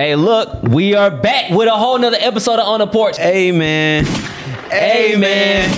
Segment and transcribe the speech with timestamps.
[0.00, 3.18] Hey, look, we are back with a whole nother episode of On the Porch.
[3.18, 4.06] Amen.
[4.72, 5.68] Amen.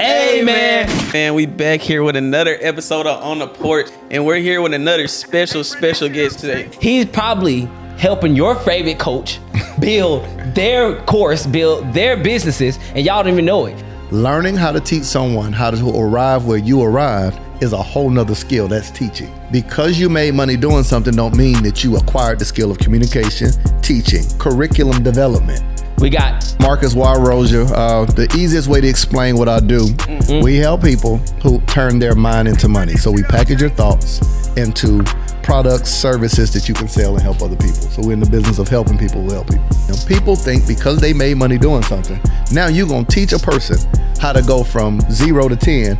[0.00, 1.12] Amen.
[1.12, 4.74] Man, we back here with another episode of On the Porch, and we're here with
[4.74, 6.70] another special, special guest today.
[6.80, 9.38] He's probably helping your favorite coach
[9.78, 10.24] build
[10.56, 13.80] their course, build their businesses, and y'all don't even know it.
[14.10, 18.34] Learning how to teach someone how to arrive where you arrived is a whole nother
[18.34, 18.66] skill.
[18.66, 19.32] That's teaching.
[19.50, 23.50] Because you made money doing something don't mean that you acquired the skill of communication,
[23.80, 25.62] teaching, curriculum development.
[26.00, 29.86] We got Marcus Y Rosier, uh, the easiest way to explain what I do,
[30.42, 32.94] we help people who turn their mind into money.
[32.94, 34.20] So we package your thoughts
[34.56, 35.04] into
[35.44, 37.74] products, services that you can sell and help other people.
[37.74, 39.64] So we're in the business of helping people who help people.
[39.88, 42.18] Now, people think because they made money doing something,
[42.50, 43.76] now you're to teach a person
[44.18, 45.98] how to go from zero to 10.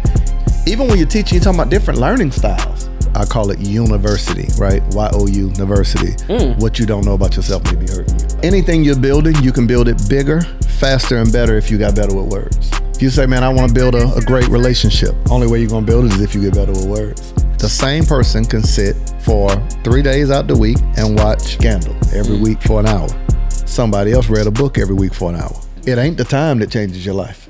[0.65, 2.89] Even when you're teaching, you're talking about different learning styles.
[3.17, 4.81] I call it university, right?
[4.95, 6.13] Y O U, university.
[6.27, 6.61] Mm.
[6.61, 8.27] What you don't know about yourself may be hurting you.
[8.45, 10.41] Anything you're building, you can build it bigger,
[10.79, 12.71] faster, and better if you got better with words.
[12.95, 15.69] If you say, man, I want to build a, a great relationship, only way you're
[15.69, 17.33] going to build it is if you get better with words.
[17.59, 19.51] The same person can sit for
[19.83, 22.43] three days out the week and watch Scandal every mm.
[22.43, 23.09] week for an hour.
[23.51, 25.61] Somebody else read a book every week for an hour.
[25.87, 27.42] It ain't the time that changes your life.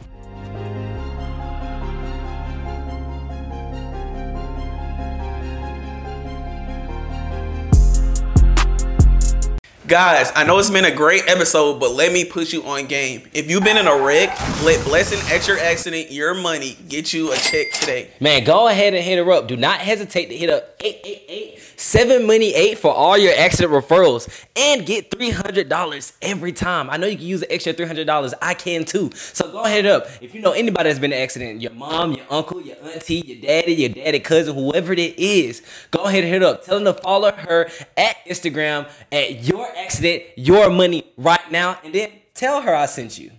[9.93, 13.29] Guys, I know it's been a great episode, but let me put you on game.
[13.35, 14.31] If you've been in a wreck,
[14.63, 18.11] let Blessing at your Accident Your Money get you a check today.
[18.19, 19.49] Man, go ahead and hit her up.
[19.49, 24.29] Do not hesitate to hit up 888 7 Money 8 for all your accident referrals
[24.55, 26.89] and get $300 every time.
[26.89, 28.33] I know you can use the extra $300.
[28.41, 29.11] I can too.
[29.15, 30.07] So go ahead up.
[30.21, 33.23] If you know anybody that's been in an accident, your mom, your uncle, your auntie,
[33.27, 36.65] your daddy, your daddy cousin, whoever it is, go ahead and hit up.
[36.65, 41.79] Tell them to follow her at Instagram at your accident, your money right now.
[41.85, 43.31] And then tell her I sent you.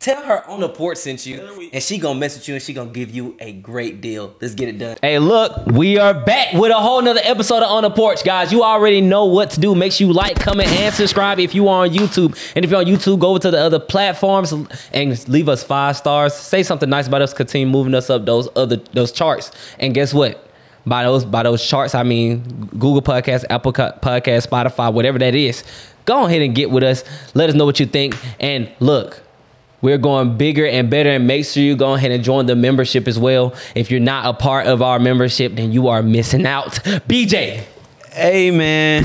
[0.00, 2.72] Tell her on the porch sent you, and she gonna mess with you, and she
[2.72, 4.32] gonna give you a great deal.
[4.40, 4.96] Let's get it done.
[5.02, 8.52] Hey, look, we are back with a whole nother episode of On the Porch, guys.
[8.52, 9.74] You already know what to do.
[9.74, 12.38] Make sure you like, comment, and subscribe if you are on YouTube.
[12.54, 14.52] And if you're on YouTube, go over to the other platforms
[14.92, 16.32] and leave us five stars.
[16.32, 17.34] Say something nice about us.
[17.34, 19.50] Continue moving us up those other those charts.
[19.80, 20.47] And guess what?
[20.88, 25.64] By those by those charts, I mean Google Podcast, Apple Podcast, Spotify, whatever that is.
[26.04, 27.04] Go ahead and get with us.
[27.34, 28.16] Let us know what you think.
[28.40, 29.22] And look,
[29.82, 33.06] we're going bigger and better, and make sure you go ahead and join the membership
[33.06, 33.54] as well.
[33.74, 36.72] If you're not a part of our membership, then you are missing out.
[37.08, 37.62] BJ,
[38.16, 39.04] Amen.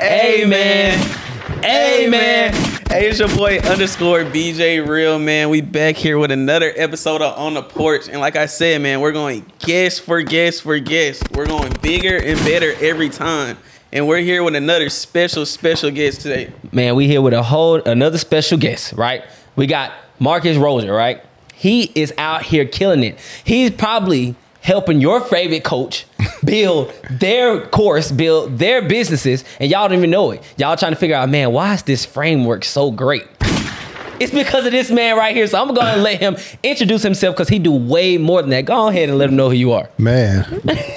[0.00, 1.16] Amen.
[1.64, 2.67] Amen.
[2.88, 5.50] Hey, it's your boy underscore BJ Real man.
[5.50, 9.02] We back here with another episode of On the Porch, and like I said, man,
[9.02, 11.22] we're going guest for guest for guest.
[11.32, 13.58] We're going bigger and better every time,
[13.92, 16.50] and we're here with another special, special guest today.
[16.72, 19.22] man, we here with a whole another special guest, right?
[19.54, 21.22] We got Marcus Rosier, right?
[21.54, 23.18] He is out here killing it.
[23.44, 24.34] He's probably
[24.68, 26.04] helping your favorite coach
[26.44, 30.42] build their course, build their businesses, and y'all don't even know it.
[30.58, 33.37] Y'all trying to figure out, man, why is this framework so great?
[34.20, 35.46] It's because of this man right here.
[35.46, 38.64] So I'm gonna let him introduce himself because he do way more than that.
[38.64, 39.88] Go ahead and let him know who you are.
[39.98, 40.44] Man,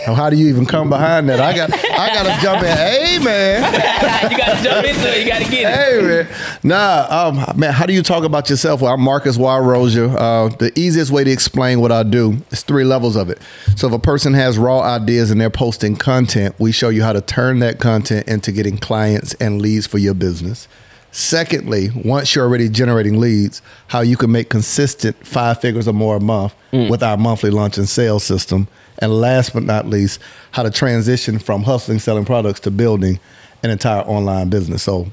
[0.06, 1.40] how do you even come behind that?
[1.40, 2.78] I got, I got to jump in.
[2.78, 3.62] Hey, man.
[4.32, 5.22] you gotta jump into it.
[5.22, 5.82] You gotta get it.
[5.82, 6.28] Hey man,
[6.64, 7.74] nah, um, man.
[7.74, 8.82] How do you talk about yourself?
[8.82, 10.06] Well, I'm Marcus Y Rosier.
[10.06, 13.40] Uh, the easiest way to explain what I do is three levels of it.
[13.76, 17.14] So if a person has raw ideas and they're posting content, we show you how
[17.14, 20.68] to turn that content into getting clients and leads for your business.
[21.12, 26.16] Secondly, once you're already generating leads, how you can make consistent five figures or more
[26.16, 26.90] a month mm.
[26.90, 28.68] with our monthly launch and sales system.
[29.00, 30.20] And last but not least,
[30.52, 33.20] how to transition from hustling, selling products to building
[33.64, 34.84] an entire online business.
[34.84, 35.12] So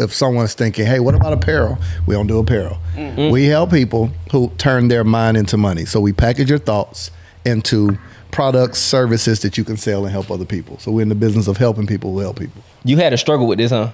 [0.00, 1.78] if someone's thinking, hey, what about apparel?
[2.06, 2.78] We don't do apparel.
[2.94, 3.30] Mm-hmm.
[3.30, 5.84] We help people who turn their mind into money.
[5.84, 7.10] So we package your thoughts
[7.44, 7.98] into
[8.32, 10.78] products, services that you can sell and help other people.
[10.78, 12.62] So we're in the business of helping people who help people.
[12.84, 13.92] You had a struggle with this, huh?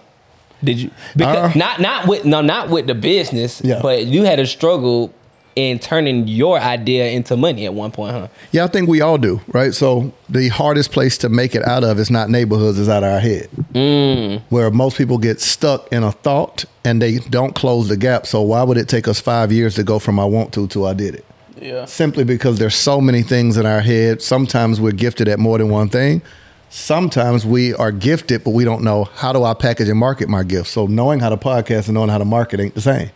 [0.64, 0.90] Did you?
[1.16, 3.80] Because Uh, not not with no not with the business, Yeah.
[3.82, 5.10] but you had a struggle
[5.54, 8.26] in turning your idea into money at one point, huh?
[8.52, 9.74] Yeah, I think we all do, right?
[9.74, 13.12] So the hardest place to make it out of is not neighborhoods, is out of
[13.12, 13.48] our head.
[14.48, 18.26] Where most people get stuck in a thought and they don't close the gap.
[18.26, 20.86] So why would it take us five years to go from I want to to
[20.86, 21.24] I did it?
[21.60, 21.84] Yeah.
[21.84, 24.22] Simply because there's so many things in our head.
[24.22, 26.22] Sometimes we're gifted at more than one thing.
[26.74, 30.42] Sometimes we are gifted, but we don't know how do I package and market my
[30.42, 30.68] gift.
[30.68, 33.10] So knowing how to podcast and knowing how to market ain't the same.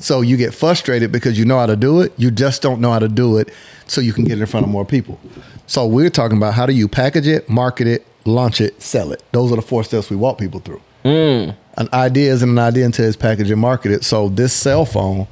[0.00, 2.12] So you get frustrated because you know how to do it.
[2.16, 3.54] You just don't know how to do it
[3.86, 5.20] so you can get it in front of more people.
[5.68, 9.22] So we're talking about how do you package it, market it, launch it, sell it.
[9.30, 10.82] Those are the four steps we walk people through.
[11.04, 11.54] Mm.
[11.76, 14.04] An idea isn't an idea until it's packaged and marketed.
[14.04, 15.28] So this cell phone,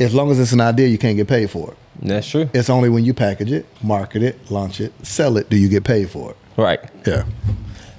[0.00, 1.76] as long as it's an idea, you can't get paid for it.
[2.00, 2.48] That's true.
[2.54, 5.84] It's only when you package it, market it, launch it, sell it, do you get
[5.84, 6.36] paid for it.
[6.56, 6.80] Right.
[7.06, 7.24] Yeah.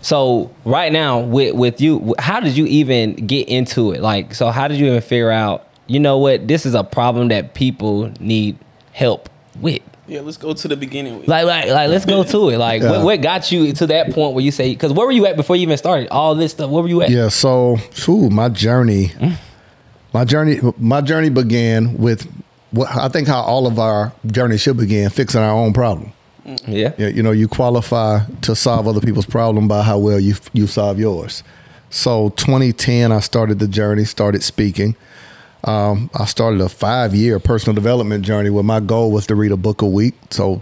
[0.02, 4.02] So right now with with you, how did you even get into it?
[4.02, 5.68] Like, so how did you even figure out?
[5.88, 6.48] You know what?
[6.48, 8.58] This is a problem that people need
[8.92, 9.30] help
[9.60, 9.82] with.
[10.08, 11.20] Yeah, let's go to the beginning.
[11.20, 12.58] With Like, like, like, let's go to it.
[12.60, 12.92] Like, Yeah.
[12.92, 14.70] what, what got you to that point where you say?
[14.70, 16.70] Because where were you at before you even started all this stuff?
[16.70, 17.10] Where were you at?
[17.10, 19.12] Yeah, so ooh, my journey,
[20.14, 22.28] my journey, my journey began with
[22.72, 26.14] what I think how all of our journey should begin: fixing our own problem.
[26.68, 26.94] Yeah.
[26.98, 30.68] Yeah, you know, you qualify to solve other people's problem by how well you you
[30.68, 31.44] solve yours.
[31.90, 34.96] So 2010, I started the journey, started speaking.
[35.64, 39.52] Um, I started a five year personal development journey where my goal was to read
[39.52, 40.14] a book a week.
[40.30, 40.60] So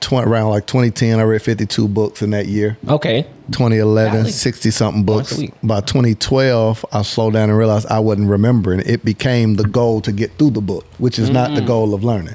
[0.00, 2.76] 20, around like 2010, I read 52 books in that year.
[2.86, 3.22] Okay.
[3.52, 5.40] 2011, 60 something books.
[5.62, 8.80] By 2012, I slowed down and realized I wasn't remembering.
[8.84, 11.66] It became the goal to get through the book, which is not the Mm.
[11.66, 12.34] goal of learning.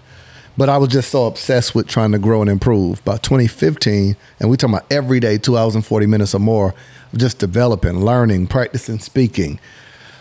[0.57, 3.03] But I was just so obsessed with trying to grow and improve.
[3.05, 6.73] By 2015, and we talking about every day, two hours and 40 minutes or more,
[7.15, 9.59] just developing, learning, practicing speaking.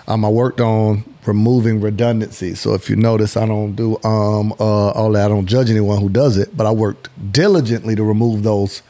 [0.07, 2.55] Um, I worked on removing redundancy.
[2.55, 5.27] So if you notice, I don't do um, uh, all that.
[5.27, 8.83] I don't judge anyone who does it, but I worked diligently to remove those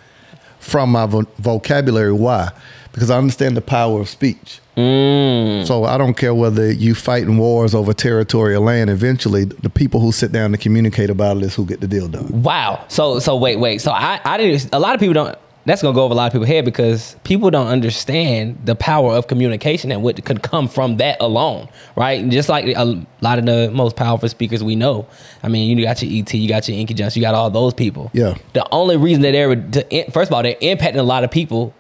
[0.59, 2.13] from my vo- vocabulary.
[2.13, 2.51] Why?
[2.93, 4.61] Because I understand the power of speech.
[4.77, 5.67] Mm.
[5.67, 8.91] So I don't care whether you fighting wars over territory or land.
[8.91, 12.09] Eventually, the people who sit down to communicate about it is who get the deal
[12.09, 12.43] done.
[12.43, 12.85] Wow.
[12.89, 13.81] So so wait wait.
[13.81, 14.73] So I I didn't.
[14.73, 15.37] A lot of people don't.
[15.67, 19.13] That's gonna go over a lot of people's head because people don't understand the power
[19.13, 22.19] of communication and what could come from that alone, right?
[22.19, 25.07] And just like a lot of the most powerful speakers we know.
[25.43, 27.75] I mean, you got your ET, you got your Inky Johnson, you got all those
[27.75, 28.11] people.
[28.15, 28.37] Yeah.
[28.55, 31.75] The only reason that they're to, first of all they're impacting a lot of people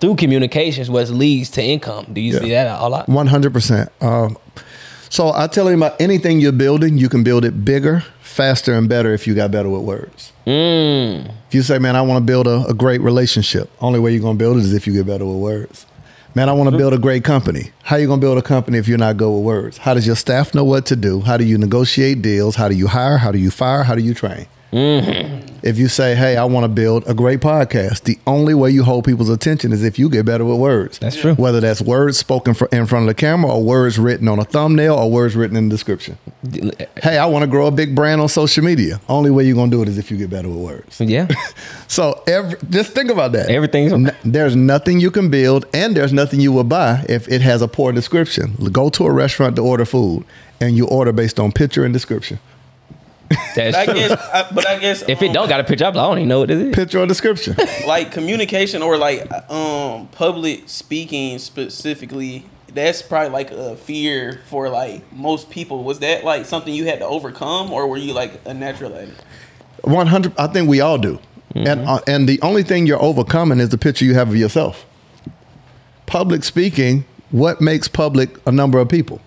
[0.00, 2.06] through communications, which leads to income.
[2.12, 2.40] Do you Yeah.
[2.40, 3.08] see that a lot?
[3.08, 3.90] One hundred percent.
[4.00, 4.36] Um,
[5.08, 8.88] So I tell him about anything you're building, you can build it bigger, faster, and
[8.88, 10.32] better if you got better with words.
[10.44, 14.20] If you say, "Man, I want to build a, a great relationship," only way you're
[14.20, 15.86] gonna build it is if you get better with words.
[16.34, 17.70] Man, I want to build a great company.
[17.84, 19.78] How you gonna build a company if you're not good with words?
[19.78, 21.20] How does your staff know what to do?
[21.20, 22.56] How do you negotiate deals?
[22.56, 23.16] How do you hire?
[23.18, 23.84] How do you fire?
[23.84, 24.46] How do you train?
[24.76, 25.56] Mm-hmm.
[25.62, 28.84] If you say, "Hey, I want to build a great podcast," the only way you
[28.84, 30.98] hold people's attention is if you get better with words.
[30.98, 31.34] That's true.
[31.34, 34.44] Whether that's words spoken fr- in front of the camera, or words written on a
[34.44, 36.18] thumbnail, or words written in the description.
[37.02, 39.00] Hey, I want to grow a big brand on social media.
[39.08, 41.00] Only way you're gonna do it is if you get better with words.
[41.00, 41.26] Yeah.
[41.88, 43.48] So every, just think about that.
[43.48, 47.40] Everything's- N- there's nothing you can build, and there's nothing you will buy if it
[47.42, 48.54] has a poor description.
[48.72, 50.24] Go to a restaurant to order food,
[50.60, 52.40] and you order based on picture and description.
[53.54, 53.94] That's I true.
[53.94, 56.18] guess, I, but I guess if it um, don't got a picture, up, I don't
[56.18, 56.74] even know what it is.
[56.74, 57.56] Picture or description.
[57.86, 62.44] like communication or like um public speaking specifically
[62.74, 66.98] that's probably like a fear for like most people was that like something you had
[66.98, 69.14] to overcome or were you like a natural at it
[69.82, 70.34] One hundred.
[70.38, 71.18] I think we all do,
[71.54, 74.84] and uh, and the only thing you're overcoming is the picture you have of yourself.
[76.06, 77.04] Public speaking.
[77.32, 79.20] What makes public a number of people?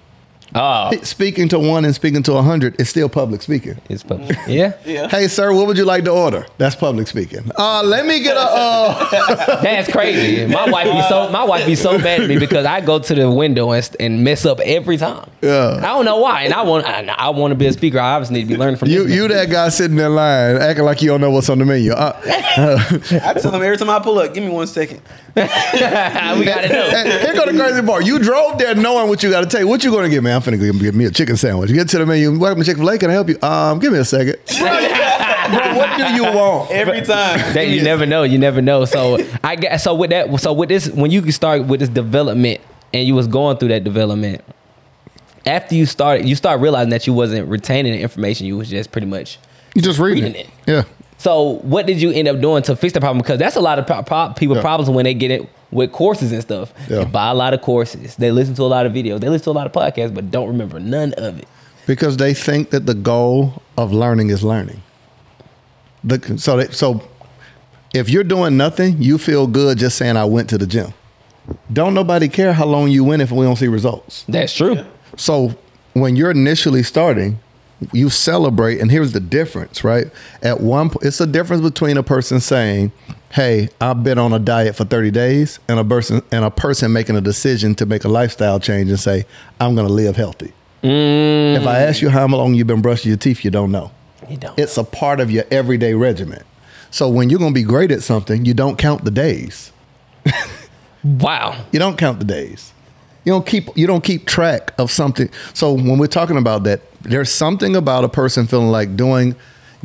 [0.56, 3.80] Oh, Speaking to one and speaking to a hundred is still public speaking.
[3.90, 4.38] it's public.
[4.48, 4.74] Yeah.
[4.86, 6.46] yeah Hey, sir, what would you like to order?
[6.58, 7.52] That's public speaking.
[7.58, 8.40] Uh, let me get a.
[8.40, 10.46] Uh, That's crazy.
[10.52, 13.16] My wife be so my wife be so mad at me because I go to
[13.16, 15.30] the window and, and mess up every time.
[15.42, 15.78] Yeah.
[15.78, 18.00] I don't know why, and I want I, I want to be a speaker.
[18.00, 19.38] I obviously need to be learning from you, you man.
[19.38, 21.92] that guy sitting in line acting like you don't know what's on the menu.
[21.92, 22.20] Uh,
[23.24, 25.02] i tell them every time i pull up give me one second
[25.36, 26.90] we got to know.
[26.90, 28.06] Hey, here go the crazy part.
[28.06, 29.66] You drove there knowing what you got to take.
[29.66, 30.39] What you gonna get, man?
[30.40, 31.70] I'm finna go get me a chicken sandwich.
[31.74, 32.40] Get to the menu.
[32.40, 32.98] Welcome to Chick Fil A.
[32.98, 33.38] Can I help you?
[33.42, 34.38] Um, give me a second.
[34.58, 36.72] Bro, what do you want?
[36.72, 38.24] every time That you never know.
[38.24, 38.86] You never know.
[38.86, 40.34] So I guess so with that.
[40.40, 42.62] So with this, when you start with this development,
[42.94, 44.42] and you was going through that development,
[45.46, 48.48] after you started, you start realizing that you wasn't retaining the information.
[48.48, 49.40] You was just pretty much
[49.76, 50.48] You just reading, Reading it.
[50.48, 50.72] it.
[50.72, 50.84] Yeah.
[51.20, 53.20] So what did you end up doing to fix the problem?
[53.22, 54.62] Because that's a lot of pro- pro- people Yeah.
[54.62, 56.74] problems when they get it with courses and stuff.
[56.90, 57.00] Yeah.
[57.00, 58.16] They buy a lot of courses.
[58.16, 59.20] They listen to a lot of videos.
[59.20, 61.48] They listen to a lot of podcasts, but don't remember none of it.
[61.86, 64.82] Because they think that the goal of learning is learning.
[66.04, 67.02] The, so, they, so
[67.94, 70.94] if you're doing nothing, you feel good just saying I went to the gym.
[71.74, 74.24] Don't nobody care how long you went if we don't see results.
[74.30, 74.86] That's true.
[75.18, 75.56] So
[75.94, 77.40] when you're initially starting,
[77.92, 80.08] you celebrate, and here's the difference, right?
[80.42, 82.92] At one, po- it's a difference between a person saying,
[83.32, 86.92] "Hey, I've been on a diet for 30 days," and a person and a person
[86.92, 89.26] making a decision to make a lifestyle change and say,
[89.60, 91.58] "I'm going to live healthy." Mm.
[91.58, 93.92] If I ask you how long you've been brushing your teeth, you don't know.
[94.30, 94.58] You don't.
[94.58, 96.44] It's a part of your everyday regimen.
[96.92, 99.72] So when you're going to be great at something, you don't count the days.
[101.04, 101.64] wow.
[101.72, 102.74] You don't count the days.
[103.30, 105.30] You don't keep you don't keep track of something.
[105.54, 109.36] So when we're talking about that, there's something about a person feeling like doing,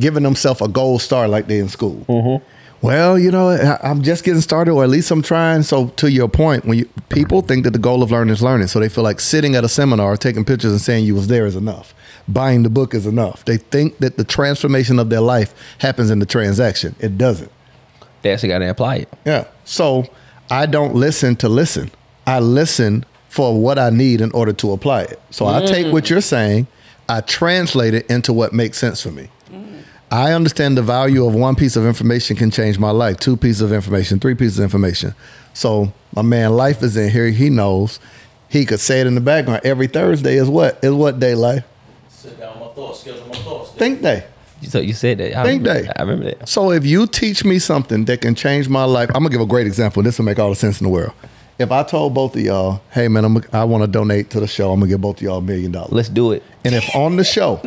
[0.01, 2.07] giving themselves a gold star like they in school.
[2.09, 2.43] Mm-hmm.
[2.81, 5.63] Well, you know, I- I'm just getting started, or at least I'm trying.
[5.63, 8.69] So to your point, when you people think that the goal of learning is learning,
[8.69, 11.45] so they feel like sitting at a seminar, taking pictures, and saying you was there
[11.45, 11.95] is enough.
[12.27, 13.45] Buying the book is enough.
[13.45, 16.95] They think that the transformation of their life happens in the transaction.
[16.99, 17.53] It doesn't.
[18.23, 19.09] They actually got to apply it.
[19.27, 19.45] Yeah.
[19.67, 20.07] So
[20.51, 21.91] I don't listen to listen.
[22.27, 25.21] I listen for what I need in order to apply it.
[25.31, 25.67] So I mm.
[25.67, 26.69] take what you're saying,
[27.09, 29.29] I translate it into what makes sense for me.
[29.51, 29.83] Mm.
[30.13, 33.61] I understand the value of one piece of information can change my life, two pieces
[33.61, 35.17] of information, three pieces of information.
[35.53, 37.29] So my man Life is in here.
[37.31, 37.99] He knows.
[38.49, 39.63] He could say it in the background.
[39.65, 40.79] Every Thursday is what?
[40.85, 41.65] Is what day life?
[42.09, 43.73] Sit down, my thoughts, schedule my thoughts.
[43.73, 44.25] Think day.
[44.63, 45.37] So you said that.
[45.37, 45.93] I Think remember, day.
[45.97, 46.49] I remember that.
[46.49, 49.47] So if you teach me something that can change my life, I'm gonna give a
[49.47, 50.05] great example.
[50.05, 51.15] This will make all the sense in the world.
[51.59, 54.47] If I told both of y'all, "Hey man, I'm, I want to donate to the
[54.47, 54.73] show.
[54.73, 56.43] I'm gonna give both of y'all a million dollars." Let's do it.
[56.65, 57.61] And if on the show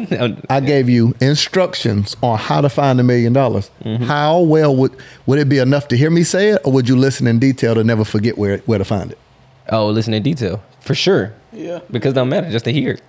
[0.50, 4.03] I gave you instructions on how to find a million dollars, mm-hmm.
[4.03, 6.96] how well would would it be enough to hear me say it, or would you
[6.96, 9.17] listen in detail to never forget where where to find it?
[9.70, 11.34] Oh, listen in detail for sure.
[11.51, 11.79] Yeah.
[11.91, 12.94] Because it don't matter just to hear.
[12.94, 13.01] it.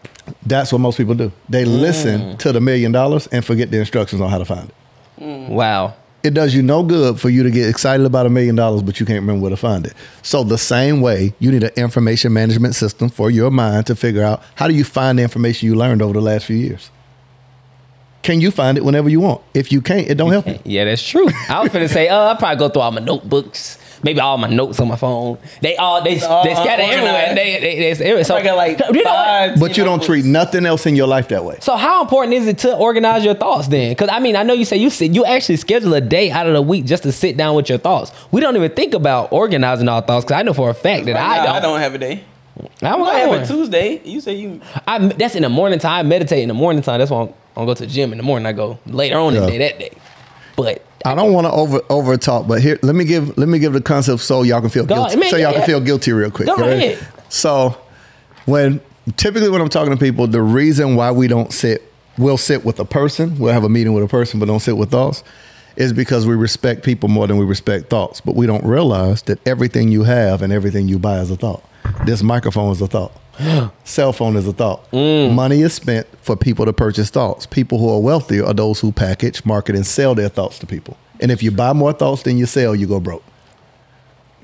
[0.45, 1.33] That's what most people do.
[1.49, 2.39] They listen mm.
[2.41, 4.75] to the million dollars and forget the instructions on how to find it.
[5.51, 5.95] Wow.
[6.23, 8.99] It does you no good for you to get excited about a million dollars, but
[8.99, 9.95] you can't remember where to find it.
[10.23, 14.23] So the same way, you need an information management system for your mind to figure
[14.23, 16.91] out how do you find the information you learned over the last few years.
[18.23, 19.43] Can you find it whenever you want?
[19.55, 20.59] If you can't, it don't help you.
[20.65, 21.29] Yeah, that's true.
[21.49, 24.49] I was gonna say, oh, I'll probably go through all my notebooks, maybe all my
[24.49, 25.39] notes on my phone.
[25.61, 26.63] They all they all they uh-huh.
[26.63, 27.07] scatter unorganized.
[27.07, 27.35] everywhere.
[27.35, 29.61] They, they, they, they, so I got like you know what?
[29.61, 31.59] But you don't treat nothing else in your life that way.
[31.61, 33.93] So how important is it to organize your thoughts then?
[33.93, 36.47] Because I mean, I know you say you sit, you actually schedule a day out
[36.47, 38.13] of the week just to sit down with your thoughts.
[38.31, 41.15] We don't even think about organizing our thoughts because I know for a fact that
[41.15, 41.55] Right I now, don't.
[41.57, 42.25] I don't have a day.
[42.83, 43.43] I don't I have one.
[43.43, 44.01] a Tuesday.
[44.05, 44.61] You say you.
[44.87, 46.07] I, that's in the morning time.
[46.07, 46.99] I meditate in the morning time.
[46.99, 48.47] That's why I'm, I'm gonna go to the gym in the morning.
[48.47, 49.93] I go later on in the day that day.
[50.57, 53.59] But I don't want to over over talk, but here let me give let me
[53.59, 55.29] give the concept so y'all can feel Go guilty.
[55.29, 56.47] so y'all yeah, can feel guilty real quick.
[56.49, 56.87] Go ready?
[56.95, 57.09] ahead.
[57.29, 57.77] So
[58.47, 58.81] when
[59.17, 61.83] typically when I'm talking to people, the reason why we don't sit,
[62.19, 64.77] we'll sit with a person, we'll have a meeting with a person, but don't sit
[64.77, 65.23] with thoughts,
[65.77, 68.21] is because we respect people more than we respect thoughts.
[68.21, 71.63] But we don't realize that everything you have and everything you buy is a thought.
[72.05, 73.13] This microphone is a thought.
[73.85, 74.91] Cell phone is a thought.
[74.91, 75.35] Mm.
[75.35, 77.47] Money is spent for people to purchase thoughts.
[77.47, 80.97] People who are wealthy are those who package, market, and sell their thoughts to people.
[81.21, 83.25] And if you buy more thoughts than you sell, you go broke.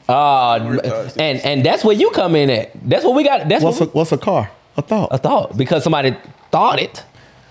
[0.09, 2.71] uh, and and that's where you come in at.
[2.89, 3.49] That's what we got.
[3.49, 4.51] That's What's a, what's a car?
[4.77, 5.09] A thought.
[5.13, 6.17] a thought because somebody
[6.51, 7.05] thought it.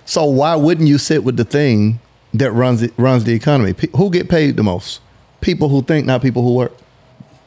[0.05, 1.99] So why wouldn't you sit with the thing
[2.33, 3.73] that runs it runs the economy?
[3.73, 4.99] Pe- who get paid the most?
[5.41, 6.73] People who think, not people who work.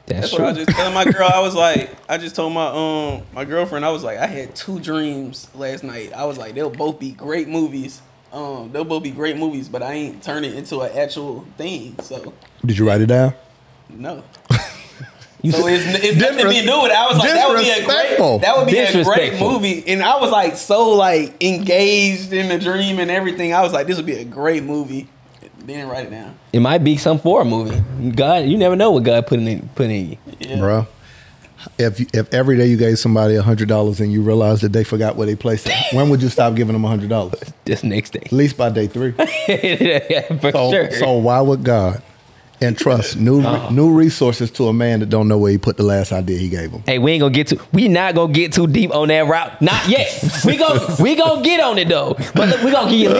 [0.06, 0.44] That's, That's true.
[0.44, 1.28] what I was just telling my girl.
[1.32, 3.84] I was like, I just told my um my girlfriend.
[3.84, 6.12] I was like, I had two dreams last night.
[6.12, 8.00] I was like, they'll both be great movies.
[8.32, 11.96] Um, they'll both be great movies, but I ain't turn it into an actual thing.
[12.02, 12.32] So
[12.64, 13.34] Did you write it down?
[13.88, 14.22] no.
[15.42, 16.96] You So said- it's, it's nothing to be do with it.
[16.96, 19.84] I was like, that would be a great, that would be a great movie.
[19.86, 23.52] And I was like, so like engaged in the dream and everything.
[23.54, 25.08] I was like, this would be a great movie.
[25.66, 26.38] Didn't write it down.
[26.52, 27.82] it might be some for a movie.
[28.12, 30.18] God, you never know what God put in put in you.
[30.38, 30.56] Yeah.
[30.58, 30.86] Bruh.
[31.78, 34.72] If you- if every day you gave somebody a hundred dollars and you realized that
[34.72, 37.40] they forgot where they placed it, when would you stop giving them a hundred dollars?
[37.64, 39.12] This next day, At least by day three.
[40.40, 40.90] for So, sure.
[40.92, 42.00] so why would God
[42.60, 43.70] entrust new Uh-huh.
[43.70, 46.48] new resources to a man that don't know where he put the last idea he
[46.48, 46.82] gave him?
[46.86, 47.60] Hey, we ain't gonna get too.
[47.72, 49.60] We not gonna get too deep on that route.
[49.60, 50.08] Not yet.
[50.44, 50.94] we go.
[50.98, 52.14] We gonna get on it though.
[52.34, 53.14] But look, we gonna give you at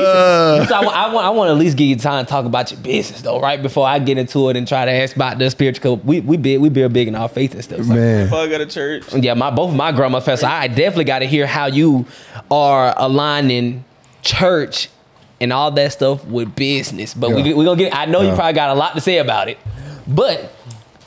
[0.59, 0.69] least.
[0.71, 1.27] so I, want- I want.
[1.27, 3.61] I want to at least give you time to talk about your business though, right
[3.61, 5.97] before I get into it and try to ask about the spiritual.
[5.99, 6.61] We we big.
[6.61, 7.79] We build big in our faith and stuff.
[7.85, 9.05] So- Man, Before I go to church.
[9.15, 10.41] Yeah, my both of my grandmas passed.
[10.43, 12.07] So I definitely got to hear how you
[12.51, 13.85] are aligning
[14.23, 14.89] church
[15.41, 17.15] and all that stuff with business.
[17.15, 17.55] But we Yeah.
[17.55, 17.95] we gonna get.
[17.97, 19.59] I know you probably got a lot to say about it,
[20.07, 20.53] but.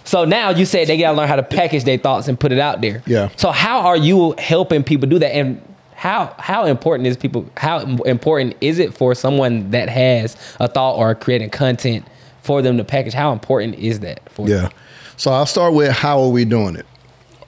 [0.06, 2.58] So now you said they gotta learn how to package their thoughts and put it
[2.58, 3.04] out there.
[3.06, 3.30] Yeah.
[3.36, 5.36] So how are you helping people do that?
[5.36, 5.62] And
[5.94, 7.46] how how important is people?
[7.58, 12.08] How important is it for someone that has a thought or creating content
[12.42, 13.14] for them to package?
[13.14, 14.64] How important is that for them?
[14.64, 14.70] Yeah.
[15.18, 16.88] So I'll start with how are we doing it?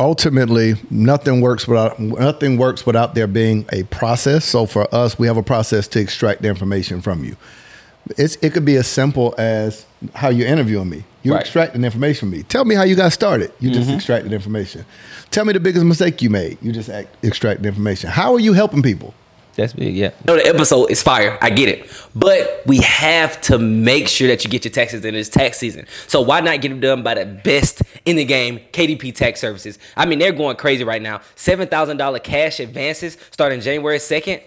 [0.01, 4.45] Ultimately, nothing works without nothing works without there being a process.
[4.45, 7.37] So for us, we have a process to extract the information from you.
[8.17, 11.03] It's, it could be as simple as how you're interviewing me.
[11.21, 11.41] You're Right.
[11.41, 12.41] extracting information from me.
[12.41, 13.51] Tell me how you got started.
[13.59, 13.97] You just mm-hmm.
[13.97, 14.85] extracted information.
[15.29, 16.57] Tell me the biggest mistake you made.
[16.63, 18.09] You just act, extracted information.
[18.09, 19.13] How are you helping people?
[19.55, 20.11] That's big, yeah.
[20.25, 21.37] No, the episode is fire.
[21.41, 21.89] I get it.
[22.15, 25.85] But we have to make sure that you get your taxes in this tax season.
[26.07, 29.77] So why not get them done by the best in the game, KDP Tax Services?
[29.97, 31.19] I mean, they're going crazy right now.
[31.35, 34.41] $7,000 cash advances starting January 2nd.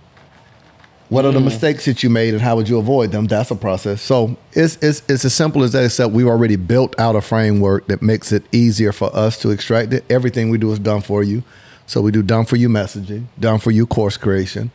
[1.14, 3.26] What are the mistakes that you made, and how would you avoid them?
[3.26, 4.02] That's a process.
[4.02, 5.84] So it's it's it's as simple as that.
[5.84, 9.92] Except we've already built out a framework that makes it easier for us to extract
[9.92, 10.04] it.
[10.10, 11.44] Everything we do is done for you.
[11.86, 14.72] So we do done for you messaging, done for you course creation,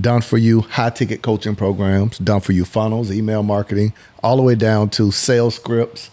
[0.00, 4.42] done for you high ticket coaching programs, done for you funnels, email marketing, all the
[4.42, 6.10] way down to sales scripts.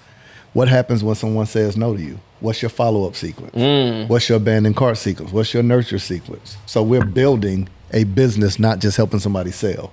[0.52, 2.20] What happens when someone says no to you?
[2.42, 3.54] What's your follow up sequence?
[3.54, 4.10] Mm.
[4.10, 5.32] What's your abandoned cart sequence?
[5.32, 6.58] What's your nurture sequence?
[6.66, 9.92] So we're building a business, not just helping somebody sell.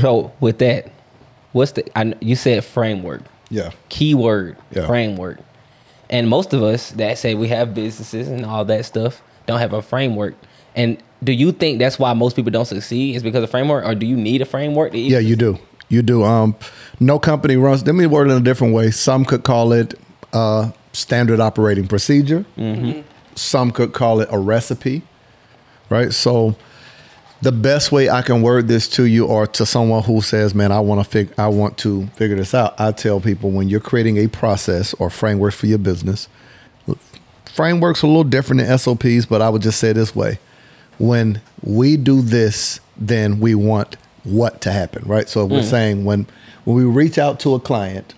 [0.00, 0.90] So with that,
[1.52, 1.98] what's the?
[1.98, 3.22] I, you said framework.
[3.50, 3.70] Yeah.
[3.88, 4.86] Keyword Yeah.
[4.86, 5.38] framework.
[6.10, 9.72] And most of us that say we have businesses and all that stuff don't have
[9.72, 10.34] a framework.
[10.74, 13.14] And do you think that's why most people don't succeed?
[13.16, 14.92] Is because of framework, or do you need a framework?
[14.94, 15.58] Yeah, you do.
[15.88, 16.24] You do.
[16.24, 16.56] Um,
[17.00, 17.84] no company runs.
[17.86, 18.90] Let me word it in a different way.
[18.90, 19.94] Some could call it
[20.32, 22.44] uh, standard operating procedure.
[23.34, 25.02] Some could call it a recipe,
[25.90, 26.12] right?
[26.12, 26.56] So,
[27.42, 30.70] the best way I can word this to you, or to someone who says, "Man,
[30.70, 33.80] I want to fig- I want to figure this out," I tell people when you're
[33.80, 36.28] creating a process or framework for your business,
[37.44, 40.38] frameworks are a little different than SOPs, but I would just say this way.
[40.98, 45.28] When we do this, then we want what to happen, right?
[45.28, 45.70] So we're mm.
[45.70, 46.26] saying when
[46.64, 48.14] when we reach out to a client,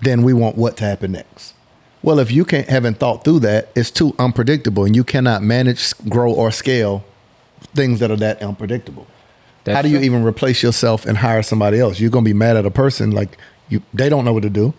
[0.00, 1.54] then we want what to happen next.
[2.02, 5.92] Well, if you can't haven't thought through that, it's too unpredictable and you cannot manage,
[6.08, 7.04] grow, or scale
[7.78, 9.06] things that are that unpredictable.
[9.64, 10.06] That's How do you true.
[10.06, 12.00] even replace yourself and hire somebody else?
[12.00, 13.38] You're gonna be mad at a person like
[13.68, 14.74] you they don't know what to do.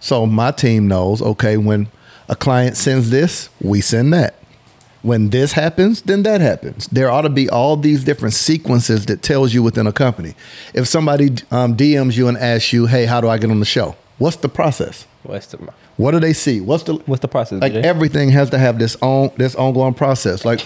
[0.00, 1.88] So my team knows, okay, when
[2.28, 4.34] a client sends this, we send that.
[5.02, 6.86] When this happens, then that happens.
[6.88, 10.34] There ought to be all these different sequences that tells you within a company.
[10.74, 13.66] If somebody um, DMs you and asks you, "Hey, how do I get on the
[13.66, 15.06] show?" What's the process?
[15.22, 15.58] What's the
[15.96, 16.60] What do they see?
[16.60, 17.62] What's the What's the process?
[17.62, 17.72] like?
[17.72, 20.44] Everything has to have this on this ongoing process.
[20.44, 20.60] Like,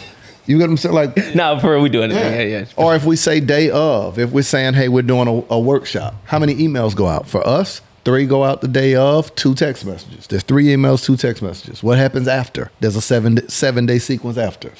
[0.46, 0.94] you get what I'm saying?
[0.94, 2.14] Like, no, for we doing it.
[2.14, 2.64] Yeah, yeah.
[2.76, 6.14] or if we say day of, if we're saying, hey, we're doing a, a workshop,
[6.24, 7.26] how many emails go out?
[7.26, 10.26] For us, three go out the day of, two text messages.
[10.26, 11.82] There's three emails, two text messages.
[11.82, 12.70] What happens after?
[12.80, 14.72] There's a seven seven day sequence after.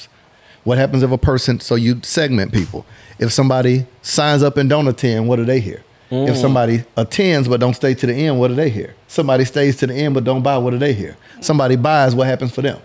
[0.65, 2.87] What happens if a person, so you segment people.
[3.19, 5.85] If somebody signs up and don't attend, what do they hear?
[6.11, 6.41] If mm.
[6.41, 8.95] somebody attends but don't stay to the end, what do they hear?
[9.09, 11.17] Somebody stays to the end but don't buy, what do they hear?
[11.41, 12.81] Somebody buys, what happens for them?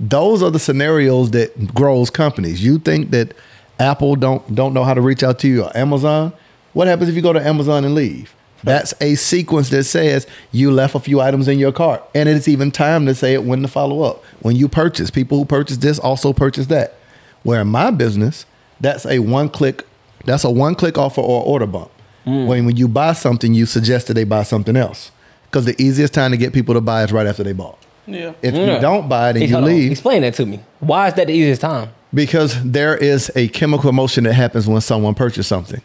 [0.00, 2.64] Those are the scenarios that grows companies.
[2.64, 3.34] You think that
[3.78, 6.32] Apple don't don't know how to reach out to you or Amazon?
[6.72, 8.34] What happens if you go to Amazon and leave?
[8.62, 12.02] That's a sequence that says you left a few items in your cart.
[12.14, 14.22] And it's even time to say it when to follow up.
[14.40, 16.96] When you purchase, people who purchase this also purchase that.
[17.42, 18.44] Where in my business,
[18.80, 19.86] that's a one click,
[20.24, 21.90] that's a one click offer or order bump.
[22.26, 22.46] Mm.
[22.46, 25.10] When when you buy something, you suggest that they buy something else.
[25.46, 27.78] Because the easiest time to get people to buy is right after they bought.
[28.06, 28.32] Yeah.
[28.42, 28.74] If Yeah.
[28.76, 29.70] you don't buy it and Hey, you hold on.
[29.70, 30.60] leave, Explain that to me.
[30.80, 31.88] Why is that the easiest time?
[32.12, 35.80] because there is a chemical emotion that happens when someone purchases something.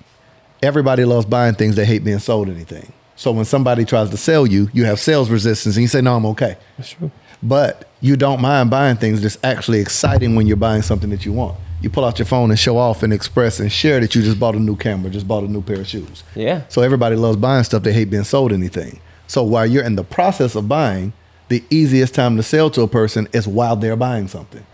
[0.63, 2.91] Everybody loves buying things, they hate being sold anything.
[3.15, 6.15] So when somebody tries to sell you, you have sales resistance and you say, No,
[6.15, 6.57] I'm okay.
[6.77, 7.11] That's true.
[7.43, 11.31] But you don't mind buying things that's actually exciting when you're buying something that you
[11.33, 11.57] want.
[11.81, 14.39] You pull out your phone and show off and express and share that you just
[14.39, 16.23] bought a new camera, just bought a new pair of shoes.
[16.33, 16.61] Yeah.
[16.69, 18.99] So everybody loves buying stuff, they hate being sold anything.
[19.27, 21.13] So while you're in the process of buying,
[21.47, 24.65] the easiest time to sell to a person is while they're buying something.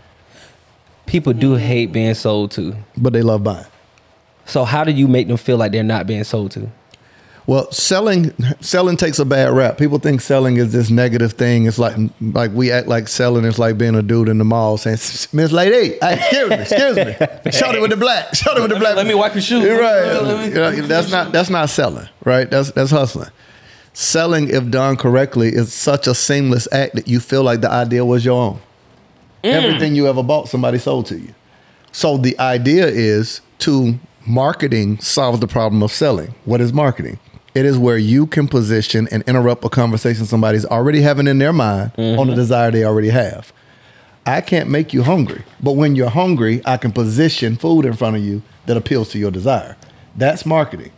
[1.06, 2.76] People do hate being sold to.
[2.96, 3.66] But they love buying.
[4.46, 6.70] So how do you make them feel like they're not being sold to?
[7.44, 9.76] Well, selling selling takes a bad rap.
[9.76, 11.66] People think selling is this negative thing.
[11.66, 14.78] It's like like we act like selling is like being a dude in the mall
[14.78, 14.98] saying,
[15.32, 18.70] "Miss Lady, hey, excuse me, excuse me, shut it with the black, shut it with
[18.70, 19.64] the black." let me wipe your shoes.
[19.64, 20.76] Let me- right.
[20.76, 22.48] You that's not that's not selling, right?
[22.48, 23.30] That's that's hustling.
[23.94, 28.04] Selling, if done correctly, is such a seamless act that you feel like the idea
[28.04, 28.60] was your own.
[29.44, 29.52] Mm.
[29.52, 31.34] Everything you ever bought, somebody sold to you.
[31.92, 36.34] So the idea is to marketing solves the problem of selling.
[36.44, 37.18] What is marketing?
[37.54, 41.52] It is where you can position and interrupt a conversation somebody's already having in their
[41.52, 42.18] mind mm-hmm.
[42.18, 43.52] on a desire they already have.
[44.24, 48.16] I can't make you hungry, but when you're hungry, I can position food in front
[48.16, 49.76] of you that appeals to your desire.
[50.16, 50.92] That's marketing.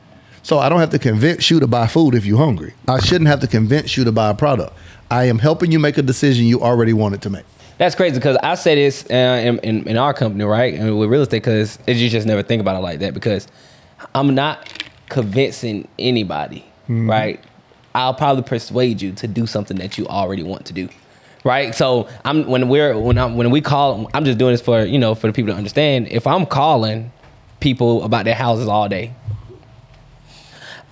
[0.44, 2.74] So I don't have to convince you to buy food if you're hungry.
[2.86, 4.76] I shouldn't have to convince you to buy a product.
[5.10, 7.46] I am helping you make a decision you already wanted to make.
[7.78, 10.74] That's crazy because I say this uh, in, in, in our company, right?
[10.74, 13.14] And with real estate, because you just never think about it like that.
[13.14, 13.48] Because
[14.14, 14.70] I'm not
[15.08, 17.40] convincing anybody, right?
[17.94, 20.90] I'll probably persuade you to do something that you already want to do,
[21.42, 21.74] right?
[21.74, 24.98] So I'm when we're when I'm when we call, I'm just doing this for you
[24.98, 26.08] know for the people to understand.
[26.08, 27.12] If I'm calling
[27.60, 29.14] people about their houses all day,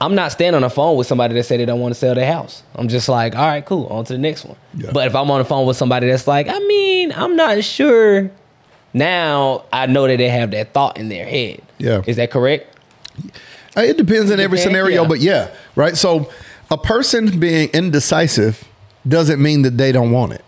[0.02, 2.16] I'm not standing on the phone with somebody that said they don't want to sell
[2.16, 2.64] their house.
[2.74, 4.56] I'm just like, all right, cool, on to the next one.
[4.74, 4.90] Yeah.
[4.92, 8.28] But if I'm on the phone with somebody that's like, I mean, I'm not sure.
[8.92, 11.62] Now I know that they have that thought in their head.
[11.78, 12.02] Yeah.
[12.04, 12.76] Is that correct?
[13.76, 15.08] Uh, It depends in every scenario, yeah.
[15.08, 15.96] but yeah, right.
[15.96, 16.28] So
[16.68, 18.64] a person being indecisive
[19.06, 20.44] doesn't mean that they don't want it.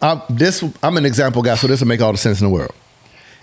[0.00, 2.52] I, this I'm an example guy, so this will make all the sense in the
[2.52, 2.72] world.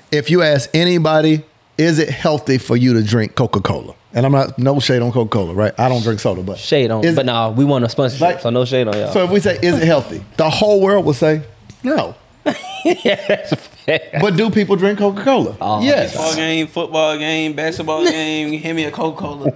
[0.09, 1.43] If you ask anybody,
[1.77, 3.93] is it healthy for you to drink Coca Cola?
[4.15, 5.73] And I'm not no shade on Coca Cola, right?
[5.77, 8.21] I don't drink soda, but Shade on, Is but it- no, we want a sponsorship,
[8.21, 9.11] Like- so no shade on y'all.
[9.11, 10.23] So if we say, is it healthy?
[10.37, 11.41] The whole world will say
[11.83, 12.15] no.
[14.19, 15.55] But do people drink Coca Cola?
[15.61, 16.11] Oh, yes.
[16.13, 18.59] Baseball game, football game, basketball game.
[18.59, 19.51] Hand me a Coca Cola.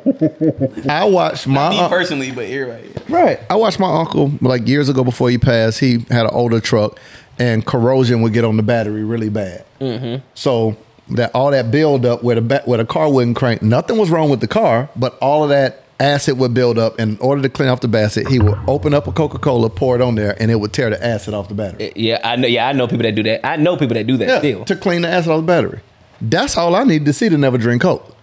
[0.90, 2.90] I watched my Me personally, but everybody.
[3.08, 3.40] Right.
[3.50, 5.80] I watched my uncle like years ago before he passed.
[5.80, 7.00] He had an older truck,
[7.40, 9.66] and corrosion would get on the battery really bad.
[9.82, 10.24] Mm-hmm.
[10.36, 10.76] So
[11.12, 13.62] that all that buildup where the ba- where the car wouldn't crank.
[13.62, 16.98] Nothing was wrong with the car, but all of that acid would build up.
[17.00, 19.70] And in order to clean off the acid, he would open up a Coca Cola,
[19.70, 21.92] pour it on there, and it would tear the acid off the battery.
[21.96, 22.48] yeah, I know.
[22.48, 23.46] Yeah, I know people that do that.
[23.46, 24.66] I know people that do that Yeah, still.
[24.66, 25.80] to clean the acid off the battery.
[26.22, 28.16] That's all I need to see to never drink Coke.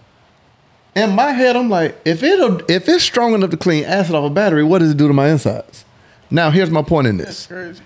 [0.95, 4.25] In my head, I'm like, if it if it's strong enough to clean acid off
[4.25, 5.85] a battery, what does it do to my insides?
[6.31, 7.81] Now, here's my point in this: Crazy.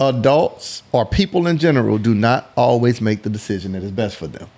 [0.00, 4.26] Adults or people in general do not always make the decision that is best for
[4.26, 4.48] them.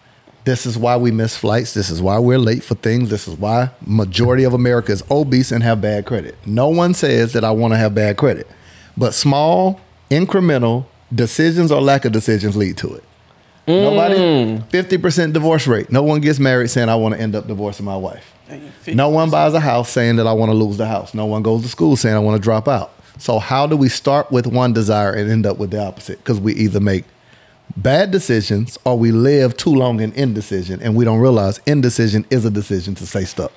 [0.44, 1.74] This is why we miss flights.
[1.74, 3.10] This is why we're late for things.
[3.10, 6.36] This is why majority of America is obese and have bad credit.
[6.46, 8.46] No one says that I want to have bad credit,
[8.96, 13.04] but small, incremental decisions or lack of decisions lead to it.
[13.68, 14.70] Nobody, mm.
[14.70, 15.92] fifty percent divorce rate.
[15.92, 18.34] No one gets married saying I want to end up divorcing my wife.
[18.88, 21.14] No one buys a house saying that I want to lose the house.
[21.14, 22.92] No one goes to school saying I want to drop out.
[23.20, 26.18] So how do we start with one desire and end up with the opposite?
[26.18, 27.04] Because we either make
[27.76, 32.46] bad decisions or we live too long in indecision and we don't realize indecision is
[32.46, 33.52] a decision to stay stuck.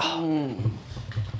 [0.00, 0.56] Oh.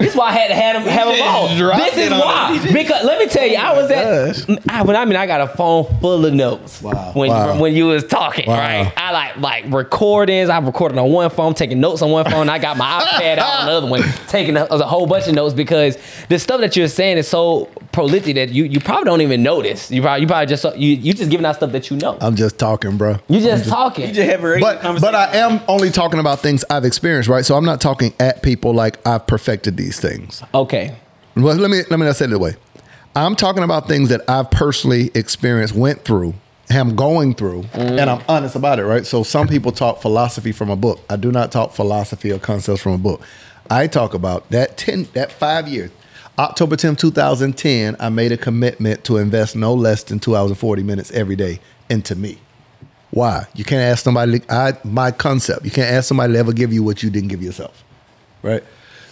[0.00, 1.78] This is why I had to have him have him just on.
[1.78, 2.18] This is why.
[2.18, 2.52] us.
[2.54, 4.48] He just- Because let me tell you, I was oh, gosh.
[4.56, 4.70] at.
[4.72, 6.80] I, when I mean, I got a phone full of notes.
[6.82, 7.12] Wow.
[7.14, 7.58] When Wow.
[7.60, 8.58] when you was talking, Wow.
[8.58, 8.92] right?
[8.96, 10.48] I like like recordings.
[10.48, 12.48] I recorded on one phone, taking notes on one phone.
[12.48, 15.34] I got my iPad out on the other one, taking a, a whole bunch of
[15.34, 15.96] notes because
[16.28, 19.90] the stuff that you're saying is so prolific that you you probably don't even notice.
[19.90, 22.18] You probably you probably just you you just giving out stuff that you know.
[22.20, 23.18] I'm just talking, bro.
[23.28, 24.08] You just talking.
[24.08, 25.12] You just have a regular But conversation.
[25.12, 27.44] but I am only talking about things I've experienced, right?
[27.44, 30.42] So I'm not talking at people like I've perfected these things.
[30.54, 30.96] okay.
[31.36, 32.56] Well, let me let me not say it that way.
[33.14, 36.34] I'm talking about things that I've personally experienced, went through,
[36.70, 38.30] am going through, and I'm mm-hmm.
[38.30, 39.06] honest about it, right?
[39.06, 41.00] So some people talk philosophy from a book.
[41.08, 43.20] I do not talk philosophy or concepts from a book.
[43.70, 45.90] I talk about that ten that five years.
[46.40, 50.58] October 10th, 2010, I made a commitment to invest no less than two hours and
[50.58, 52.38] 40 minutes every day into me.
[53.10, 53.44] Why?
[53.54, 55.66] You can't ask somebody I my concept.
[55.66, 57.84] You can't ask somebody to ever give you what you didn't give yourself.
[58.42, 58.64] Right?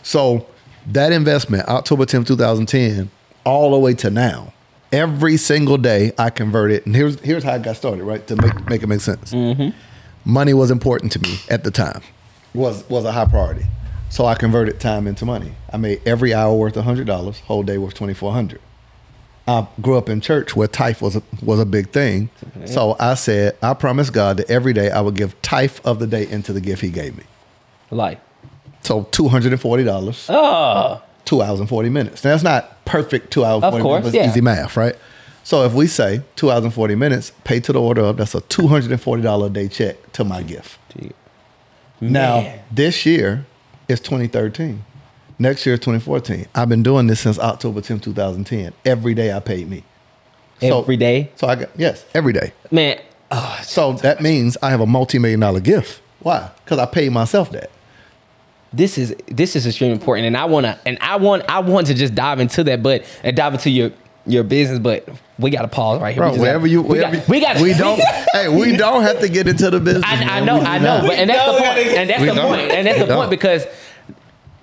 [0.02, 0.46] So
[0.86, 3.10] that investment, October 10th, 2010,
[3.44, 4.54] all the way to now,
[4.90, 6.86] every single day I converted.
[6.86, 8.26] And here's here's how I got started, right?
[8.28, 9.34] To make make it make sense.
[9.34, 9.76] Mm-hmm.
[10.24, 12.00] Money was important to me at the time.
[12.54, 13.66] Was was a high priority.
[14.10, 15.52] So I converted time into money.
[15.72, 18.60] I made every hour worth hundred dollars, whole day worth twenty four hundred.
[19.46, 22.28] I grew up in church where tithe was a, was a big thing.
[22.66, 26.06] So I said, I promised God that every day I would give tithe of the
[26.06, 27.24] day into the gift He gave me.
[27.90, 28.20] Like.
[28.82, 31.02] So two hundred and forty dollars, Oh.
[31.24, 32.24] two hours and forty minutes.
[32.24, 33.62] Now that's not perfect two hours.
[33.64, 34.28] Of 40 course, minutes, yeah.
[34.30, 34.96] easy math, right?
[35.44, 38.34] So if we say two hours and forty minutes, pay to the order of, that's
[38.34, 40.78] a two hundred and forty dollar a day check to my gift.
[40.96, 41.12] Gee.
[42.00, 42.60] Now Man.
[42.70, 43.46] this year,
[43.88, 44.84] It's 2013.
[45.38, 46.46] Next year is 2014.
[46.54, 48.72] I've been doing this since October 10, 2010.
[48.84, 49.84] Every day I paid me.
[50.60, 52.52] So- Every day, So I got yes, every day.
[52.70, 52.98] man.
[53.30, 56.00] Oh, So that means I have a multi-million dollar gift.
[56.20, 56.50] Why?
[56.64, 57.70] Because I paid myself that.
[58.72, 61.94] this is this is extremely important, and I wanna and I want I want to
[61.94, 63.92] just dive into that, but and dive into your
[64.28, 66.22] your business, but we got to pause right here.
[66.22, 68.00] Bro, We wherever gotta- you, we wherever got, we got, we don't,
[68.32, 70.04] hey, we don't have to get into the business.
[70.06, 72.48] I, I know, I know, but and that's the point, and that's the don't.
[72.48, 73.30] point, and that's We the point don't.
[73.30, 73.66] because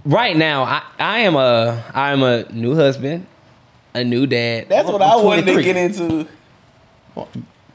[0.06, 3.26] right now I I am a I am a new husband,
[3.94, 4.68] a new dad.
[4.70, 5.64] That's what I'm I wanted to 23.
[5.64, 6.28] get into.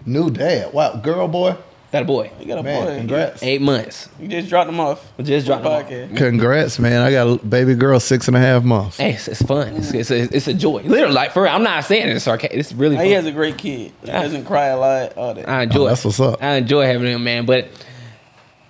[0.06, 0.72] New dad.
[0.72, 1.56] Wow, girl, boy.
[1.92, 2.96] Got a boy, You got a Man, boy.
[2.98, 3.42] congrats.
[3.42, 4.08] eight months.
[4.20, 5.12] You just dropped them off.
[5.20, 6.16] Just dropped them off.
[6.16, 7.02] Congrats, man.
[7.02, 8.98] I got a baby girl, six and a half months.
[8.98, 9.74] Hey, it's, it's fun.
[9.74, 10.82] It's, it's, a, it's a joy.
[10.82, 11.52] Literally, like for real.
[11.52, 12.56] I'm not saying it's sarcastic.
[12.60, 13.06] It's really fun.
[13.06, 13.92] He has a great kid.
[14.02, 15.16] He doesn't cry a lot.
[15.16, 15.48] All that.
[15.48, 15.80] I enjoy.
[15.80, 16.40] Oh, that's what's up.
[16.40, 17.44] I enjoy having him, man.
[17.44, 17.66] But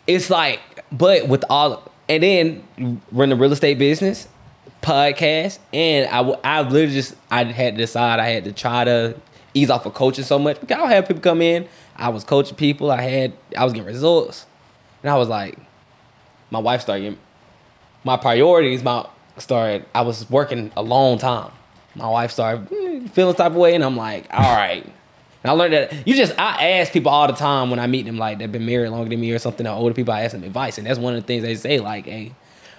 [0.06, 4.28] it's like, but with all, and then run the real estate business,
[4.80, 9.14] podcast, and I, I literally just, I had to decide I had to try to
[9.54, 11.66] ease off of coaching so much because I would have people come in.
[11.96, 12.90] I was coaching people.
[12.90, 14.46] I had, I was getting results,
[15.02, 15.58] and I was like,
[16.50, 17.18] my wife started getting,
[18.04, 19.06] my priorities, my
[19.38, 19.84] started.
[19.94, 21.50] I was working a long time.
[21.94, 22.68] My wife started
[23.12, 24.84] feeling type of way, and I'm like, all right.
[25.42, 28.04] And I learned that you just I ask people all the time when I meet
[28.06, 30.12] them like they've been married longer than me or something or older people.
[30.12, 32.32] I ask them advice, and that's one of the things they say like, hey,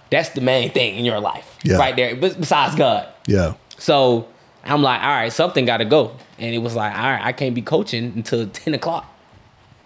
[0.10, 1.78] that's the main thing in your life, Yeah.
[1.78, 2.16] right there.
[2.16, 3.54] Besides God, Yeah.
[3.78, 4.28] so
[4.64, 6.16] I'm like, all right, something got to go.
[6.38, 9.06] And it was like, all right, I can't be coaching until 10 o'clock.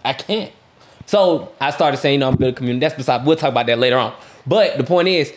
[0.04, 0.52] I can't.
[1.06, 2.82] So I started saying, you know, I'm building community.
[2.82, 4.14] That's beside, we'll talk about that later on.
[4.48, 5.34] But the point is,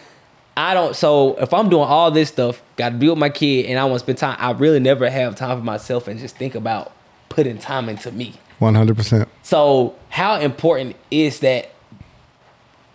[0.57, 3.67] I don't, so if I'm doing all this stuff, got to be with my kid
[3.67, 6.37] and I want to spend time, I really never have time for myself and just
[6.37, 6.93] think about
[7.29, 8.35] putting time into me.
[8.61, 9.29] 100%.
[9.43, 11.71] So how important is that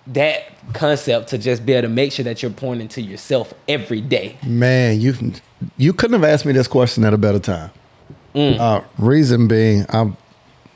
[0.08, 4.02] that concept to just be able to make sure that you're pointing to yourself every
[4.02, 4.38] day?
[4.46, 5.16] Man, you
[5.78, 7.72] you couldn't have asked me this question at a better time.
[8.36, 8.60] Mm.
[8.60, 10.12] Uh, reason being, I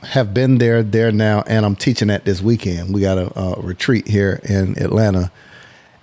[0.02, 2.94] have been there, there now, and I'm teaching at this weekend.
[2.94, 5.30] We got a, a retreat here in Atlanta,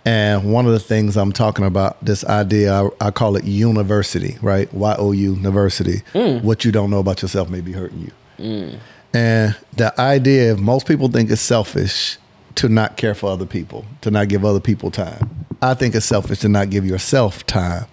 [0.03, 4.37] and one of the things I'm talking about this idea, I, I call it university,
[4.41, 4.71] right?
[4.73, 6.03] Y O U university.
[6.13, 6.43] Mm.
[6.43, 8.11] What you don't know about yourself may be hurting you.
[8.37, 8.79] Mm.
[9.13, 12.17] And the idea of most people think it's selfish
[12.55, 15.45] to not care for other people, to not give other people time.
[15.61, 17.85] I think it's selfish to not give yourself time,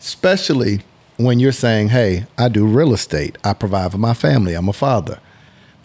[0.00, 0.82] especially
[1.16, 4.72] when you're saying, hey, I do real estate, I provide for my family, I'm a
[4.72, 5.20] father.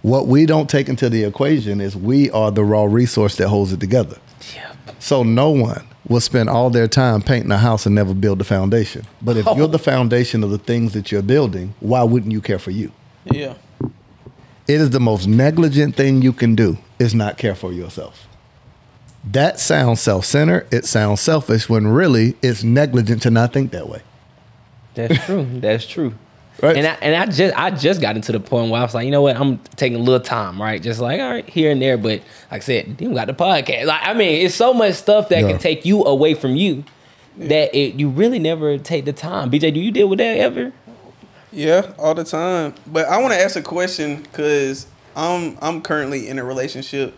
[0.02, 3.74] What we don't take into the equation is we are the raw resource that holds
[3.74, 4.18] it together.
[4.56, 4.74] Yeah.
[5.00, 8.44] So no one will spend all their time painting a house and never build the
[8.44, 9.06] foundation.
[9.22, 9.68] But if you're oh.
[9.68, 12.92] the foundation of the things that you're building, why wouldn't you care for you?
[13.26, 13.56] Yeah.
[14.70, 18.28] It is the most negligent thing you can do is not care for yourself.
[19.32, 20.68] That sounds self-centered.
[20.72, 24.02] It sounds selfish when really it's negligent to not think that way.
[24.94, 25.46] That's true.
[25.60, 26.14] That's true.
[26.62, 26.76] Right.
[26.76, 29.06] And I and I just I just got into the point where I was like,
[29.06, 30.82] you know what, I'm taking a little time, right?
[30.84, 31.98] Just like, all right, here and there.
[31.98, 32.20] But
[32.52, 33.86] like I said, you got the podcast.
[33.86, 35.52] Like, I mean, it's so much stuff that Yeah.
[35.52, 36.84] can take you away from you
[37.38, 39.50] that it, you really never take the time.
[39.50, 40.74] BJ, do you deal with that ever?
[41.52, 42.74] Yeah, all the time.
[42.88, 47.16] But I want to ask a question because I'm I'm currently in a relationship,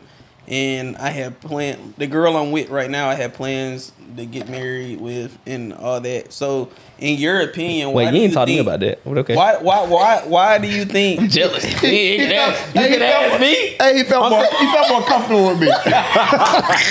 [0.47, 3.09] and I have plan the girl I'm with right now.
[3.09, 6.33] I have plans to get married with and all that.
[6.33, 9.03] So, in your opinion, Wait, why you do ain't talking about that.
[9.03, 9.35] But okay.
[9.35, 11.29] Why why why why do you think?
[11.29, 11.63] Jealous.
[11.69, 13.55] you can Hey, he felt- ask me.
[13.79, 15.67] Hey, he felt more, he felt more comfortable with me.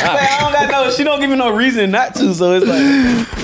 [0.00, 0.90] Like, I don't got no.
[0.90, 2.34] She don't give me no reason not to.
[2.34, 2.66] So it's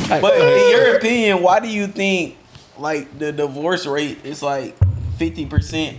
[0.09, 0.21] like.
[0.23, 2.37] But in your opinion, why do you think
[2.79, 4.77] like the divorce rate is like
[5.19, 5.99] fifty percent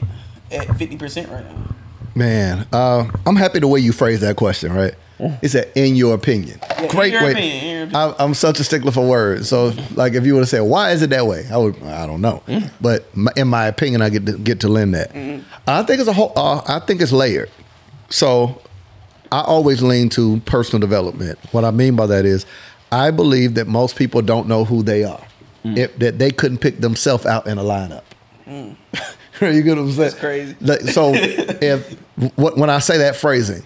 [0.52, 1.76] at fifty percent right now?
[2.16, 4.94] Man, uh, I'm happy the way you phrased that question, right?
[5.42, 6.60] It's a in your opinion.
[6.78, 7.32] in Great your way.
[7.32, 7.96] opinion, in opinion.
[7.96, 9.50] I, I'm such a stickler for words.
[9.50, 12.06] So, like, if you would have said, "Why is it that way?" I would, I
[12.06, 12.44] don't know.
[12.82, 15.10] But my, in my opinion, I get to, get to lend that.
[15.68, 16.34] I think it's a whole.
[16.36, 17.50] Uh, I think it's layered.
[18.10, 18.62] So,
[19.32, 21.40] I always lean to personal development.
[21.52, 22.46] What I mean by that is,
[22.92, 25.24] I believe that most people don't know who they are.
[25.68, 25.78] Mm.
[25.78, 28.04] If, that they couldn't pick themselves out in a lineup.
[28.46, 28.76] Mm.
[29.42, 29.98] you get what I'm saying?
[29.98, 30.56] That's crazy.
[30.62, 31.94] Like, So if
[32.36, 33.66] wh- when I say that phrasing,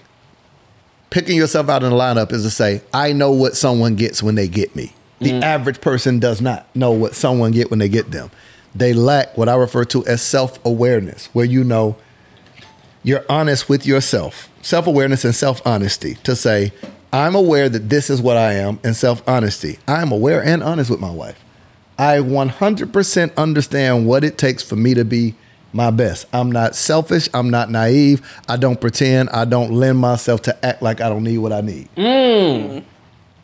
[1.10, 4.36] picking yourself out in a lineup is to say, I know what someone gets when
[4.36, 4.94] they get me.
[5.20, 5.42] The mm.
[5.44, 8.32] average person does not know what someone get when they get them.
[8.74, 11.98] They lack what I refer to as self-awareness, where you know
[13.04, 14.50] you're honest with yourself.
[14.62, 16.72] Self-awareness and self-honesty to say,
[17.14, 19.80] I'm aware that this is what I am, and self-honesty.
[19.88, 21.44] I'm aware and honest with my wife.
[22.02, 25.36] I 100% understand what it takes for me to be
[25.72, 26.26] my best.
[26.34, 27.30] I'm not selfish.
[27.32, 28.28] I'm not naive.
[28.50, 29.30] I don't pretend.
[29.30, 31.90] I don't lend myself to act like I don't need what I need.
[31.96, 32.84] Mm.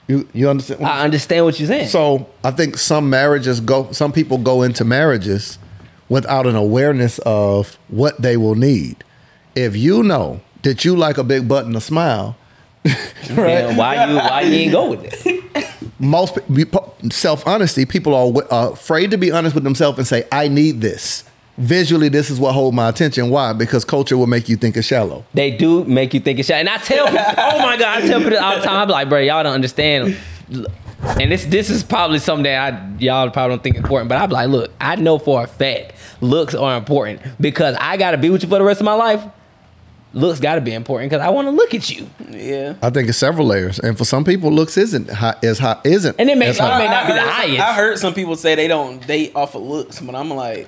[0.08, 0.84] You you understand?
[0.84, 1.90] I understand what you're saying.
[1.90, 3.92] So I think some marriages go.
[3.92, 5.60] Some people go into marriages
[6.10, 9.04] without an awareness of what they will need.
[9.54, 12.36] If you know that you like a big butt and a smile,
[13.28, 15.68] Then why you why you ain't go with it?
[16.00, 16.38] most
[17.12, 20.82] self honesty, people are w- afraid to be honest with themselves and say, "I need
[20.82, 21.24] this."
[21.58, 23.32] Visually, this is what hold my attention.
[23.32, 23.52] Why?
[23.52, 25.26] Because culture will make you think it's shallow.
[25.34, 28.08] They do make you think it's shallow, And I tell people, oh my god, I
[28.08, 30.16] tell people all the time, I'm like, bro, y'all don't understand.
[31.20, 34.30] And this this is probably something that I y'all probably don't think important, but I'm
[34.30, 38.44] like, look, I know for a fact looks are important because I gotta be with
[38.44, 39.24] you for the rest of my life.
[40.18, 42.10] Looks gotta be important because I want to look at you.
[42.30, 42.74] Yeah.
[42.82, 46.16] I think it's several layers, and for some people, looks isn't high, as high isn't.
[46.20, 46.72] And it may- as high.
[46.72, 47.60] I may not be the heard some- highest.
[47.62, 50.68] I heard some people say they don't date off of looks, but I'm like,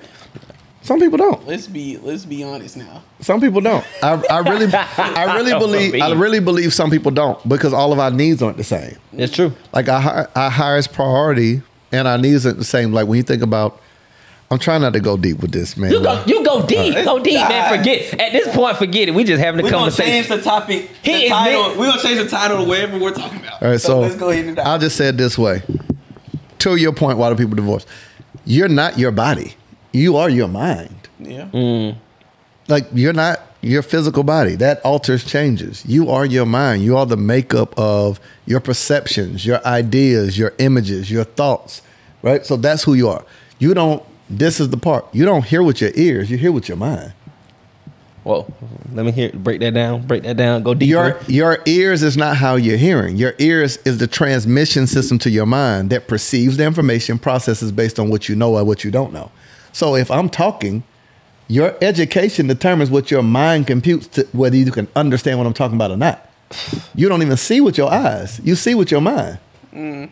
[0.82, 1.46] Some people don't.
[1.46, 3.02] let's be let's be honest now.
[3.20, 3.84] Some people don't.
[4.02, 7.98] I, I really, I really believe, I really believe some people don't because all of
[7.98, 8.96] our needs aren't the same.
[9.12, 9.52] It's true.
[9.74, 12.92] Like our hi- our highest priority and our needs aren't the same.
[12.92, 13.80] Like when you think about,
[14.52, 15.92] I'm trying not to go deep with this, man.
[15.92, 17.70] You go you go deep, Uh, go deep, man.
[17.70, 17.78] God.
[17.78, 19.14] Forget at this point, forget it.
[19.14, 20.12] We just having a We're gonna conversation.
[20.12, 20.90] change the topic.
[21.02, 21.78] He the title.
[21.78, 23.62] We're gonna change the title to whatever we're talking about.
[23.62, 25.62] All right, so, let's go ahead and I'll just say it this way.
[26.60, 27.86] To your point, why do people divorce?
[28.44, 29.54] You're not your body.
[29.92, 31.08] You are your mind.
[31.20, 31.92] Yeah.
[32.66, 34.56] Like you're not your physical body.
[34.56, 35.84] That alters changes.
[35.86, 36.82] You are your mind.
[36.82, 41.82] You are the makeup of your perceptions, your ideas, your images, your thoughts.
[42.22, 42.44] Right?
[42.44, 43.24] So that's who you are.
[43.60, 45.06] You don't this is the part.
[45.12, 47.12] You don't hear with your ears, you hear with your mind.
[48.22, 48.52] Whoa,
[48.92, 50.86] let me hear break that down, break that down, go deeper.
[50.86, 53.16] Your your ears is not how you're hearing.
[53.16, 57.98] Your ears is the transmission system to your mind that perceives the information, processes based
[57.98, 59.32] on what you know or what you don't know.
[59.72, 60.84] So if I'm talking,
[61.48, 65.76] your education determines what your mind computes to whether you can understand what I'm talking
[65.76, 66.30] about or not.
[66.94, 68.40] You don't even see with your eyes.
[68.44, 69.38] You see with your mind.
[69.72, 70.10] Mm.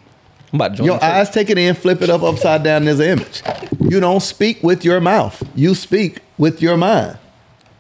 [0.53, 3.01] I'm about to join Your eyes take it in, flip it up upside down, there's
[3.01, 3.43] an image.
[3.81, 5.43] You don't speak with your mouth.
[5.55, 7.19] You speak with your mind.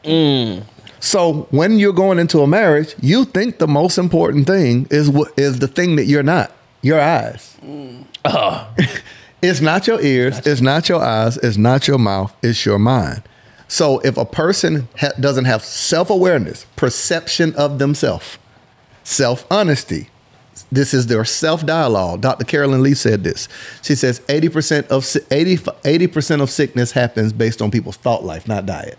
[0.04, 0.64] Mm.
[1.00, 5.33] So when you're going into a marriage, you think the most important thing is what
[5.38, 6.52] is the thing that you're not.
[6.83, 7.57] Your eyes.
[7.62, 8.04] Mm.
[8.24, 8.66] Uh.
[9.42, 10.38] it's not your ears.
[10.46, 11.37] It's not your eyes.
[11.38, 12.35] It's not your mouth.
[12.42, 13.22] It's your mind.
[13.68, 18.38] So if a person ha- doesn't have self awareness, perception of themselves,
[19.04, 20.09] self honesty,
[20.70, 22.20] this is their self dialogue.
[22.20, 22.44] Dr.
[22.44, 23.48] Caroline Leaf said this.
[23.82, 28.46] She says 80% of si- 80 percent of sickness happens based on people's thought life,
[28.48, 28.98] not diet.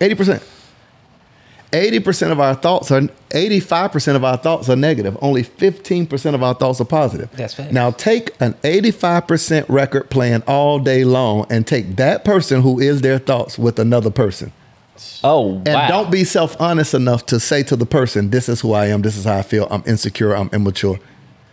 [0.00, 0.42] 80%.
[1.72, 5.16] 80% of our thoughts are 85% of our thoughts are negative.
[5.22, 7.30] Only 15% of our thoughts are positive.
[7.32, 7.70] That's fair.
[7.72, 13.02] Now take an 85% record playing all day long and take that person who is
[13.02, 14.52] their thoughts with another person.
[15.22, 15.88] Oh And wow!
[15.88, 19.02] don't be self honest enough to say to the person, "This is who I am.
[19.02, 19.66] This is how I feel.
[19.70, 20.34] I'm insecure.
[20.34, 20.98] I'm immature."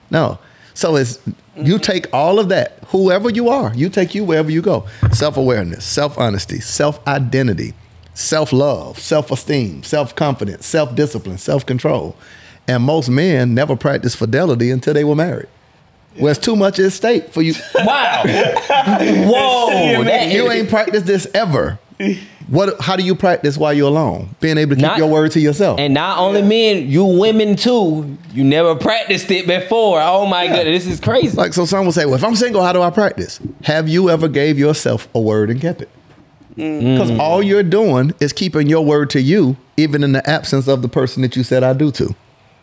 [0.10, 0.40] No.
[0.74, 1.20] So it's
[1.56, 4.86] you take all of that, whoever you are, you take you wherever you go.
[5.12, 7.74] Self awareness, self honesty, self identity,
[8.14, 12.16] self love, self esteem, self confidence, self discipline, self control.
[12.68, 15.48] And most men never practice fidelity until they were married.
[16.20, 17.54] Well, it's too much at stake for you.
[17.76, 18.24] wow!
[18.26, 20.02] Whoa!
[20.02, 21.80] you ain't practiced this ever.
[22.48, 22.80] What?
[22.80, 24.36] How do you practice while you're alone?
[24.40, 25.80] Being able to keep Not- your word to yourself.
[25.80, 28.18] And not only men, you women too.
[28.34, 30.02] You never practiced it before.
[30.02, 31.36] Oh my goodness, this is crazy.
[31.36, 34.10] Like so, some will say, "Well, if I'm single, how do I practice?" Have you
[34.10, 35.90] ever gave yourself a word and kept it?
[36.58, 36.94] Mm.
[36.94, 37.20] Because mm.
[37.20, 40.90] all you're doing is keeping your word to you, even in the absence of the
[40.90, 42.16] person that you said I do to.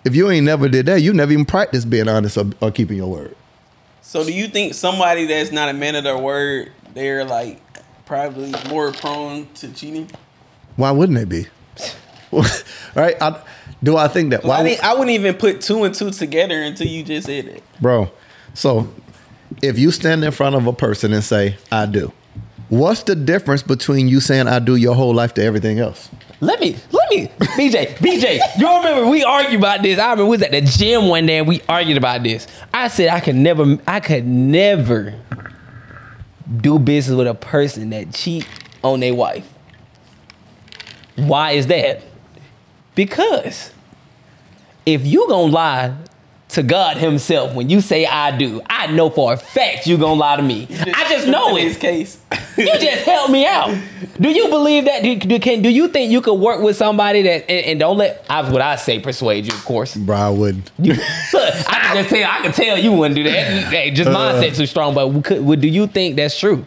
[0.04, 2.96] If you ain't never did that, you never even practiced being honest or, or keeping
[2.96, 3.36] your word.
[4.02, 7.60] So do you think somebody that's not a man of their word, they're like
[8.06, 10.10] probably more prone to cheating?
[10.76, 11.46] Why wouldn't they be?
[12.94, 13.20] right?
[13.20, 13.42] I,
[13.82, 14.44] do I think that?
[14.44, 17.46] Why, I, think, I wouldn't even put two and two together until you just said
[17.46, 17.62] it.
[17.80, 18.10] bro?
[18.54, 18.92] So,
[19.62, 22.12] if you stand in front of a person and say I do,
[22.68, 26.08] what's the difference between you saying I do your whole life to everything else?
[26.40, 28.38] Let me, let me, BJ, BJ.
[28.58, 29.98] You remember we argued about this?
[29.98, 32.46] I remember we was at the gym one day and we argued about this.
[32.72, 35.14] I said I could never, I could never
[36.58, 38.46] do business with a person that cheat
[38.82, 39.48] on their wife.
[41.16, 42.02] Why is that?
[42.94, 43.72] Because
[44.84, 45.96] if you gonna lie
[46.54, 50.14] to God Himself when you say I do, I know for a fact you gonna
[50.14, 50.66] lie to me.
[50.70, 51.80] I just know in his it.
[51.80, 52.20] case.
[52.56, 53.76] You just help me out.
[54.20, 55.02] Do you believe that?
[55.02, 57.98] Do, do, can, do you think you could work with somebody that and, and don't
[57.98, 58.24] let?
[58.30, 59.96] I what I say persuade you, of course.
[59.96, 60.70] Bro, I wouldn't.
[60.78, 61.02] You, look,
[61.32, 62.30] I can just tell.
[62.30, 63.64] I can tell you wouldn't do that.
[63.64, 64.94] Hey, just mindset too strong.
[64.94, 66.64] But could, would, do you think that's true?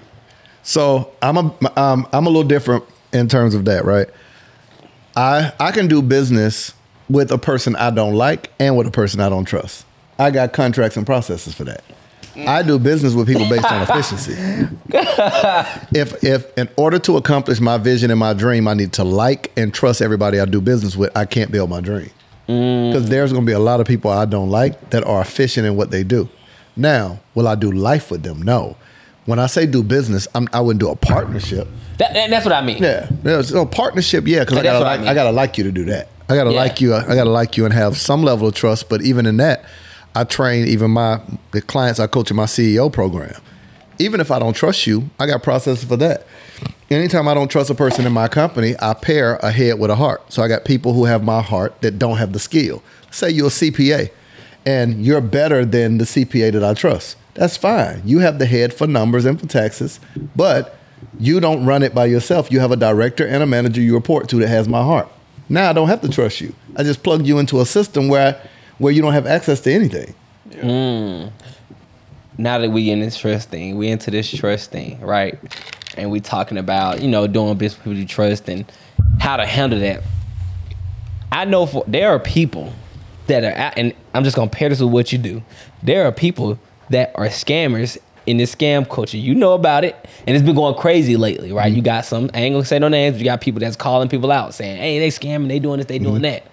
[0.63, 2.83] So I'm a um, I'm a little different
[3.13, 4.07] in terms of that, right?
[5.15, 6.73] I I can do business
[7.09, 9.85] with a person I don't like and with a person I don't trust.
[10.19, 11.83] I got contracts and processes for that.
[12.35, 14.33] I do business with people based on efficiency.
[15.97, 19.51] if if in order to accomplish my vision and my dream, I need to like
[19.57, 22.11] and trust everybody I do business with, I can't build my dream.
[22.47, 22.91] Mm.
[22.91, 25.75] Because there's gonna be a lot of people I don't like that are efficient in
[25.75, 26.29] what they do.
[26.75, 28.41] Now, will I do life with them?
[28.41, 28.77] No.
[29.25, 31.67] When I say do business, I'm, I wouldn't do a partnership.
[31.97, 32.81] That, that- that's what I mean.
[32.81, 34.27] Yeah, yeah so partnership.
[34.27, 35.07] Yeah, because I gotta I mean.
[35.07, 36.07] I gotta like you to do that.
[36.29, 36.57] I gotta Yeah.
[36.59, 36.93] like you.
[36.93, 38.89] I gotta like you and have some level of trust.
[38.89, 39.63] But even in that,
[40.15, 41.19] I train even my
[41.51, 43.35] the clients I coach in my CEO program.
[43.99, 46.25] Even if I don't trust you, I got processes for that.
[46.89, 49.95] Anytime I don't trust a person in my company, I pair a head with a
[49.95, 50.21] heart.
[50.31, 52.81] So I got people who have my heart that don't have the skill.
[53.11, 54.09] Say you're a CPA
[54.65, 57.15] and you're better than the CPA that I trust.
[57.33, 58.01] That's fine.
[58.05, 59.99] You have the head for numbers and for taxes,
[60.35, 60.75] but
[61.19, 62.51] you don't run it by yourself.
[62.51, 65.07] You have a director and a manager you report to that has my heart.
[65.49, 66.53] Now I don't have to trust you.
[66.75, 68.41] I just plug you into a system where
[68.77, 70.13] where you don't have access to anything.
[70.61, 71.27] Hmm.
[72.37, 75.37] now that we in this trust thing, we into this trust thing, right?
[75.97, 78.71] And we talking about, you know, doing business with people you trust and
[79.19, 80.03] how to handle that.
[81.31, 82.73] I know for there are people
[83.27, 85.43] that are and I'm just gonna pair this with what you do.
[85.83, 87.97] There are people that are scammers
[88.27, 89.17] in this scam culture.
[89.17, 89.95] You know about it,
[90.27, 91.67] and it's been going crazy lately, right?
[91.67, 91.85] You mm-hmm.
[91.85, 94.31] got some, I ain't gonna say no names, but you got people that's calling people
[94.31, 96.23] out saying, hey, they scamming, they doing this, they doing mm-hmm.
[96.23, 96.51] that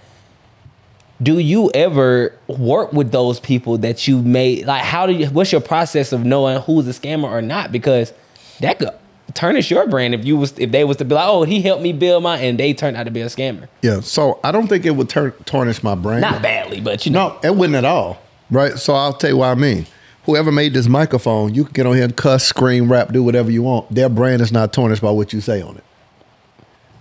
[1.23, 5.53] do you ever work with those people that you made like how do you what's
[5.53, 8.13] your process of knowing who's a scammer or not because
[8.61, 8.91] that could
[9.33, 11.83] tarnish your brand if you was if they was to be like oh he helped
[11.83, 14.01] me build my and they turned out to be a scammer Yeah.
[14.01, 16.21] So I don't think it would tur- tarnish my brand.
[16.21, 18.21] not badly but you know No, it wouldn't at all.
[18.51, 18.79] Right.
[18.79, 19.87] So I'll tell you what I mean.
[20.27, 23.51] Whoever made this microphone, you can get on here and cuss, scream, rap, do whatever
[23.51, 23.95] you want.
[23.95, 25.85] Their brand is not tarnished by what you say on it.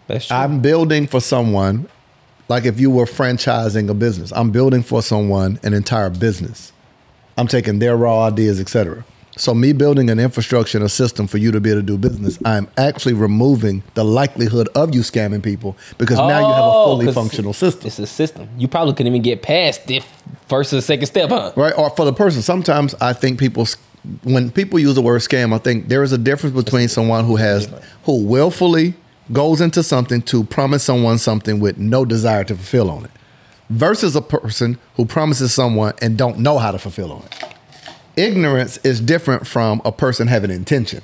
[0.07, 1.87] that's true I'm building for someone,
[2.49, 6.73] like if you were franchising a business, I'm building for someone an entire business.
[7.37, 9.05] I'm taking their raw ideas, etc.
[9.35, 11.97] So me building an infrastructure and a system for you to be able to do
[11.97, 16.73] business, I'm actually removing the likelihood of you scamming people because now you have a
[16.73, 17.87] oh, fully functional system.
[17.87, 20.01] it's a system you probably couldn't even get past the
[20.47, 21.73] first or second step huh right?
[21.77, 22.41] Or for the person.
[22.41, 23.67] Sometimes I think people,
[24.23, 27.35] when people use the word scam, I think there is a difference between someone who
[27.37, 27.69] has,
[28.03, 28.93] who willfully
[29.31, 33.11] goes into something to promise someone something with no desire to fulfill on it,
[33.69, 37.42] versus a person who promises someone and don't know how to fulfill on it.
[38.15, 41.01] Ignorance is different from a person having intention.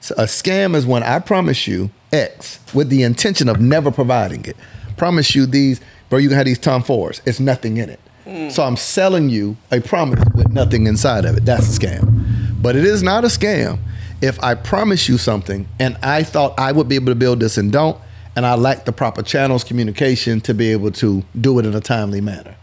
[0.00, 4.44] So a scam is when I promise you X with the intention of never providing
[4.44, 4.56] it.
[4.96, 7.20] Promise you these, bro, you can have these Tom Fords.
[7.26, 8.00] It's nothing in it.
[8.24, 8.50] Hmm.
[8.50, 11.44] So I'm selling you a promise with nothing inside of it.
[11.44, 12.62] That's a scam.
[12.62, 13.78] But it is not a scam
[14.20, 17.56] if I promise you something and I thought I would be able to build this
[17.56, 17.98] and don't,
[18.36, 21.80] and I lack the proper channels, communication to be able to do it in a
[21.80, 22.54] timely manner.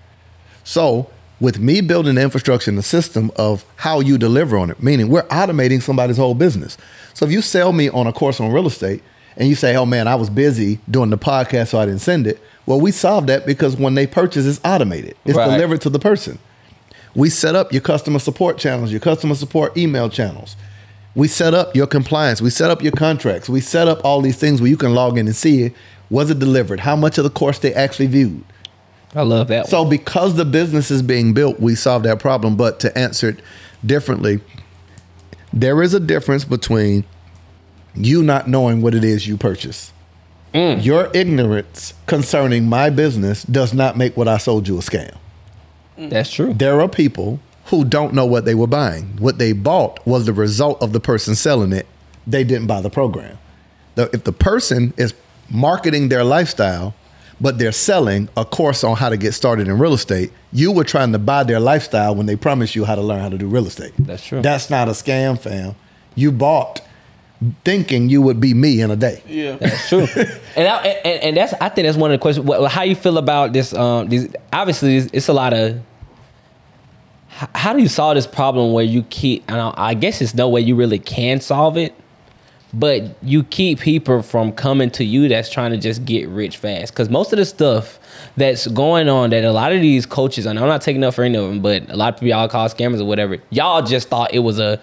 [0.63, 1.09] So,
[1.39, 5.09] with me building the infrastructure and the system of how you deliver on it, meaning
[5.09, 6.77] we're automating somebody's whole business.
[7.13, 9.03] So, if you sell me on a course on real estate
[9.37, 12.25] and you say, oh man, I was busy doing the podcast, so I didn't send
[12.27, 12.39] it.
[12.65, 15.51] Well, we solved that because when they purchase, it's automated, it's Right.
[15.51, 16.39] delivered to the person.
[17.15, 20.55] We set up your customer support channels, your customer support email channels.
[21.15, 22.41] We set up your compliance.
[22.41, 23.47] We set up your contracts.
[23.47, 25.73] We set up all these things where you can log in and see it.
[26.09, 26.81] Was it delivered?
[26.81, 28.43] How much of the course they actually viewed?
[29.15, 29.69] I love that one.
[29.69, 32.55] So because the business is being built, we solve that problem.
[32.55, 33.39] But to answer it
[33.85, 34.41] differently,
[35.53, 37.05] there is a difference between
[37.95, 39.93] you not knowing what it is you purchase.
[40.53, 40.83] Mm.
[40.83, 45.15] Your ignorance concerning my business does not make what I sold you a scam.
[45.97, 46.09] Mm.
[46.09, 49.15] that's true There are people who don't know what they were buying.
[49.17, 51.87] What they bought was the result of the person selling it.
[52.27, 53.37] They didn't buy the program.
[53.95, 55.13] If the person is
[55.49, 56.93] marketing their lifestyle,
[57.39, 60.83] but they're selling a course on how to get started in real estate, you were
[60.83, 63.47] trying to buy their lifestyle when they promised you how to learn how to do
[63.47, 63.91] real estate.
[63.99, 64.41] That's true.
[64.41, 65.75] That's not a scam, fam.
[66.15, 66.81] You bought
[67.63, 69.21] thinking you would be me in a day.
[69.27, 69.57] Yeah.
[69.57, 70.07] That's true,
[70.55, 72.45] and, I, and and that's I think that's one of the questions.
[72.45, 73.73] What, how you feel about this?
[73.73, 75.81] Um, these obviously it's, it's a lot of.
[77.53, 79.43] How do you solve this problem where you keep?
[79.49, 81.93] And I, I guess it's no way you really can solve it,
[82.77, 86.91] but you keep people from coming to you that's trying to just get rich fast.
[86.93, 87.99] Because most of the stuff
[88.35, 91.23] that's going on that a lot of these coaches, and I'm not taking up for
[91.23, 94.09] any of them, but a lot of people y'all call scammers or whatever, y'all just
[94.09, 94.79] thought it was a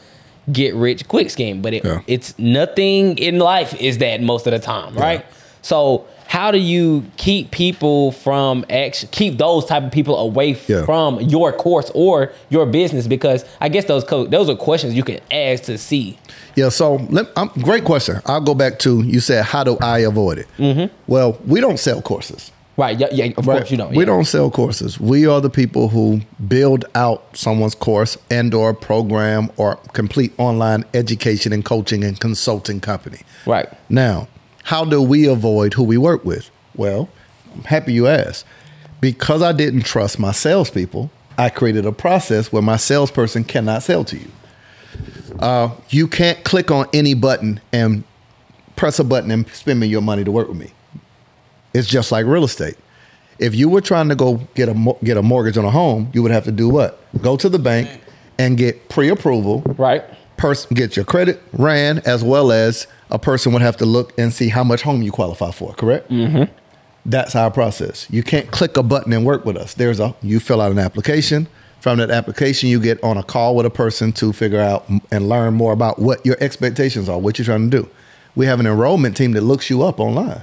[0.50, 2.00] get rich quick scheme, but it, Yeah.
[2.06, 5.24] it's nothing in life is that most of the time, right?
[5.60, 10.86] So how do you keep people from actually keep those type of people away Yeah.
[10.86, 13.06] from your course or your business?
[13.06, 16.16] Because I guess those co- those are questions you can ask to see.
[16.56, 18.22] Yeah, so let, um, great question.
[18.24, 20.46] I'll go back to you said, how do I avoid it?
[20.58, 20.86] Mm-hmm.
[21.06, 22.50] Well, we don't sell courses.
[22.78, 22.98] Right.
[22.98, 23.08] Yeah.
[23.12, 23.58] yeah of Right.
[23.58, 23.94] course you don't.
[23.94, 24.98] We don't sell courses.
[24.98, 30.86] We are the people who build out someone's course and or program or complete online
[30.94, 33.18] education and coaching and consulting company.
[33.46, 33.68] Right.
[33.90, 34.28] Now,
[34.72, 36.50] how do we avoid who we work with?
[36.74, 37.10] Well,
[37.54, 38.46] I'm happy you asked.
[39.02, 44.02] Because I didn't trust my salespeople, I created a process where my salesperson cannot sell
[44.04, 44.30] to you.
[45.38, 48.04] Uh, you can't click on any button and
[48.74, 50.72] press a button and spend me your money to work with me.
[51.74, 52.78] It's just like real estate.
[53.38, 56.22] If you were trying to go get a get a mortgage on a home, you
[56.22, 56.98] would have to do what?
[57.20, 57.90] Go to the bank
[58.38, 60.02] and get pre-approval Right.
[60.38, 64.32] person get your credit ran as well as a person would have to look and
[64.32, 66.50] see how much home you qualify for correct mm-hmm.
[67.06, 70.40] that's our process you can't click a button and work with us there's a you
[70.40, 71.46] fill out an application
[71.80, 75.28] from that application you get on a call with a person to figure out and
[75.28, 77.88] learn more about what your expectations are what you're trying to do
[78.34, 80.42] we have an enrollment team that looks you up online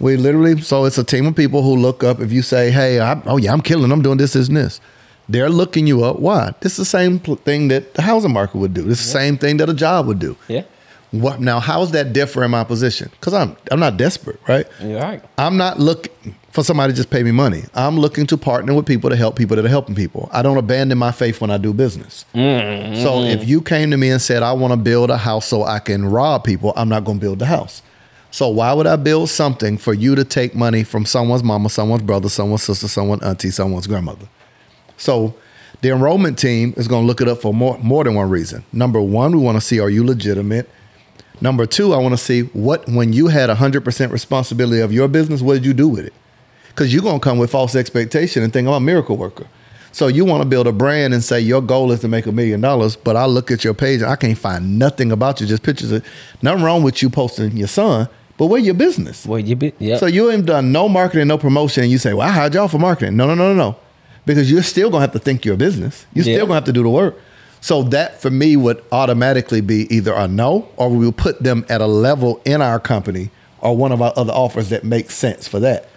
[0.00, 2.20] we literally, so it's a team of people who look up.
[2.20, 3.92] If you say, "Hey, I, oh yeah, I'm killing.
[3.92, 4.80] I'm doing this, this, and this,"
[5.28, 6.18] they're looking you up.
[6.18, 6.52] Why?
[6.60, 8.82] This is the same thing that the housing market would do.
[8.82, 10.36] This is the same thing that a job would do.
[10.48, 10.64] Yeah.
[11.20, 11.60] What now?
[11.60, 13.08] How's that differ in my position?
[13.12, 14.66] Because I'm I'm not desperate, right?
[14.80, 15.22] You're right.
[15.38, 17.62] I'm not looking for somebody to just pay me money.
[17.72, 20.28] I'm looking to partner with people to help people that are helping people.
[20.32, 22.24] I don't abandon my faith when I do business.
[22.34, 23.00] Mm-hmm.
[23.02, 25.62] So if you came to me and said, I want to build a house so
[25.62, 27.82] I can rob people, I'm not going to build the house.
[28.32, 32.02] So why would I build something for you to take money from someone's mama, someone's
[32.02, 34.26] brother, someone's sister, someone's auntie, someone's grandmother?
[34.96, 35.36] So
[35.80, 38.64] the enrollment team is going to look it up for more, more than one reason.
[38.72, 40.68] Number one, we want to see are you legitimate?
[41.44, 45.42] Number two, I want to see what when you had 100% responsibility of your business,
[45.42, 46.14] what did you do with it?
[46.68, 49.46] Because you're going to come with false expectation and think oh, I'm a miracle worker.
[49.92, 52.32] So you want to build a brand and say your goal is to make a
[52.32, 55.46] million dollars, but I look at your page and I can't find nothing about you,
[55.46, 56.02] just pictures of
[56.40, 59.26] nothing wrong with you posting your son, but where your business?
[59.26, 59.98] Where you be yeah.
[59.98, 62.68] So you ain't done no marketing, no promotion, and you say, Well, I hired y'all
[62.68, 63.18] for marketing.
[63.18, 63.76] No, no, no, no, no.
[64.24, 66.06] Because you're still gonna have to think your business.
[66.14, 66.36] You're Yeah.
[66.36, 67.18] still gonna have to do the work.
[67.64, 71.64] So that for me would automatically be either a no, or we will put them
[71.70, 75.48] at a level in our company or one of our other offers that makes sense
[75.48, 75.88] for that.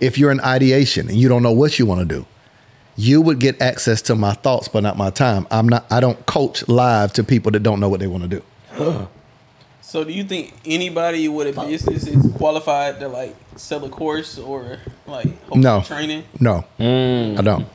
[0.00, 2.26] If you're in ideation and you don't know what you want to do,
[2.96, 5.46] you would get access to my thoughts, but not my time.
[5.52, 8.40] I'm not I don't coach live to people that don't know what they want to
[8.40, 9.06] do.
[9.82, 14.36] So, do you think anybody with a business is qualified to like sell a course
[14.36, 15.82] or like hopefully No.
[15.82, 16.24] training?
[16.40, 16.64] No.
[16.80, 17.38] Mm.
[17.38, 17.66] I don't.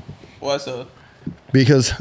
[0.41, 0.87] Why so?
[1.53, 1.93] because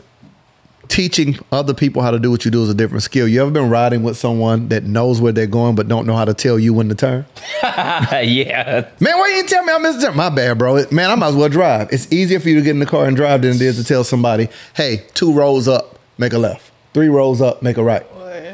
[0.89, 3.26] teaching other people how to do what you do is a different skill.
[3.28, 6.24] You ever been riding with someone that knows where they're going but don't know how
[6.24, 7.26] to tell you when to turn?
[7.62, 8.89] yeah.
[9.01, 10.16] Man, why you didn't tell me I missed a turn?
[10.16, 10.84] My bad, bro.
[10.91, 11.93] Man, I might as well drive.
[11.93, 13.84] It's easier for you to get in the car and drive than it is to
[13.84, 16.70] tell somebody, hey, two rows up, make a left.
[16.95, 18.07] Three rows up, make a right.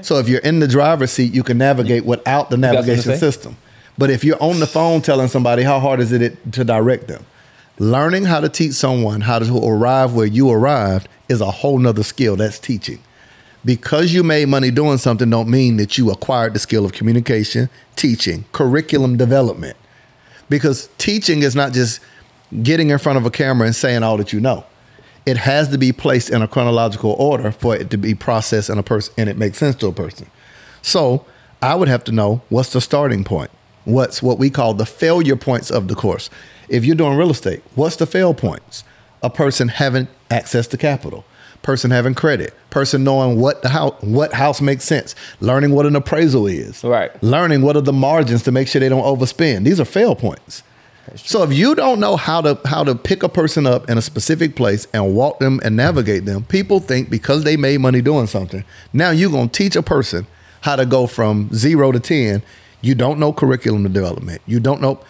[0.03, 2.93] So if you're in the driver's seat, you can navigate without the got something to
[2.93, 3.57] navigation system.
[3.99, 7.25] But if you're on the phone telling somebody, how hard is it to direct them?
[7.83, 12.05] Learning how to teach someone how to arrive where you arrived is a whole nother
[12.05, 12.37] skill.
[12.37, 13.01] That's teaching.
[13.65, 17.69] Because you made money doing something don't mean that you acquired the skill of communication,
[17.97, 19.77] teaching, curriculum development.
[20.49, 21.99] Because teaching is not just
[22.63, 24.65] getting in front of a camera and saying all that you know.
[25.27, 28.79] It has to be placed in a chronological order for it to be processed in
[28.79, 30.31] a person and it makes sense to a person.
[30.83, 31.27] So
[31.61, 33.51] I would have to know what's the starting point.
[33.85, 36.31] What's what we call the failure points of the course.
[36.73, 38.83] If you're doing real estate, what's the fail points?
[39.23, 41.27] A person having access to capital,
[41.61, 45.95] person having credit, person knowing what the house what house makes sense, learning what an
[45.95, 47.11] appraisal is, Right.
[47.23, 49.65] Learning what are the margins to make sure they don't overspend.
[49.65, 50.63] These are fail points.
[51.17, 54.03] So if you don't know how to how to pick a person up in a
[54.03, 58.27] specific place and walk them and navigate them, people think because they made money doing
[58.27, 58.65] something,
[58.95, 60.27] now you're gonna teach a person
[60.63, 62.43] how to go from zero to ten.
[62.81, 64.41] You don't know curriculum development.
[64.47, 65.01] You don't know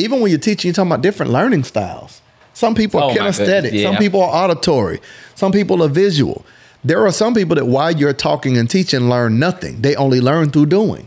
[0.00, 2.20] even when you're teaching, you're talking about different learning styles.
[2.54, 5.00] Some people are Oh, my kinesthetic, goodness, some people are auditory,
[5.34, 6.44] some people are visual.
[6.82, 9.82] There are some people that while you're talking and teaching learn nothing.
[9.82, 11.06] They only learn through doing.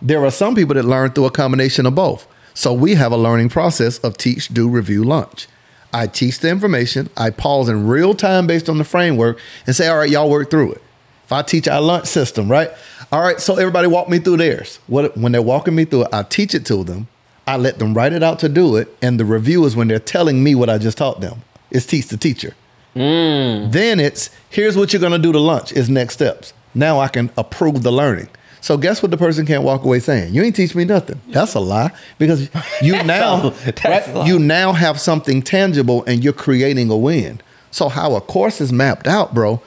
[0.00, 2.26] There are some people that learn through a combination of both.
[2.54, 5.48] So we have a learning process of teach, do, review, lunch.
[5.92, 9.88] I teach the information, I pause in real time based on the framework and say,
[9.88, 10.82] all right, y'all work through it.
[11.26, 12.70] If I teach our lunch system, right?
[13.10, 14.80] All right, so everybody walk me through theirs.
[14.86, 17.08] What when they're walking me through it, I teach it to them.
[17.52, 19.98] I let them write it out to do it, and the review is when they're
[19.98, 21.42] telling me what I just taught them.
[21.70, 22.54] It's teach the teacher.
[22.96, 23.72] Mm.
[23.72, 26.52] Then it's here's what you're gonna do to lunch is next steps.
[26.74, 28.28] Now I can approve the learning.
[28.60, 30.34] So guess what the person can't walk away saying?
[30.34, 31.20] You ain't teach me nothing.
[31.28, 32.48] That's a lie because
[32.82, 33.50] you now
[33.84, 37.40] right, you now have something tangible and you're creating a win.
[37.70, 39.60] So how a course is mapped out, bro,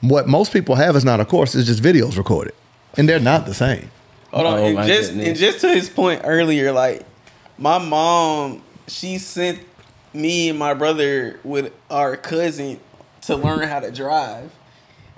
[0.00, 2.54] what most people have is not a course, it's just videos recorded.
[2.96, 3.90] And they're not the same.
[4.32, 5.26] Hold on, Oh, and my just goodness.
[5.28, 7.04] and just to his point earlier, like
[7.60, 9.60] my mom she sent
[10.12, 12.80] me and my brother with our cousin
[13.22, 14.52] to learn how to drive.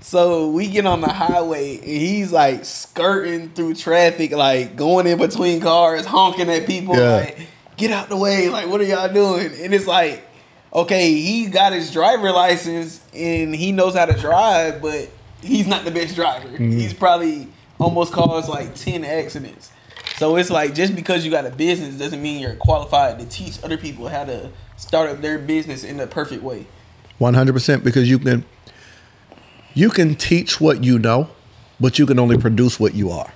[0.01, 5.18] So we get on the highway and he's like skirting through traffic, like going in
[5.18, 7.16] between cars, honking at people, Yeah.
[7.16, 7.38] like,
[7.76, 9.51] get out the way, like what are y'all doing?
[9.62, 10.22] And it's like,
[10.74, 15.09] okay, he got his driver license and he knows how to drive, but
[15.40, 16.49] he's not the best driver.
[16.49, 16.72] Mm-hmm.
[16.72, 19.70] He's probably almost caused like 10 accidents.
[20.23, 23.59] So it's like just because you got a business doesn't mean you're qualified to teach
[23.64, 26.64] other people how to start up their business in the perfect way.
[27.18, 28.45] One hundred percent because you can
[29.75, 31.29] you can teach what you know,
[31.81, 33.33] but you can only produce what you are.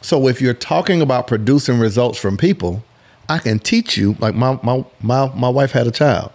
[0.00, 2.82] So if you're talking about producing results from people,
[3.28, 6.32] I can teach you like my my my, my wife had a child.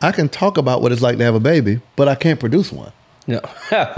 [0.00, 2.70] I can talk about what it's like to have a baby, but I can't produce
[2.70, 2.92] one.
[3.26, 3.40] No.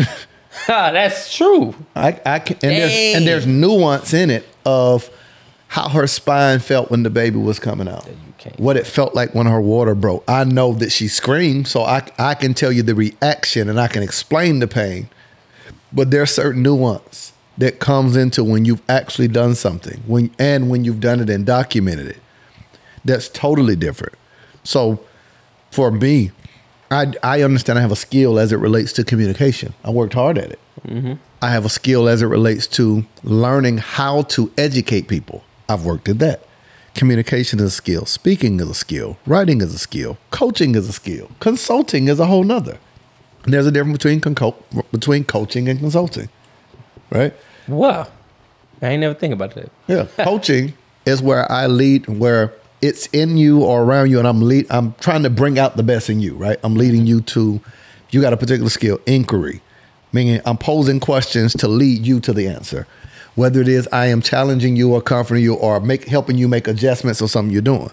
[0.67, 1.75] That's true.
[1.97, 5.11] I, I can, and there's, and there's nuance in it of
[5.69, 8.07] how her spine felt when the baby was coming out.
[8.59, 10.25] What it felt like when her water broke.
[10.29, 13.87] I know that she screamed, so I I can tell you the reaction and I
[13.87, 15.09] can explain the pain.
[15.93, 20.85] But there's certain nuance that comes into when you've actually done something, when and when
[20.85, 22.19] you've done it and documented it.
[23.05, 24.15] That's totally different.
[24.65, 25.05] So
[25.71, 26.33] for me,
[26.95, 29.75] I I understand I have a skill as it relates to communication.
[29.85, 30.59] I worked hard at it.
[30.87, 31.15] Mm-hmm.
[31.41, 35.45] I have a skill as it relates to learning how to educate people.
[35.69, 36.45] I've worked at that.
[36.95, 38.05] Communication is a skill.
[38.05, 39.17] Speaking is a skill.
[39.27, 40.19] Writing is a skill.
[40.31, 41.31] Coaching is a skill.
[41.41, 42.79] Consulting is a whole nother.
[43.45, 44.57] And there's a difference between conco-
[44.93, 46.29] between coaching and consulting,
[47.11, 47.35] right?
[47.67, 48.09] Wow.
[48.81, 49.71] I ain't never think about that.
[49.87, 50.75] Yeah, coaching
[51.07, 54.67] is where I lead, where it's in you or around you, and I'm lead.
[54.69, 56.59] I'm trying to bring out the best in you, right?
[56.63, 57.61] I'm leading you to.
[58.11, 59.63] You got a particular skill, inquiry,
[60.13, 62.87] meaning I'm posing questions to lead you to the answer.
[63.37, 66.69] Whether it is I am challenging you or comforting you or make helping you make
[66.69, 67.91] adjustments or something you're doing.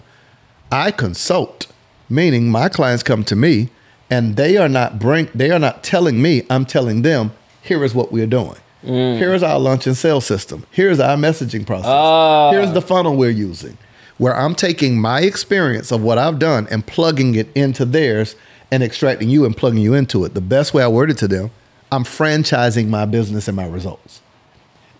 [0.70, 1.66] I consult,
[2.10, 3.70] meaning my clients come to me
[4.10, 7.32] and they are not bring they are not telling me, I'm telling them,
[7.62, 8.56] here is what we're doing.
[8.84, 9.18] Mm.
[9.18, 10.66] Here's our lunch and sales system.
[10.70, 11.86] Here's our messaging process.
[11.86, 12.50] Ah.
[12.50, 13.78] Here's the funnel we're using.
[14.20, 18.36] Where I'm taking my experience of what I've done and plugging it into theirs
[18.70, 20.34] and extracting you and plugging you into it.
[20.34, 21.50] The best way I word it to them,
[21.90, 24.20] I'm franchising my business and my results.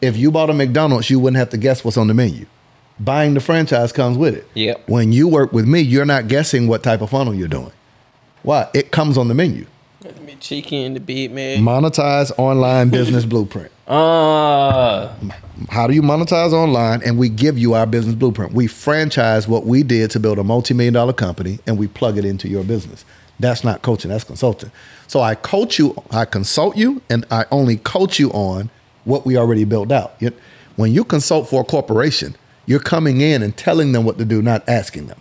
[0.00, 2.46] If you bought a McDonald's, you wouldn't have to guess what's on the menu.
[2.98, 4.48] Buying the franchise comes with it.
[4.54, 4.88] Yep.
[4.88, 7.72] When you work with me, you're not guessing what type of funnel you're doing.
[8.42, 8.70] Why?
[8.72, 9.66] It comes on the menu.
[10.02, 11.62] Let me cheeky in the beat, man.
[11.62, 13.70] Monetize online business blueprint.
[13.86, 15.12] Uh,
[15.68, 17.02] How do you monetize online?
[17.02, 18.52] And we give you our business blueprint.
[18.52, 22.24] We franchise what we did to build a multi-million dollar company and we plug it
[22.24, 23.04] into your business.
[23.38, 24.70] That's not coaching, that's consulting.
[25.06, 28.70] So I coach you, I consult you, and I only coach you on
[29.04, 30.20] what we already built out.
[30.76, 32.36] When you consult for a corporation,
[32.66, 35.18] you're coming in and telling them what to do, not asking them.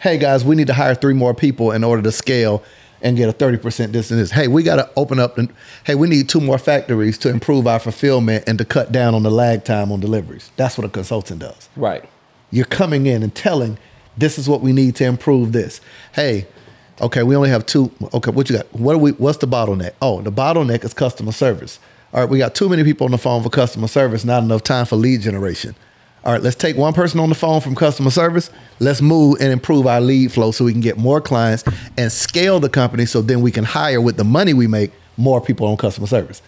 [0.00, 2.62] Hey guys, we need to hire three more people in order to scale
[3.02, 4.30] and get a 30% this and this.
[4.30, 5.52] Hey, we got to open up and
[5.84, 9.22] hey, we need two more factories to improve our fulfillment and to cut down on
[9.22, 10.50] the lag time on deliveries.
[10.56, 11.68] That's what a consultant does.
[11.76, 12.08] right.
[12.52, 13.78] You're coming in and telling
[14.18, 15.80] this is what we need to improve this.
[16.14, 16.48] Hey,
[17.00, 17.92] okay, we only have two.
[18.12, 18.66] Okay, what you got?
[18.74, 19.92] What are we what's the bottleneck?
[20.02, 21.78] Oh, the bottleneck is customer service.
[22.12, 24.64] All right, we got too many people on the phone for customer service, not enough
[24.64, 25.76] time for lead generation.
[26.24, 28.50] All right, let's take one person on the phone from customer service.
[28.78, 31.64] Let's move and improve our lead flow so we can get more clients
[31.96, 35.40] and scale the company so then we can hire with the money we make more
[35.40, 36.42] people on customer service.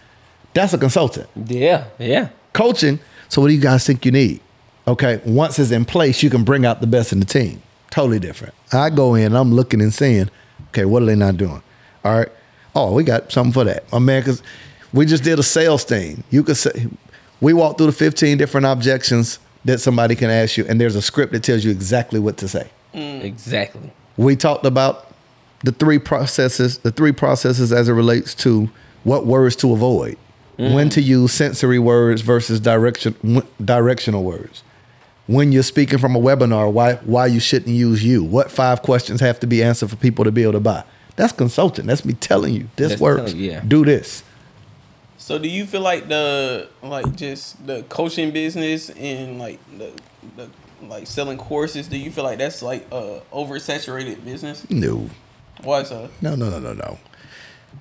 [0.53, 1.85] That's a consultant Yeah.
[1.97, 2.29] Yeah.
[2.53, 2.99] coaching.
[3.29, 4.41] So what do you guys think you need?
[4.87, 7.61] Okay, once it's in place, you can bring out the best in the team.
[7.89, 8.53] Totally different.
[8.71, 10.29] I go in, I'm looking and saying,
[10.69, 11.63] okay, what are they not doing?
[12.05, 12.29] All right.
[12.75, 13.91] Oh, we got something for that.
[13.91, 14.43] My man, because
[14.93, 16.23] we just did a sales thing.
[16.29, 16.87] You could say
[17.41, 21.01] we walked through the 15 different objections that somebody can ask you, and there's a
[21.01, 22.69] script that tells you exactly what to say.
[22.93, 23.23] Mm.
[23.23, 23.91] Exactly.
[24.17, 25.13] We talked about
[25.63, 28.69] the three processes, the three processes as it relates to
[29.03, 30.17] what words to avoid,
[30.57, 30.73] mm.
[30.73, 34.63] when to use sensory words versus direction directional words.
[35.25, 38.23] When you're speaking from a webinar, why why you shouldn't use you?
[38.23, 40.83] What five questions have to be answered for people to be able to buy?
[41.15, 41.85] That's consulting.
[41.85, 43.33] That's me telling you this That's works.
[43.33, 43.61] you, yeah.
[43.65, 44.23] Do this.
[45.17, 49.91] So do you feel like the like just the coaching business and like the,
[50.35, 50.49] the
[50.81, 51.87] like selling courses?
[51.87, 54.69] Do you feel like that's like a oversaturated business?
[54.69, 55.09] No,
[55.63, 56.09] Why so?
[56.21, 56.97] no, no, no, no, no.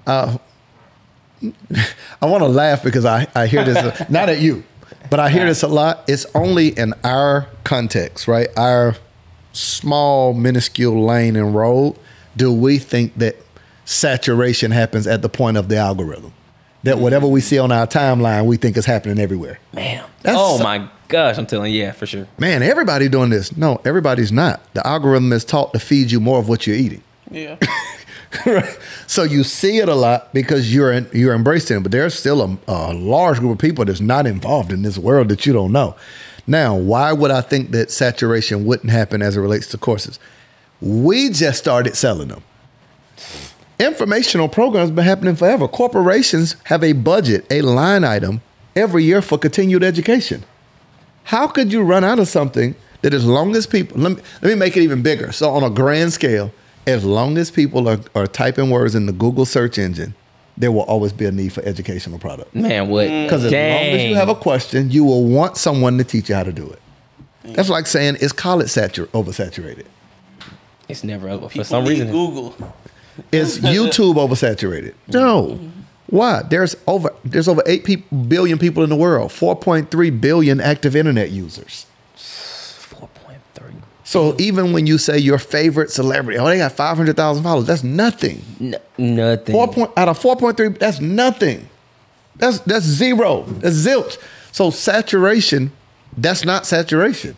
[0.07, 0.39] Uh,
[2.23, 4.63] I want to laugh because I, I hear this, not at you,
[5.11, 6.05] but I hear this a lot.
[6.07, 8.49] It's only in our context, right?
[8.57, 8.95] Our
[9.53, 11.97] small, minuscule lane and road,
[12.37, 13.37] do we think that
[13.85, 16.33] saturation happens at the point of the algorithm?
[16.85, 19.61] That whatever we see on our timeline, we think is happening everywhere.
[19.73, 20.05] Man.
[20.23, 22.27] That's oh so- my gosh, I'm telling you, yeah, for sure.
[22.39, 23.57] Man, everybody doing this.
[23.57, 24.63] No, everybody's not.
[24.75, 27.03] The algorithm is taught to feed you more of what you're eating.
[27.31, 27.57] Yeah.
[28.47, 28.79] right?
[29.07, 32.43] So you see it a lot because you're in, you're embracing it, but there's still
[32.43, 35.73] a, a large group of people that's not involved in this world that you don't
[35.73, 35.97] know.
[36.47, 40.19] Now, why would I think that saturation wouldn't happen as it relates to courses?
[40.81, 42.43] We just started selling them.
[43.83, 45.67] Informational programs have been happening forever.
[45.67, 48.41] Corporations have a budget, a line item
[48.77, 50.45] every year for continued education.
[51.25, 54.49] How could you run out of something that as long as people let me, let
[54.51, 55.33] me make it even bigger.
[55.33, 56.53] So on a grand scale,
[56.87, 60.15] as long as people are, are typing words in the Google search engine,
[60.57, 62.55] there will always be a need for educational product.
[62.55, 63.09] Man, what?
[63.09, 63.25] Mm.
[63.25, 66.35] Because as long as you have a question, you will want someone to teach you
[66.35, 66.81] how to do it.
[67.45, 69.87] That's like saying is college satur- oversaturated?
[70.89, 72.11] it's never over for People some need reason.
[72.11, 72.55] Google.
[73.31, 74.95] Is YouTube oversaturated?
[75.09, 75.59] No.
[76.07, 76.43] Why?
[76.43, 79.31] There's over there's over eight peop billion people in the world.
[79.31, 81.87] 4.3 billion active internet users.
[82.17, 83.73] Four point three.
[84.05, 88.43] So even when you say your favorite celebrity, oh, they got 500,000 followers, that's nothing.
[88.61, 89.53] N- nothing.
[89.55, 91.69] Four point out of 4.3, that's nothing.
[92.37, 93.43] That's that's zero.
[93.43, 94.19] That's zilch.
[94.53, 95.73] So saturation,
[96.17, 97.37] that's not saturation.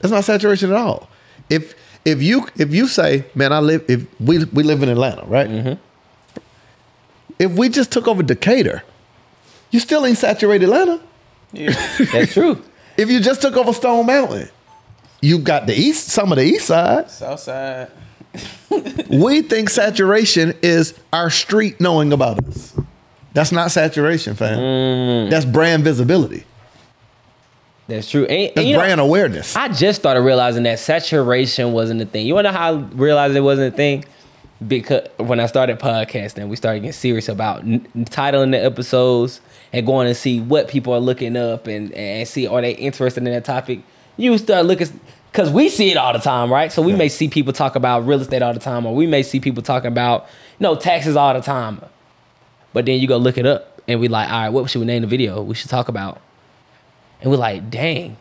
[0.00, 1.08] That's not saturation at all.
[1.48, 1.74] If
[2.04, 5.48] if you if you say, man, I live if we we live in Atlanta, right?
[5.48, 6.40] Mm-hmm.
[7.38, 8.82] If we just took over Decatur,
[9.70, 11.00] you still ain't saturated Atlanta.
[11.52, 11.70] Yeah.
[12.12, 12.62] That's true.
[12.96, 14.50] If you just took over Stone Mountain,
[15.20, 17.10] you got the east, some of the east side.
[17.10, 17.90] south side.
[19.10, 22.74] We think saturation is our street knowing about us.
[23.32, 24.58] That's not saturation, fam.
[24.58, 25.30] Mm.
[25.30, 26.44] That's brand visibility.
[27.90, 28.24] That's true.
[28.24, 29.56] And, and you know, brand awareness.
[29.56, 32.26] I just started realizing that saturation wasn't a thing.
[32.26, 34.04] You wanna know how I realized it wasn't a thing?
[34.66, 39.40] Because when I started podcasting, we started getting serious about n- titling the episodes
[39.72, 43.26] and going to see what people are looking up and, and see are they interested
[43.26, 43.80] in that topic.
[44.16, 45.00] You start looking
[45.32, 46.70] because we see it all the time, right?
[46.70, 49.22] So we may see people talk about real estate all the time, or we may
[49.22, 50.26] see people talking about
[50.58, 51.80] you know taxes all the time.
[52.72, 54.86] But then you go look it up, and we like, all right, what should we
[54.86, 55.42] name the video?
[55.42, 56.20] We should talk about.
[57.22, 58.16] And we're like, dang,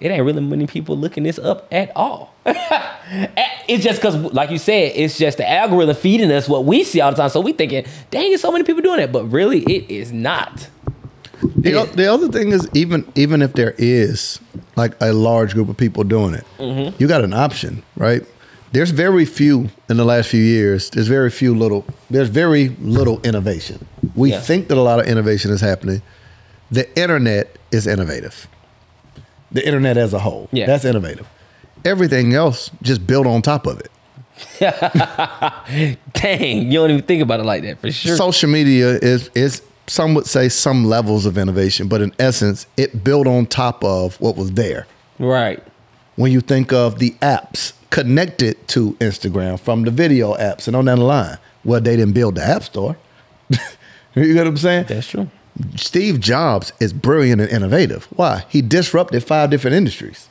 [0.00, 2.34] it ain't really many people looking this up at all.
[2.46, 7.00] it's just because, like you said, it's just the algorithm feeding us what we see
[7.00, 7.28] all the time.
[7.28, 9.12] So we thinking, dang, there's so many people doing it.
[9.12, 10.68] But really, it is not.
[11.56, 14.40] The, o- the other thing is even even if there is
[14.76, 16.94] like a large group of people doing it, mm-hmm.
[17.00, 18.22] you got an option, right?
[18.72, 20.90] There's very few in the last few years.
[20.90, 21.84] There's very few little.
[22.08, 23.84] There's very little innovation.
[24.14, 24.40] We Yeah.
[24.40, 26.02] think that a lot of innovation is happening.
[26.70, 28.46] The internet is innovative.
[29.52, 30.66] The internet as a whole, Yeah.
[30.66, 31.26] that's innovative.
[31.84, 33.90] Everything else just built on top of it.
[36.12, 38.16] Dang, you don't even think about it like that for sure.
[38.16, 43.02] Social media is is some would say some levels of innovation, but in essence, it
[43.02, 44.86] built on top of what was there.
[45.18, 45.62] right.
[46.16, 50.84] when you think of the apps connected to Instagram from the video apps and on
[50.84, 51.38] down the line.
[51.64, 52.96] Well, they didn't build the app store.
[54.14, 54.84] you get what I'm saying?
[54.88, 55.28] That's true.
[55.76, 58.04] Steve Jobs is brilliant and innovative.
[58.16, 58.44] Why?
[58.48, 60.28] He disrupted five different industries.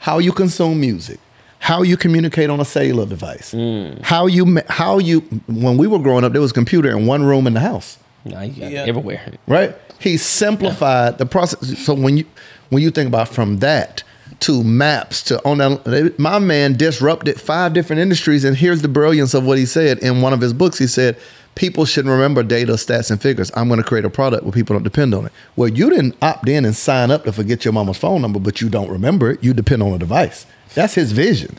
[0.00, 1.18] How you consume music,
[1.58, 4.00] how you communicate on a cellular device, mm.
[4.02, 7.22] how you how you when we were growing up, there was a computer in one
[7.22, 8.84] room in the house Nah, you got Yeah.
[8.84, 9.20] everywhere.
[9.46, 9.74] right?
[9.98, 11.78] He simplified the process.
[11.78, 12.24] So when you
[12.70, 14.02] when you think about from that
[14.40, 18.44] to maps to on that, my man disrupted five different industries.
[18.44, 20.78] And here's the brilliance of what he said in one of his books.
[20.78, 21.16] He said,
[21.54, 23.50] "People should remember data, stats, and figures.
[23.54, 25.32] I'm going to create a product where people don't depend on it.
[25.56, 28.60] Well, you didn't opt in and sign up to forget your mama's phone number, but
[28.60, 29.42] you don't remember it.
[29.42, 30.46] You depend on a device.
[30.74, 31.58] That's his vision.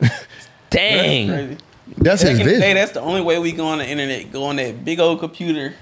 [0.70, 1.28] Dang.
[1.28, 1.56] Crazy.
[1.98, 4.32] That's his in the day, that's the only way we go on the internet.
[4.32, 5.72] Go on that big old computer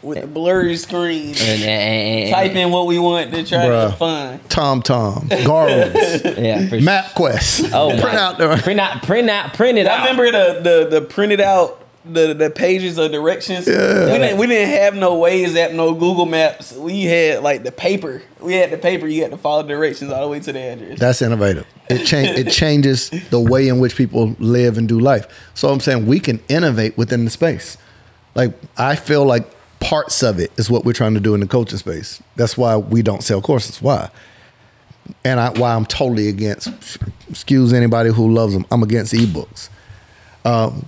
[0.00, 1.34] with the blurry screen.
[1.34, 3.90] Type in what we want to try Bruh.
[3.90, 4.50] to find.
[4.50, 6.88] Tom Tom, Garmins, yeah, for sure.
[6.88, 7.70] MapQuest.
[7.72, 10.00] Oh, print out the print out, print out, print it I out.
[10.00, 10.60] remember the
[10.90, 13.66] the the printed out the the pages of directions.
[13.66, 14.12] Yeah.
[14.12, 16.72] We didn't we didn't have no Waze app, no Google Maps.
[16.72, 18.22] We had like the paper.
[18.40, 19.06] We had the paper.
[19.06, 20.98] You had to follow directions all the way to the address.
[20.98, 21.66] That's innovative.
[21.88, 25.26] It change it changes the way in which people live and do life.
[25.54, 27.76] So I'm saying we can innovate within the space.
[28.34, 29.46] Like I feel like
[29.80, 32.22] parts of it is what we're trying to do in the coaching space.
[32.36, 33.82] That's why we don't sell courses.
[33.82, 34.10] Why?
[35.24, 36.98] And I, why I'm totally against.
[37.28, 38.64] Excuse anybody who loves them.
[38.70, 39.68] I'm against ebooks.
[40.44, 40.86] Um,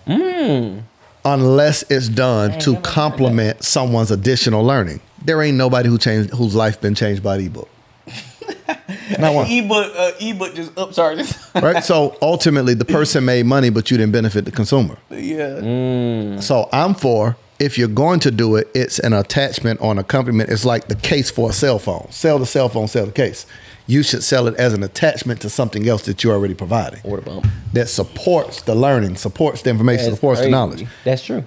[1.24, 5.00] Unless it's done to complement someone's additional learning.
[5.24, 7.68] There ain't nobody who changed whose life been changed by the ebook.
[9.18, 11.62] Not one ebook uh, ebook just upcharges.
[11.62, 11.82] right?
[11.82, 14.98] So ultimately, the person made money, but you didn't benefit the consumer.
[15.10, 16.40] yeah.
[16.40, 20.50] So I'm for if you're going to do it, it's an attachment or an accompaniment.
[20.50, 22.10] It's like the case for a cell phone.
[22.10, 23.46] Sell the cell phone, sell the case.
[23.86, 27.22] You should sell it as an attachment to something else that you're already providing Order
[27.22, 27.46] bump.
[27.74, 30.50] that supports the learning, supports the information, That's supports crazy.
[30.50, 30.86] the knowledge.
[31.04, 31.44] That's true.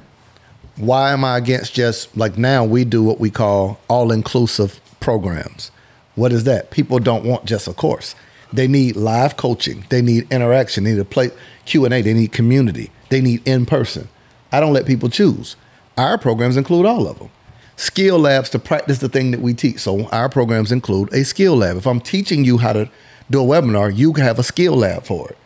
[0.76, 5.72] Why am I against just like now we do what we call all inclusive programs?
[6.14, 6.70] What is that?
[6.70, 8.14] People don't want just a course.
[8.54, 9.86] They need live coaching.
[9.90, 10.84] They need interaction.
[10.84, 11.32] They need a play
[11.66, 12.02] Q and A.
[12.04, 12.92] They need community.
[13.10, 14.08] They need in person.
[14.52, 15.56] I don't let people choose.
[15.98, 17.30] Our programs include all of them.
[17.78, 19.80] Skill labs to practice the thing that we teach.
[19.80, 21.78] So our programs include a skill lab.
[21.78, 22.90] If I'm teaching you how to
[23.30, 25.38] do a webinar, you have a skill lab for it.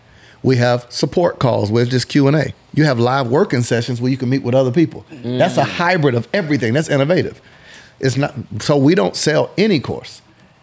[0.41, 2.53] We have support calls where it's just Q and A.
[2.73, 5.05] You have live working sessions where you can meet with other people.
[5.11, 5.67] That's a mm.
[5.67, 6.73] hybrid of everything.
[6.73, 7.41] That's innovative.
[7.99, 10.21] It's not so we don't sell any course.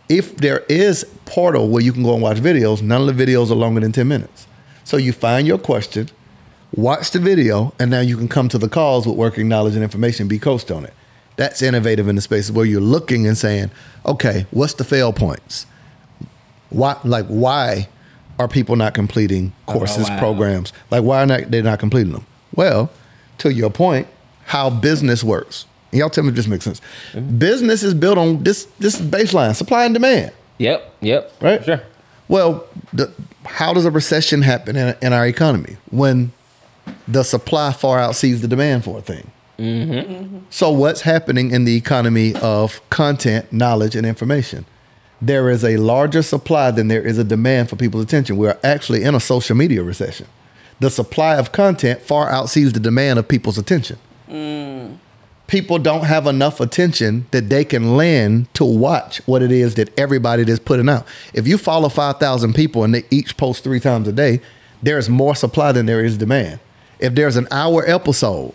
[0.09, 3.51] If there is portal where you can go and watch videos, none of the videos
[3.51, 4.47] are longer than 10 minutes.
[4.85, 6.09] So you find your question,
[6.75, 9.83] watch the video, and now you can come to the calls with working knowledge and
[9.83, 10.95] information, be coached on it.
[11.39, 13.71] That's innovative in the spaces where you're looking and saying,
[14.05, 15.67] okay, what's the fail points?
[16.71, 17.89] Why like why
[18.41, 20.19] are people not completing oh, courses, wow.
[20.19, 20.73] programs?
[20.91, 22.27] Like why are not they not completing them?
[22.57, 22.91] Well,
[23.39, 24.09] to your point,
[24.47, 25.67] how business works.
[25.93, 26.81] Y'all tell me if this makes sense.
[27.13, 27.39] Mm-hmm.
[27.39, 30.33] Business is built on this this baseline, supply and demand.
[30.59, 30.97] Yep.
[31.03, 31.33] Yep.
[31.41, 31.65] Right?
[31.65, 31.83] Sure.
[32.27, 33.13] Well, the,
[33.45, 36.33] how does a recession happen in, in our economy when
[37.07, 39.31] the supply far outsees the demand for a thing?
[39.59, 40.39] Mm-hmm.
[40.51, 44.65] So, what's happening in the economy of content, knowledge, and information?
[45.21, 48.37] There is a larger supply than there is a demand for people's attention.
[48.37, 50.29] We are actually in a social media recession.
[50.79, 53.99] The supply of content far outsees the demand of people's attention.
[54.29, 54.99] Mm.
[55.49, 59.99] People don't have enough attention that they can lend to watch what it is that
[59.99, 61.05] everybody is putting out.
[61.35, 64.41] If you follow 5,000 people and they each post three times a day,
[64.83, 66.61] there's more supply than there is demand.
[67.01, 68.55] If there's an hour episode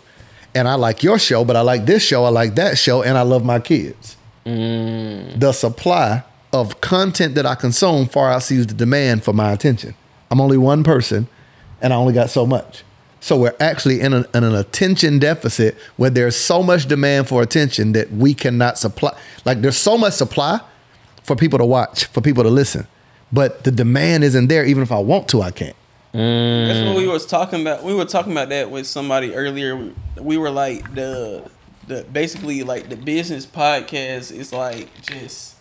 [0.54, 3.18] and I like your show, but I like this show, I like that show, and
[3.18, 5.38] I love my kids, mm.
[5.38, 9.94] the supply of content that I consume far outsees the demand for my attention.
[10.30, 11.28] I'm only one person
[11.80, 12.84] and I only got so much.
[13.20, 17.42] So we're actually in, an in an attention deficit where there's so much demand for
[17.42, 19.16] attention that we cannot supply.
[19.44, 20.60] Like there's so much supply
[21.22, 22.86] for people to watch, for people to listen,
[23.32, 24.64] but the demand isn't there.
[24.64, 25.76] Even if I want to, I can't.
[26.14, 27.12] That's what we mm.
[27.12, 27.82] was talking about.
[27.82, 29.76] We were talking about that with somebody earlier.
[29.76, 31.50] We, we were like the
[31.88, 35.56] the basically like the business podcast is like just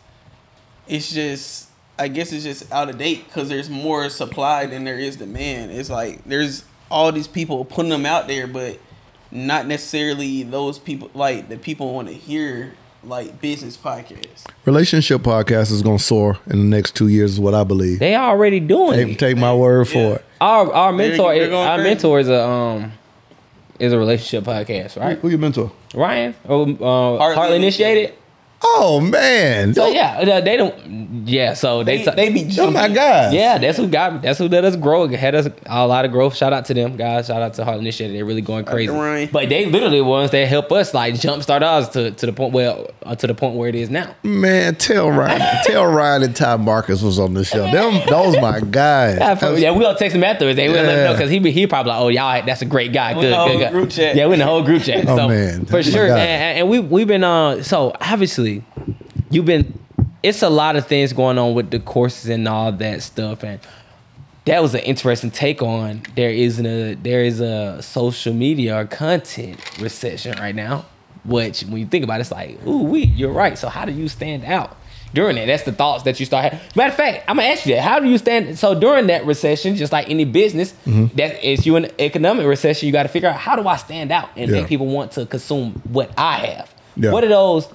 [0.88, 5.00] it's just I guess it's just out of date because there's more supply than there
[5.00, 5.72] is demand.
[5.72, 8.80] It's like there's all these people putting them out there, but
[9.32, 12.76] not necessarily those people like the people want to hear
[13.06, 14.46] like business podcast.
[14.66, 18.00] Relationship podcast is going to soar in the next two years, is what I believe.
[18.00, 19.20] They already doing Take, it.
[19.20, 20.14] take my word for Yeah.
[20.16, 20.26] it.
[20.42, 21.90] Our our mentor they're our crazy.
[21.90, 22.92] mentor is a um
[23.80, 25.18] is a relationship podcast, right?
[25.20, 25.72] Who your mentor?
[25.96, 28.14] Ryan, or uh, Heartly, initiated.
[28.66, 31.28] Oh man, So yeah, uh, they don't.
[31.28, 33.34] Yeah, so they They, t- they be oh my god.
[33.34, 34.22] Yeah, that's who got.
[34.22, 35.08] That's who let us grow.
[35.08, 36.36] Had us a lot of growth.
[36.36, 37.28] Shout out to them guys.
[37.28, 38.14] Shout out to Heart Initiative.
[38.14, 38.92] They're really going crazy.
[38.92, 39.30] Ryan.
[39.32, 42.54] But they literally the ones that help us like jumpstart ours to, to the point
[42.54, 44.16] where uh, to the point where it is now.
[44.24, 47.70] Man, tell Ryan, tell Ryan and Ty Marcus was on the show.
[47.70, 49.18] Them, those my guys.
[49.20, 50.56] Yeah, for- yeah, we gonna text him afterwards.
[50.56, 52.66] They will let him know because he be he probably like, oh y'all, that's a
[52.66, 53.14] great guy.
[53.16, 53.72] We Good, good guy.
[53.72, 54.16] group chat.
[54.16, 55.06] Yeah, we in the whole group chat.
[55.08, 56.08] Oh, so, man, for sure.
[56.08, 58.53] And, and we we've been uh so obviously
[59.30, 59.78] you've been
[60.22, 63.60] it's a lot of things going on with the courses and all that stuff and
[64.46, 68.86] that was an interesting take on there is a there is a social media or
[68.86, 70.86] content recession right now
[71.26, 73.92] which when you think about it it's like ooh we you're right so how do
[73.94, 74.76] you stand out
[75.14, 77.66] during that that's the thoughts that you start having matter of fact i'm gonna ask
[77.66, 81.16] you that how do you stand so during that recession just like any business Mm-hmm.
[81.16, 84.12] that is you in economic recession you got to figure out how do i stand
[84.12, 84.58] out and Yeah.
[84.62, 87.12] make people want to consume what i have Yeah.
[87.12, 87.68] what are those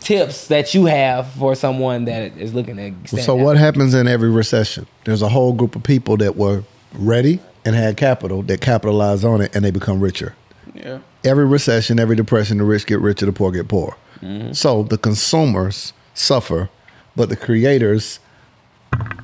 [0.00, 2.92] tips that you have for someone that is looking at.
[3.08, 3.44] stand So out?
[3.44, 4.86] what happens in every recession?
[5.04, 9.40] There's a whole group of people that were ready and had capital that capitalize on
[9.40, 10.34] it and they become richer.
[10.74, 11.00] Yeah.
[11.24, 13.96] Every recession, every depression, the rich get richer, the poor get poor.
[14.20, 14.52] Mm-hmm.
[14.52, 16.70] So the consumers suffer,
[17.16, 18.20] but the creators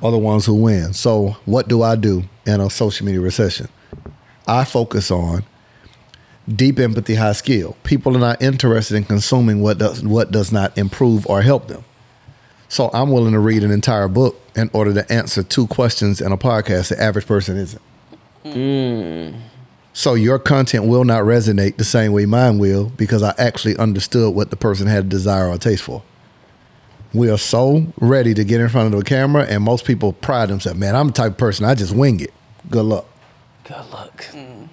[0.01, 0.93] are the ones who win.
[0.93, 3.67] So what do I do in a social media recession?
[4.47, 5.43] I focus on
[6.53, 7.75] deep empathy, high skill.
[7.83, 11.83] People are not interested in consuming what does what does not improve or help them.
[12.67, 16.31] So I'm willing to read an entire book in order to answer two questions in
[16.31, 17.81] a podcast the average person isn't.
[18.43, 19.39] Hmm.
[19.93, 24.35] So your content will not resonate the same way mine will because I actually understood
[24.35, 26.03] what the person had a desire or a taste for.
[27.13, 30.49] We are so ready to get in front of the camera, and most people pride
[30.49, 30.77] themselves.
[30.77, 32.33] Man, I'm the type of person I just wing it.
[32.69, 33.05] Good luck.
[33.65, 34.25] Good luck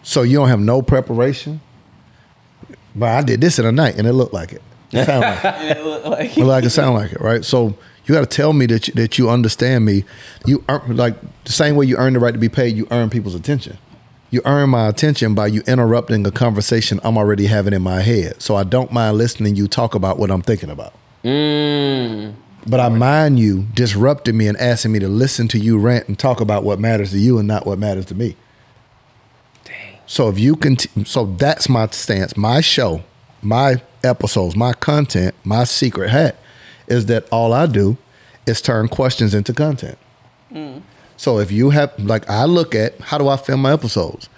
[0.03, 1.61] So you don't have no preparation.
[2.95, 4.63] But I did this in a night and it looked like it.
[4.93, 5.77] It sound like it.
[5.79, 7.45] It look like It looked like it sound like it, right?
[7.45, 7.75] So
[8.05, 10.05] you got to tell me that you, that you understand me.
[10.45, 11.15] You earn, like
[11.45, 12.77] the same way you earn the right to be paid.
[12.77, 13.79] You earn people's attention.
[14.31, 18.41] You earn my attention by you interrupting a conversation I'm already having in my head.
[18.43, 20.95] So I don't mind listening you talk about what I'm thinking about.
[21.25, 22.35] Mm.
[22.67, 26.19] But I mind you disrupting me and asking me to listen to you rant and
[26.19, 28.37] talk about what matters to you and not what matters to me.
[30.07, 32.37] So if you can, so that's my stance.
[32.37, 33.03] My show,
[33.41, 36.37] my episodes, my content, my secret hat
[36.87, 37.97] is that all I do
[38.47, 39.99] is turn questions into content.
[41.17, 44.29] So if you have, like, I look at how do I film my episodes?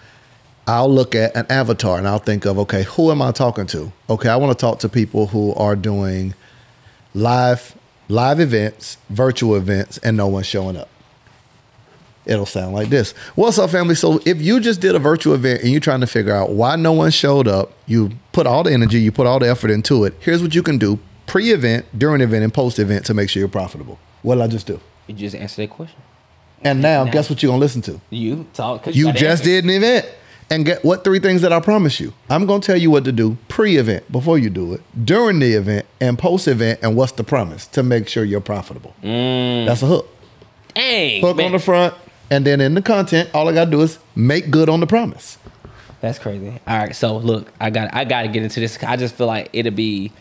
[0.67, 3.93] I'll look at an avatar and I'll think of, okay, who am I talking to?
[4.09, 6.35] Okay, I want to talk to people who are doing
[7.15, 7.77] live
[8.09, 10.89] live events, virtual events, and no one's showing up.
[12.27, 13.13] It'll sound like this.
[13.35, 13.95] What's up, family?
[13.95, 16.77] So if you just did a virtual event and you're trying to figure out why
[16.77, 20.05] no one showed up, you put all the energy, you put all the effort into
[20.05, 20.15] it.
[20.21, 23.99] Here's what you can do pre-event, during event, and post-event to make sure you're profitable.
[24.23, 24.81] What did I just do?
[25.07, 25.97] You just answer that question.
[26.63, 28.01] And now, Now- guess what you're gonna listen to?
[28.11, 28.87] You talk.
[28.87, 29.45] You the just answer.
[29.45, 30.07] did an event.
[30.51, 32.13] And get what three things that I promise you?
[32.29, 35.87] I'm gonna tell you what to do pre-event before you do it, during the event,
[36.01, 36.81] and post-event.
[36.83, 38.95] And what's the promise to make sure you're profitable?
[39.03, 39.65] Mm.
[39.67, 40.09] That's a hook.
[40.75, 41.23] Dang.
[41.23, 41.47] Hook man.
[41.47, 41.95] on the front,
[42.31, 45.39] and then in the content, all I gotta do is make good on the promise.
[46.01, 46.61] That's crazy.
[46.67, 48.83] All right, so look, I got I got to get into this.
[48.83, 50.13] I just feel like it'd be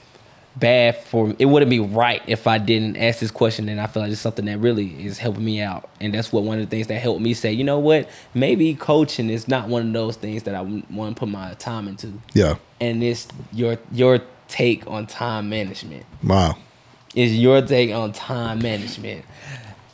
[0.56, 4.04] bad for it wouldn't be right if I didn't ask this question and I feel
[4.04, 5.90] like it's something that really is helping me out.
[6.00, 8.10] And that's what one of the things that helped me say, you know what?
[8.34, 11.88] Maybe coaching is not one of those things that I want to put my time
[11.88, 12.14] into.
[12.34, 12.56] Yeah.
[12.80, 16.06] And it's your your take on time management.
[16.24, 16.58] Wow.
[17.16, 19.26] Is your take on time management.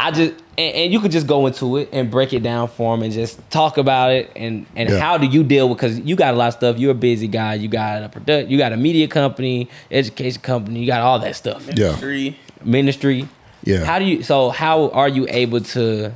[0.01, 2.95] I just and, and you could just go into it and break it down for
[2.95, 4.99] them and just talk about it and and Yeah.
[4.99, 6.77] how do you deal with because you got a lot of stuff.
[6.79, 7.55] You're a busy guy.
[7.55, 8.49] You got a product.
[8.49, 10.79] You got a media company, education company.
[10.79, 11.67] You got all that stuff.
[11.75, 11.95] Yeah.
[11.97, 12.37] Three.
[12.63, 13.27] Ministry.
[13.65, 13.83] Yeah.
[13.83, 14.23] How do you?
[14.23, 16.13] So how are you able to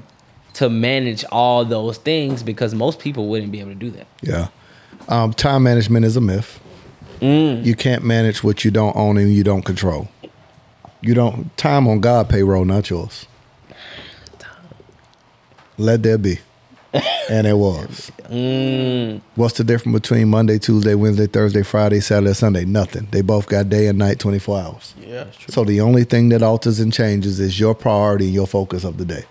[0.53, 2.41] to manage all those things?
[2.41, 4.07] Because most people wouldn't be able to do that.
[4.21, 4.47] Yeah.
[5.09, 6.59] Um, time management is a myth.
[7.19, 10.09] You can't manage what you don't own and you don't control.
[11.01, 13.27] You don't time on God payroll, not yours.
[15.77, 16.39] Let there be.
[17.29, 18.11] And it was.
[18.25, 19.21] Mm.
[19.35, 22.65] What's the difference between Monday, Tuesday, Wednesday, Thursday, Friday, Saturday, Sunday?
[22.65, 23.07] Nothing.
[23.11, 24.93] They both got day and night, 24 hours.
[24.99, 25.51] Yeah, that's true.
[25.51, 28.97] So the only thing that alters and changes is your priority and your focus of
[28.97, 29.23] the day.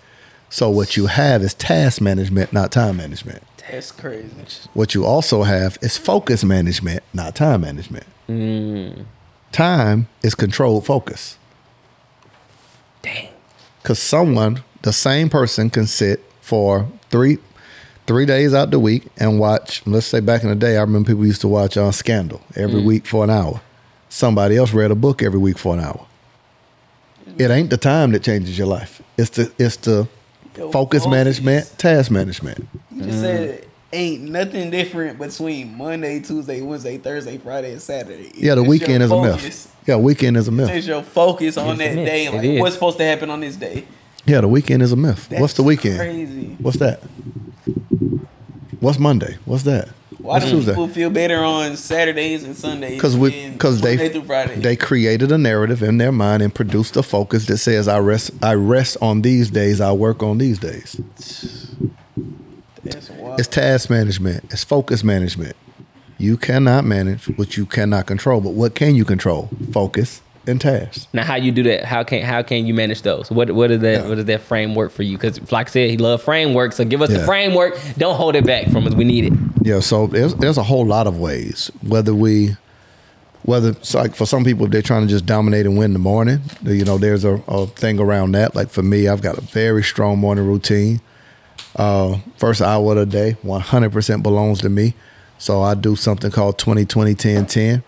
[0.50, 3.42] So what you have is task management, not time management.
[3.70, 4.28] That's crazy.
[4.74, 8.06] What you also have is focus management, not time management.
[8.28, 9.04] Mm.
[9.52, 11.38] Time is controlled focus.
[13.02, 13.28] Dang.
[13.82, 17.38] Because someone, the same person, can sit for three
[18.06, 19.86] three days out the week and watch.
[19.86, 22.80] Let's say back in the day, I remember people used to watch on Scandal every
[22.80, 22.84] mm.
[22.84, 23.62] week for an hour.
[24.08, 26.06] Somebody else read a book every week for an hour.
[27.38, 29.00] It ain't the time that changes your life.
[29.16, 30.08] It's the it's the
[30.56, 31.06] Yo, focus focus.
[31.06, 32.68] management, task management.
[32.90, 38.24] You just said ain't nothing different between Monday, Tuesday, Wednesday, Thursday, Friday, and Saturday.
[38.24, 39.42] It's Yeah, the weekend your is a focus.
[39.44, 39.76] myth.
[39.86, 40.70] Yeah, weekend is a myth.
[40.70, 42.28] It's your focus on It's that day.
[42.28, 43.84] Like what's supposed to happen on this day.
[44.24, 45.28] Yeah, the weekend is a myth.
[45.30, 45.98] What's the weekend?
[45.98, 46.56] Crazy.
[46.60, 47.02] What's that?
[48.80, 49.36] What's Monday?
[49.44, 49.88] What's that?
[50.18, 50.72] Why What's do Tuesday?
[50.72, 52.94] people feel better on Saturdays and Sundays?
[52.94, 53.96] Because we because they
[54.56, 58.30] they created a narrative in their mind and produced a focus that says I rest
[58.42, 61.00] I rest on these days, I work on these days.
[62.84, 63.10] That's.
[63.38, 64.44] It's task management.
[64.52, 65.56] It's focus management.
[66.18, 69.48] You cannot manage what you cannot control, but what can you control?
[69.72, 71.06] Focus and tasks.
[71.12, 71.84] Now, how you do that?
[71.84, 73.30] How can how can you manage those?
[73.30, 74.02] What what is that?
[74.02, 74.08] Yeah.
[74.08, 75.16] What is that framework for you?
[75.16, 76.72] Because like I said, he love framework.
[76.72, 77.78] So give us the framework.
[77.96, 78.94] Don't hold it back from us.
[78.94, 79.32] We need it.
[79.62, 81.70] Yeah, so there's there's a whole lot of ways.
[81.82, 82.56] Whether we,
[83.42, 85.92] whether it's like for some people, if they're trying to just dominate and win in
[85.92, 88.54] the morning, you know, there's a, a thing around that.
[88.54, 91.00] Like for me, I've got a very strong morning routine.
[91.76, 94.94] Uh, first hour of the day, 100% belongs to me.
[95.38, 97.84] So I do something called 20 20 10 10.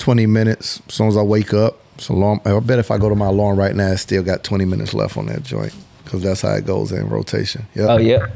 [0.00, 1.78] 20 minutes as soon as I wake up.
[1.98, 4.42] So alarm, I bet if I go to my alarm right now, it's still got
[4.42, 7.66] 20 minutes left on that joint because that's how it goes in rotation.
[7.74, 7.88] Yep.
[7.88, 8.26] Oh yeah,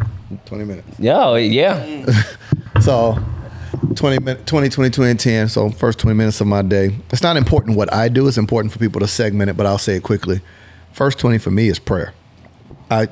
[0.46, 1.00] 20 minutes.
[1.00, 2.06] yeah, oh, yeah.
[2.80, 3.16] So
[3.96, 5.48] 20 20, 20, 20, 10.
[5.48, 6.94] So first 20 minutes of my day.
[7.10, 8.28] It's not important what I do.
[8.28, 10.40] It's important for people to segment it, but I'll say it quickly.
[10.92, 12.12] First 20 for me is prayer.
[12.90, 13.08] I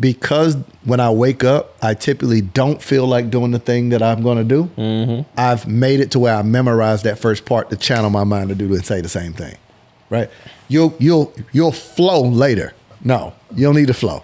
[0.00, 4.22] because when I wake up, I typically don't feel like doing the thing that I'm
[4.22, 5.24] going to do.
[5.36, 8.54] I've made it to where I memorize that first part to channel my mind to
[8.54, 9.56] do and say the same thing.
[10.10, 10.30] Right?
[10.68, 12.72] You'll you'll you'll flow later.
[13.04, 14.22] No, you don't need to flow.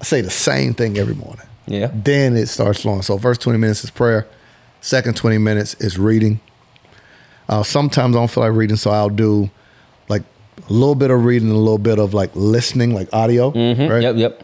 [0.00, 1.90] I say the same thing every morning Yeah.
[1.94, 3.02] then it starts flowing.
[3.02, 4.26] So first 20 minutes is prayer.
[4.80, 6.40] Second 20 minutes is reading.
[7.48, 9.50] Uh, sometimes I don't feel like reading, so I'll do
[10.08, 10.22] like
[10.68, 13.50] a little bit of reading, a little bit of like listening, like audio.
[13.52, 14.02] Right?
[14.02, 14.42] Yep, yep.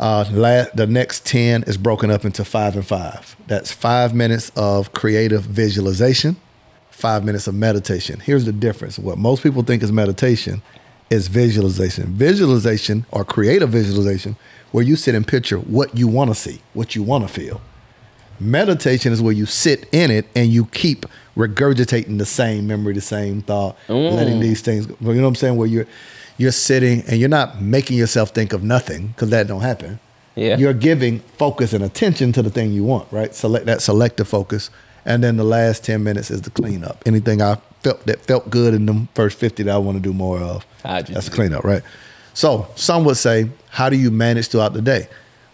[0.00, 3.36] Uh, la- the next 10 is broken up into five and five.
[3.46, 6.36] That's five minutes of creative visualization,
[6.90, 8.20] five minutes of meditation.
[8.20, 8.98] Here's the difference.
[8.98, 10.62] What most people think is meditation
[11.10, 12.06] is visualization.
[12.14, 14.36] Visualization or creative visualization,
[14.72, 17.60] where you sit and picture what you want to see, what you want to feel.
[18.40, 23.00] Meditation is where you sit in it and you keep regurgitating the same memory, the
[23.00, 24.86] same thought, letting these things.
[24.86, 24.96] go.
[25.00, 25.56] You know what I'm saying?
[25.56, 25.86] Where you're
[26.36, 30.00] you're sitting and you're not making yourself think of nothing because that don't happen.
[30.34, 30.56] Yeah.
[30.56, 33.34] You're giving focus and attention to the thing you want, right?
[33.34, 34.68] Select that selective focus,
[35.04, 37.02] and then the last ten minutes is the cleanup.
[37.06, 40.12] Anything I felt that felt good in the first fifty that I want to do
[40.12, 40.66] more of.
[41.14, 41.82] That's the cleanup, right?
[42.32, 45.08] So some would say, how do you manage throughout the day?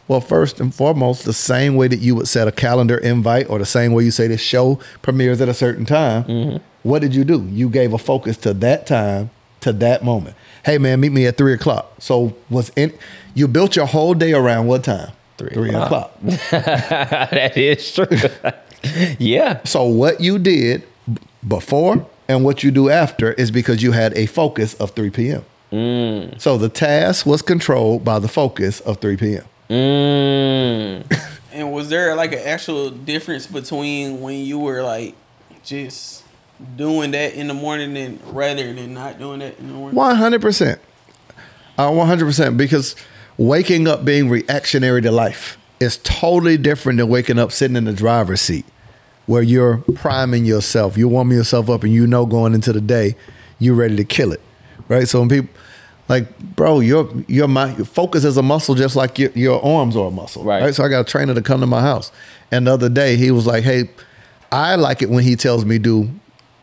[0.08, 3.58] Well, first and foremost, the same way that you would set a calendar invite or
[3.58, 7.22] the same way you say this show premieres at a certain time, what did you
[7.22, 7.46] do?
[7.50, 9.30] You gave a focus to that time,
[9.60, 10.36] to that moment.
[10.64, 11.92] Hey man, meet me at three o'clock.
[11.98, 12.92] So was in
[13.34, 15.12] you built your whole day around what time?
[15.38, 16.12] Three three o'clock.
[16.22, 18.06] that is true.
[19.18, 19.60] yeah.
[19.64, 20.86] So what you did
[21.46, 25.44] before and what you do after is because you had a focus of 3 p.m.
[26.38, 29.44] So the task was controlled by the focus of 3 p.m.
[29.68, 31.26] Mm.
[31.52, 35.16] And was there like an actual difference between when you were like
[35.64, 36.19] just
[36.76, 39.96] doing that in the morning and rather than not doing that in the morning?
[39.96, 40.80] One hundred percent.
[41.78, 42.56] Uh, One hundred percent.
[42.56, 42.96] Because
[43.38, 47.92] waking up being reactionary to life is totally different than waking up sitting in the
[47.92, 48.66] driver's seat,
[49.26, 53.16] where you're priming yourself, you're warming yourself up, and you know going into the day,
[53.58, 54.40] you're ready to kill it,
[54.88, 55.08] right?
[55.08, 55.48] So when people
[56.08, 59.96] like, bro, your your mind, your focus is a muscle, just like your, your arms
[59.96, 60.62] are a muscle, Right.
[60.62, 60.74] right?
[60.74, 62.12] So I got a trainer to come to my house,
[62.52, 63.88] and the other day he was like, "Hey,
[64.52, 66.10] I like it when he tells me do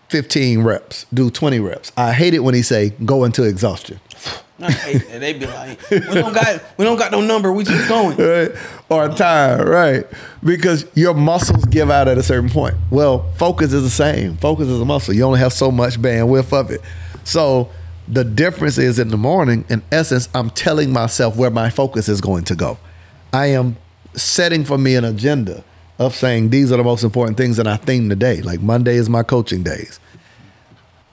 [0.10, 1.92] 15 reps, do 20 reps.
[1.98, 4.00] I hate it when he say go into exhaustion.
[4.60, 5.20] I hate that.
[5.20, 7.54] They be like, we don't got we don't got no number.
[7.54, 8.18] We just going.
[8.18, 8.52] Right?
[8.90, 10.06] Or time, right?
[10.44, 12.76] Because your muscles give out at a certain point.
[12.90, 14.38] Well, focus is the same.
[14.38, 15.14] Focus is a muscle.
[15.14, 16.82] You only have so much bandwidth of it.
[17.24, 17.70] So
[18.08, 22.22] the difference is in the morning, in essence, I'm telling myself where my focus is
[22.22, 22.78] going to go.
[23.34, 23.78] I am
[24.16, 25.64] setting for me an agenda
[26.00, 28.42] of saying these are the most important things that I theme today.
[28.42, 30.00] Like Monday is my coaching days.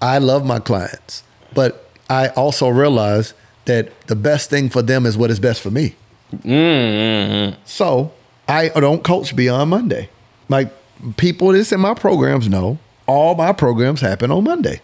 [0.01, 1.23] I love my clients,
[1.55, 5.71] but I also realize that the best thing for them is what is best for
[5.71, 5.95] me.
[6.33, 7.59] Mm-hmm.
[7.65, 8.13] So
[8.49, 10.11] I don't coach beyond Monday.
[10.49, 10.73] Like
[11.17, 14.81] people that's in my programs know all my programs happen on Monday.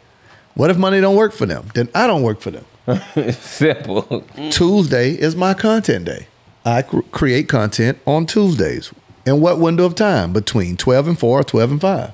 [0.55, 1.69] What if Monday don't work for them?
[1.75, 2.65] Then I don't work for them.
[3.33, 4.25] Simple.
[4.51, 6.27] Tuesday is my content day.
[6.65, 8.93] I cr- create content on Tuesdays.
[9.27, 10.33] In what window of time?
[10.33, 12.13] Between 12 and 4 or 12 and 5.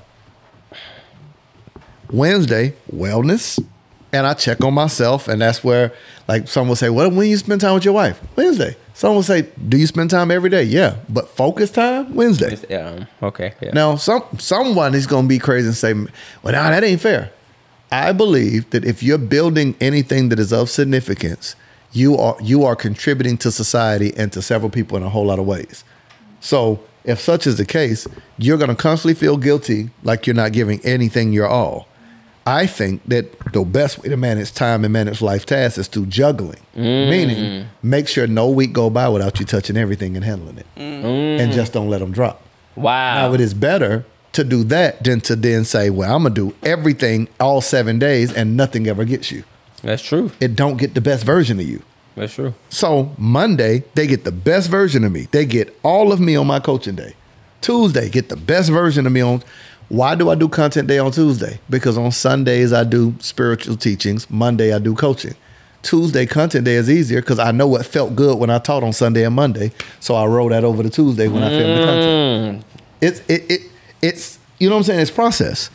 [2.11, 3.63] Wednesday, wellness.
[4.13, 5.27] And I check on myself.
[5.27, 5.93] And that's where,
[6.27, 8.21] like, someone will say, Well, when you spend time with your wife?
[8.35, 8.75] Wednesday.
[8.93, 10.63] Someone will say, Do you spend time every day?
[10.63, 10.95] Yeah.
[11.09, 12.15] But focus time?
[12.15, 12.57] Wednesday.
[12.69, 13.05] Yeah.
[13.21, 13.53] Okay.
[13.61, 13.71] Yeah.
[13.73, 17.31] Now, some someone is going to be crazy and say, "Well, now that ain't fair."
[17.91, 21.55] I believe that if you're building anything that is of significance,
[21.91, 25.37] you are you are contributing to society and to several people in a whole lot
[25.39, 25.83] of ways.
[26.39, 28.05] So, if such is the case,
[28.37, 31.87] you're going to constantly feel guilty like you're not giving anything your all.
[32.45, 36.05] I think that the best way to manage time and manage life tasks is through
[36.05, 37.09] juggling, mm.
[37.09, 41.39] meaning make sure no week go by without you touching everything and handling it, mm.
[41.39, 42.41] and just don't let them drop.
[42.77, 43.15] Wow.
[43.15, 46.55] Now it is better to do that than to then say, "Well, I'm gonna do
[46.63, 49.43] everything all seven days and nothing ever gets you."
[49.83, 50.31] That's true.
[50.39, 51.83] It don't get the best version of you.
[52.17, 52.53] That's true.
[52.69, 55.27] So Monday they get the best version of me.
[55.31, 57.13] They get all of me on my coaching day.
[57.61, 59.43] Tuesday get the best version of me on.
[59.89, 61.59] Why do I do content day on Tuesday?
[61.69, 64.29] Because on Sundays I do spiritual teachings.
[64.31, 65.35] Monday I do coaching.
[65.83, 68.93] Tuesday content day is easier because I know what felt good when I taught on
[68.93, 69.71] Sunday and Monday.
[69.99, 72.61] So I roll that over to Tuesday when I film the content.
[72.61, 72.79] Mm.
[72.99, 73.61] It's it, it
[74.01, 74.99] it's you know what I'm saying.
[75.01, 75.69] It's process.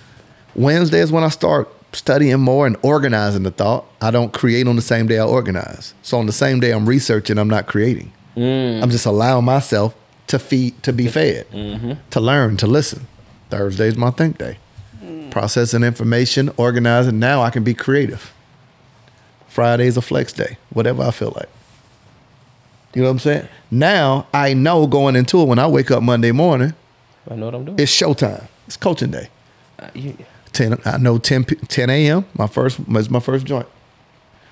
[0.57, 3.87] Wednesday is when I start studying more and organizing the thought.
[4.01, 5.95] I don't create on the same day I organize.
[6.03, 8.13] So on the same day I'm researching, I'm not creating.
[8.37, 8.83] Mm.
[8.83, 9.95] I'm just allowing myself
[10.29, 11.93] to feed to be fed, mm-hmm.
[12.11, 13.07] to learn, to listen.
[13.51, 14.59] Thursday's my think day.
[15.05, 15.31] Mm.
[15.31, 17.19] Processing information, organizing.
[17.19, 18.33] Now I can be creative.
[19.49, 21.49] Friday's a flex day, whatever I feel like.
[22.95, 23.49] You know what I'm saying?
[23.71, 26.75] Now I know going into it when I wake up Monday morning,
[27.31, 27.79] I know what I'm doing.
[27.79, 28.47] it's showtime.
[28.67, 29.29] It's coaching day.
[29.79, 30.17] Uh, you-
[30.53, 32.25] 10 I know 10 10 a.m.
[32.37, 33.67] My first is my first joint.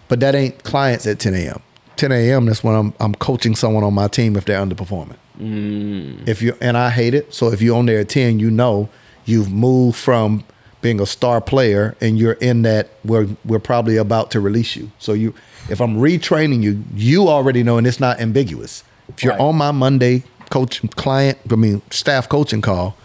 [0.09, 1.60] But that ain't clients at 10 a.m.
[1.97, 2.47] 10 a.m.
[2.47, 5.16] That's when I'm I'm coaching someone on my team if they're underperforming.
[5.40, 6.27] Mm.
[6.28, 7.32] If you and I hate it.
[7.35, 8.89] So if you're on there at 10, you know
[9.24, 10.44] you've moved from
[10.82, 14.90] being a star player and you're in that we're we're probably about to release you.
[14.98, 15.35] So you
[15.68, 18.82] if I'm retraining you, you already know and it's not ambiguous.
[19.09, 19.40] If you're Right.
[19.40, 22.97] on my Monday coach client, I mean staff coaching call,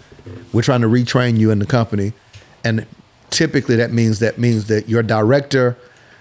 [0.53, 2.13] we're trying to retrain you in the company.
[2.65, 2.85] And
[3.29, 5.77] typically that means that means that your director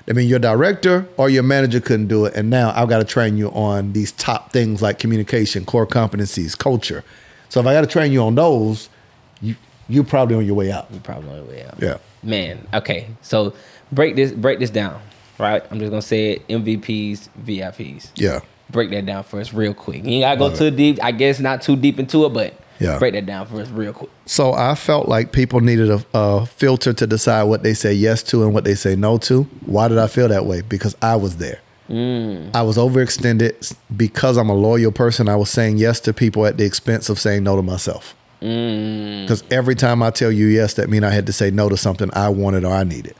[0.08, 2.34] I mean your director or your manager couldn't do it.
[2.34, 6.56] And now I've got to train you on these top things like communication, core competencies,
[6.56, 7.04] culture.
[7.48, 8.90] So if I got to train you on those,
[9.40, 9.56] you
[9.88, 10.88] you're probably on your way out.
[10.90, 11.74] You're probably on your way out.
[11.80, 11.98] Yeah.
[12.22, 13.08] Man, okay.
[13.22, 13.54] So
[13.92, 15.00] break this break this down,
[15.38, 15.62] right?
[15.70, 18.10] I'm just gonna say it: MVPs, VIPs.
[18.16, 18.40] Yeah.
[18.70, 20.04] Break that down for us real quick.
[20.04, 20.98] You ain't gotta go Love too deep.
[21.02, 22.98] I guess not too deep into it, but Yeah.
[22.98, 24.10] break that down for us real quick.
[24.26, 28.22] So I felt like people needed a, a filter to decide what they say yes
[28.24, 29.44] to and what they say no to.
[29.66, 30.62] Why did I feel that way?
[30.62, 31.60] Because I was there.
[31.88, 32.51] Mm.
[32.55, 35.28] I was overextended because I'm a loyal person.
[35.28, 38.14] I was saying yes to people at the expense of saying no to myself.
[38.40, 39.22] Mm.
[39.22, 41.76] Because every time I tell you yes, that means I had to say no to
[41.76, 43.14] something I wanted or I needed.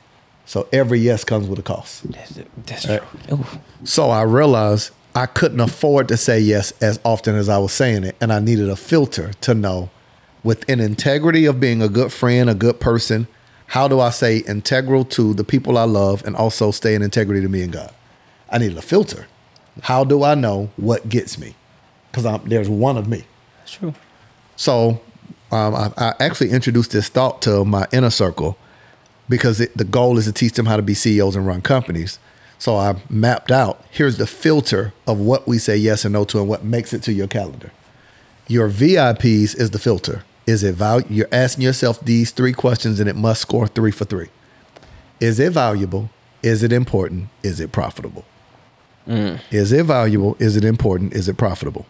[0.45, 2.11] So every yes comes with a cost.
[2.11, 2.99] That's that's true.
[3.31, 3.45] Ooh.
[3.83, 8.03] So I realized I couldn't afford to say yes as often as I was saying
[8.03, 8.17] it.
[8.19, 9.89] And I needed a filter to know
[10.43, 13.27] within integrity of being a good friend, a good person,
[13.67, 17.41] how do I say integral to the people I love and also stay in integrity
[17.41, 17.93] to me and God?
[18.51, 19.25] I needed a filter.
[19.83, 21.55] How do I know what gets me?
[22.11, 23.23] Because there's one of me.
[23.59, 23.93] That's true.
[24.55, 25.01] So
[25.51, 28.57] um, I, I actually introduced this thought to my inner circle
[29.27, 32.19] because it, the goal is to teach them how to be CEOs and run companies.
[32.65, 36.39] So I mapped out here's the filter of what we say yes and no to
[36.39, 37.71] and what makes it to your calendar.
[38.47, 40.23] Your VIPs is the filter.
[40.47, 41.05] Is it value?
[41.07, 44.29] You're asking yourself these three questions and it must score three for three.
[45.19, 46.09] Is it valuable?
[46.41, 47.29] Is it important?
[47.43, 48.25] Is it profitable?
[49.07, 49.41] Mm.
[49.51, 50.35] Is it valuable?
[50.39, 51.13] Is it important?
[51.13, 51.85] Is it profitable?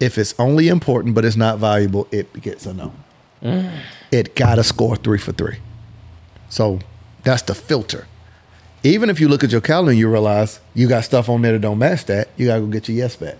[0.00, 2.92] If it's only important but it's not valuable, it gets a no.
[3.40, 3.70] Mm.
[4.10, 5.58] It gotta score three for three.
[6.48, 6.80] So
[7.22, 8.08] that's the filter.
[8.84, 11.52] Even if you look at your calendar and you realize you got stuff on there
[11.52, 13.36] that don't match that, you gotta go get your yes back.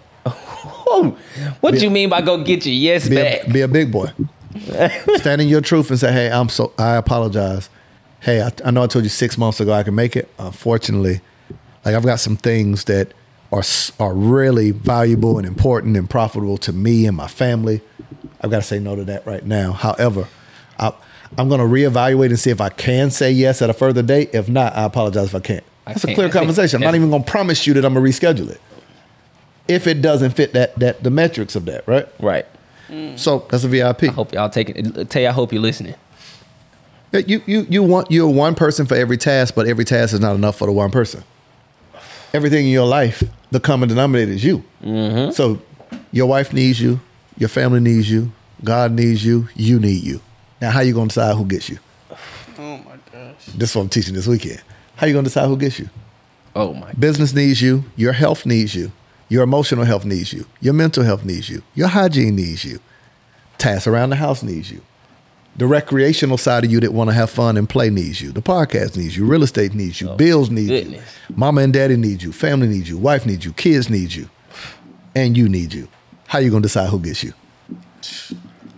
[1.60, 3.46] What Be- you mean by go get your yes Be back?
[3.46, 4.10] a, be a big boy.
[5.16, 7.68] Stand in your truth and say, "Hey, I'm so I apologize.
[8.20, 10.28] Hey, I, I know I told you six months ago I can make it.
[10.38, 11.20] Unfortunately,
[11.84, 13.12] like I've got some things that
[13.52, 13.62] are
[14.00, 17.80] are really valuable and important and profitable to me and my family.
[18.40, 19.72] I've got to say no to that right now.
[19.72, 20.26] However,
[20.78, 20.92] I,
[21.36, 24.30] I'm going to reevaluate and see if I can say yes at a further date.
[24.32, 25.64] If not, I apologize if I can't.
[25.86, 26.16] I That's a can't.
[26.16, 26.78] clear conversation.
[26.78, 28.60] I'm not even going to promise you that I'm going to reschedule it
[29.68, 32.08] if it doesn't fit that that the metrics of that, right?
[32.20, 32.46] right.
[32.88, 33.18] Mm.
[33.18, 34.04] So that's a VIP.
[34.04, 35.14] I hope y'all take it.
[35.14, 35.94] You, I hope you're listening.
[37.12, 40.34] You you you want you're one person for every task, but every task is not
[40.34, 41.22] enough for the one person.
[42.34, 44.62] Everything in your life, the common denominator is you.
[44.82, 45.32] Mm-hmm.
[45.32, 45.60] So
[46.12, 47.00] your wife needs you,
[47.38, 48.32] your family needs you,
[48.62, 50.20] God needs you, you need you.
[50.60, 51.78] Now, how you gonna decide who gets you?
[52.58, 53.46] Oh my gosh.
[53.54, 54.62] This is what I'm teaching this weekend.
[54.96, 55.88] How you gonna decide who gets you?
[56.56, 56.92] Oh my.
[56.94, 57.84] Business needs you.
[57.96, 58.90] Your health needs you.
[59.28, 60.46] Your emotional health needs you.
[60.60, 61.62] Your mental health needs you.
[61.74, 62.80] Your hygiene needs you.
[63.58, 64.80] Tasks around the house needs you.
[65.56, 68.30] The recreational side of you that want to have fun and play needs you.
[68.30, 69.26] The podcast needs you.
[69.26, 70.10] Real estate needs you.
[70.10, 71.00] Oh, Bills need you.
[71.34, 72.32] Mama and daddy need you.
[72.32, 72.96] Family needs you.
[72.96, 73.52] Wife needs you.
[73.52, 74.30] Kids need you.
[75.14, 75.88] And you need you.
[76.28, 77.32] How you gonna decide who gets you?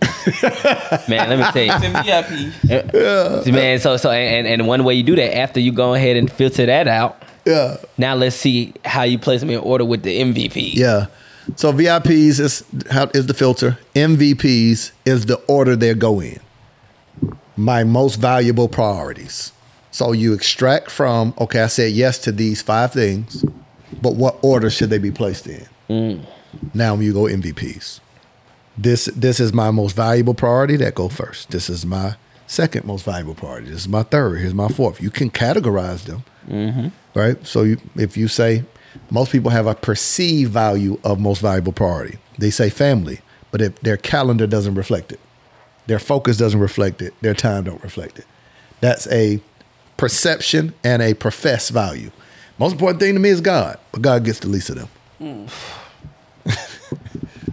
[1.07, 1.71] Man, let me tell you.
[1.73, 3.53] It's a VIP.
[3.53, 6.31] Man, so so and, and one way you do that after you go ahead and
[6.31, 7.21] filter that out.
[7.45, 7.77] Yeah.
[7.97, 10.73] Now let's see how you place them in order with the MVP.
[10.73, 11.07] Yeah.
[11.55, 13.77] So VIPs is how is the filter.
[13.95, 16.39] MVPs is the order they go in.
[17.57, 19.51] My most valuable priorities.
[19.91, 23.43] So you extract from okay, I said yes to these five things,
[24.01, 25.67] but what order should they be placed in?
[25.89, 26.25] Mm.
[26.73, 27.99] Now you go MVPs.
[28.81, 30.75] This this is my most valuable priority.
[30.77, 31.51] That go first.
[31.51, 32.15] This is my
[32.47, 33.69] second most valuable priority.
[33.69, 34.39] This is my third.
[34.39, 35.01] Here's my fourth.
[35.01, 36.87] You can categorize them mm-hmm.
[37.17, 37.45] right?
[37.45, 38.63] So you, if you say
[39.09, 43.21] most people have a perceived value of most valuable priority, they say family,
[43.51, 45.19] but if their calendar doesn't reflect it,
[45.87, 48.25] their focus doesn't reflect it, their time don't reflect it.
[48.79, 49.41] That's a
[49.97, 52.11] perception and a professed value.
[52.57, 54.89] Most important thing to me is God, but God gets the least of them.
[55.19, 55.49] Mm.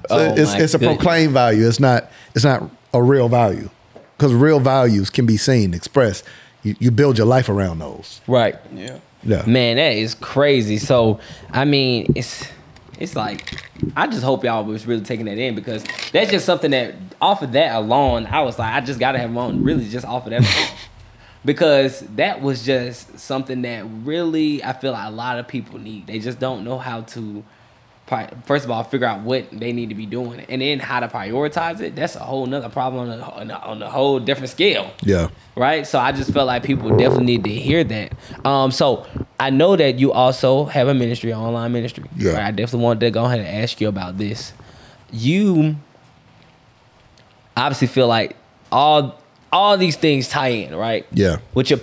[0.09, 0.97] so Oh, it's, it's a goodness.
[0.97, 1.66] proclaimed value.
[1.66, 3.70] It's not it's not a real value
[4.16, 6.25] because real values can be seen, expressed.
[6.62, 8.20] You, you build your life around those.
[8.27, 8.57] Right.
[8.75, 8.99] Yeah.
[9.23, 9.45] Yeah.
[9.47, 10.79] Man, that is crazy.
[10.79, 11.20] So
[11.51, 12.45] I mean, it's
[12.99, 13.62] it's like
[13.97, 17.43] I just hope y'all was really taking that in because that's just something that off
[17.43, 20.31] of that alone, I was like, I just gotta have one really just off of
[20.31, 20.73] that
[21.45, 26.07] because that was just something that really I feel like a lot of people need.
[26.07, 27.45] They just don't know how to pri-
[28.44, 31.09] first of all figure out what they need to be doing, and then how to
[31.09, 31.94] prioritize it.
[31.97, 35.28] That's a whole nother problem on a, on a, on a whole different scale Yeah.
[35.56, 35.86] right?
[35.86, 38.12] So I just felt like people definitely need to hear that.
[38.44, 39.06] Um, so
[39.39, 42.05] I know that you also have a ministry, online ministry.
[42.16, 42.32] Yeah.
[42.32, 42.44] right?
[42.47, 44.52] I definitely wanted to go ahead and ask you about this.
[45.12, 45.76] You
[47.56, 48.36] obviously feel like
[48.72, 49.20] all
[49.52, 51.06] all these things tie in, right?
[51.12, 51.39] Yeah.
[51.55, 51.80] With your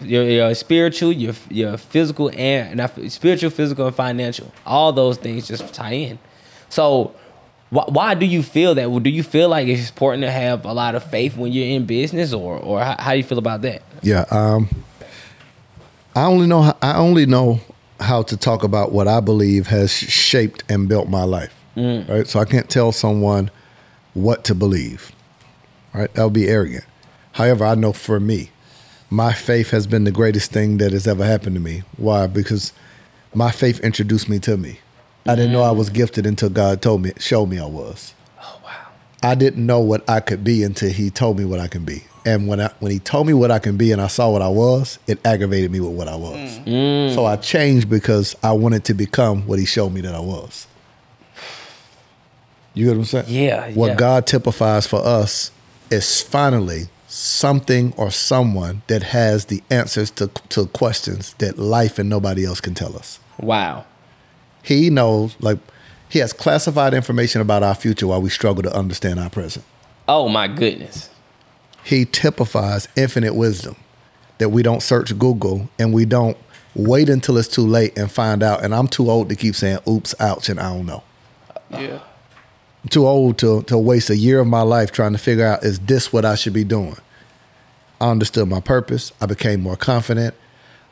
[0.00, 2.80] your, your spiritual, your your physical, and
[3.12, 4.52] spiritual, physical, and financial.
[4.64, 6.18] All those things just tie in.
[6.68, 7.14] So.
[7.70, 8.90] Why, why do you feel that?
[8.90, 11.66] Well, do you feel like it's important to have a lot of faith when you're
[11.66, 13.82] in business, or or how, how do you feel about that?
[14.02, 14.24] Yeah.
[14.30, 14.70] Um,
[16.16, 17.60] I only know how, I only know
[18.00, 21.54] how to talk about what I believe has shaped and built my life.
[21.76, 22.26] Right.
[22.26, 23.50] So I can't tell someone
[24.14, 25.12] what to believe.
[25.92, 26.10] Right.
[26.14, 26.86] That would be arrogant.
[27.32, 28.50] However, I know for me,
[29.10, 31.82] my faith has been the greatest thing that has ever happened to me.
[31.96, 32.26] Why?
[32.26, 32.72] Because
[33.34, 34.80] my faith introduced me to me.
[35.26, 38.14] I didn't know I was gifted until God told me, showed me I was.
[38.40, 38.86] Oh wow.
[39.22, 42.04] I didn't know what I could be until he told me what I can be.
[42.24, 44.42] And when I, when he told me what I can be and I saw what
[44.42, 46.58] I was, it aggravated me with what I was.
[46.60, 47.14] Mm.
[47.14, 50.66] So I changed because I wanted to become what he showed me that I was.
[52.74, 53.24] You get what I'm saying?
[53.28, 53.94] Yeah, What yeah.
[53.96, 55.50] God typifies for us
[55.90, 62.08] is finally something or someone that has the answers to, to questions that life and
[62.08, 63.18] nobody else can tell us.
[63.40, 63.84] Wow.
[64.62, 65.58] He knows, like,
[66.08, 69.64] he has classified information about our future while we struggle to understand our present.
[70.06, 71.10] Oh my goodness.
[71.84, 73.76] he typifies infinite wisdom
[74.38, 76.36] that we don't search Google and we don't
[76.74, 78.62] wait until it's too late and find out.
[78.62, 81.02] And I'm too old to keep saying oops, ouch, and I don't know.
[81.70, 82.00] Yeah.
[82.84, 85.64] I'm too old to, to waste a year of my life trying to figure out
[85.64, 86.96] is this what I should be doing?
[88.00, 89.12] I understood my purpose.
[89.20, 90.34] I became more confident.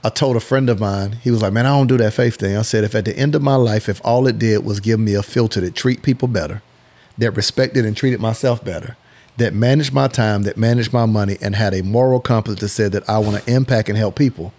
[0.04, 2.36] I told a friend of mine, he was like, Man, I don't do that faith
[2.36, 2.56] thing.
[2.56, 5.00] I said, if at the end of my life, if all it did was give
[5.00, 6.62] me a filter that treat people better,
[7.18, 8.96] that respected and treated myself better,
[9.36, 12.92] that managed my time, that managed my money, and had a moral compass that said
[12.92, 14.52] that I want to impact and help people,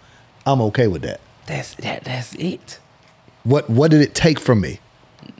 [0.44, 1.20] I'm okay with that.
[1.46, 2.04] That's that.
[2.04, 2.78] That's it.
[3.44, 4.80] What what did it take from me?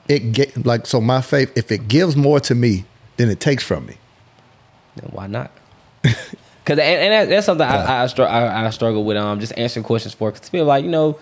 [0.09, 2.87] It get like so my faith, if it gives more to me
[3.19, 3.99] than it takes from me.
[4.97, 5.51] Then why not?
[6.69, 9.17] Because and, and that, that's something I, I, I I struggle with.
[9.17, 11.19] Um, just answering questions for because people like you know,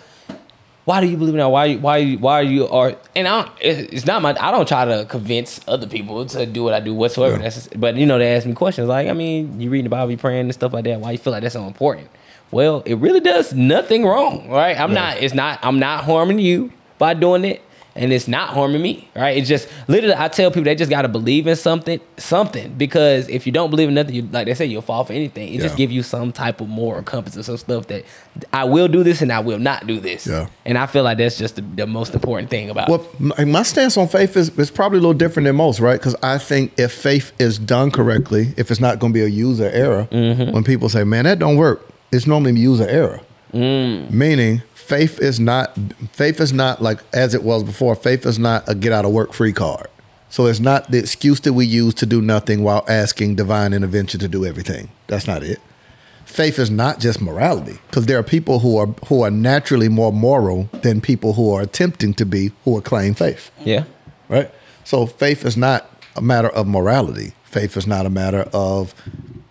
[0.86, 1.46] why do you believe in that?
[1.46, 4.84] Why why why are you are and I don't, it's not my I don't try
[4.84, 7.36] to convince other people to do what I do whatsoever.
[7.36, 7.42] Yeah.
[7.42, 9.90] That's just, but you know they ask me questions like I mean you reading the
[9.90, 10.98] Bible, you praying and stuff like that.
[10.98, 12.08] Why you feel like that's so important?
[12.50, 14.78] Well, it really does nothing wrong, right?
[14.78, 15.18] I'm not.
[15.18, 15.60] It's not.
[15.62, 17.62] I'm not harming you by doing it.
[17.96, 19.36] And it's not harming me, right?
[19.36, 22.74] It's just literally I tell people they just gotta believe in something, something.
[22.74, 25.52] Because if you don't believe in nothing, you like they say you'll fall for anything.
[25.52, 28.04] It just give you some type of moral compass or some stuff that
[28.52, 30.26] I will do this and I will not do this.
[30.26, 30.48] Yeah.
[30.64, 33.62] And I feel like that's just the, the most important thing about Well, my, my
[33.62, 35.98] stance on faith is, is probably a little different than most, right?
[35.98, 39.28] Because I think if faith is done correctly, if it's not going to be a
[39.28, 40.52] user error, mm-hmm.
[40.52, 43.20] when people say, "Man, that don't work," it's normally user error.
[43.52, 44.10] Mm.
[44.10, 45.76] Meaning, faith is not
[46.12, 47.94] faith is not like as it was before.
[47.94, 49.88] Faith is not a get out of work free card.
[50.28, 54.20] So it's not the excuse that we use to do nothing while asking divine intervention
[54.20, 54.90] to do everything.
[55.06, 55.60] That's not it.
[56.24, 60.12] Faith is not just morality, because there are people who are who are naturally more
[60.12, 63.84] moral than people who are attempting to be who are claim faith Yeah.
[64.28, 64.50] right?
[64.84, 67.32] So faith is not a matter of morality.
[67.44, 68.92] Faith is not a matter of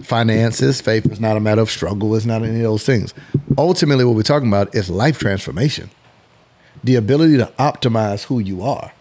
[0.05, 0.81] finances.
[0.81, 2.15] Faith is not a matter of struggle.
[2.15, 3.13] It's not any of those things.
[3.57, 5.89] Ultimately, what we're talking about is life transformation.
[6.83, 8.93] The ability to optimize who you are.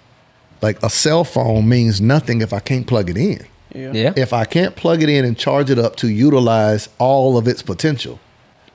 [0.63, 3.47] Like a cell phone means nothing if I can't plug it in.
[3.75, 4.13] Yeah.
[4.17, 7.63] If I can't plug it in and charge it up to utilize all of its
[7.63, 8.21] potential.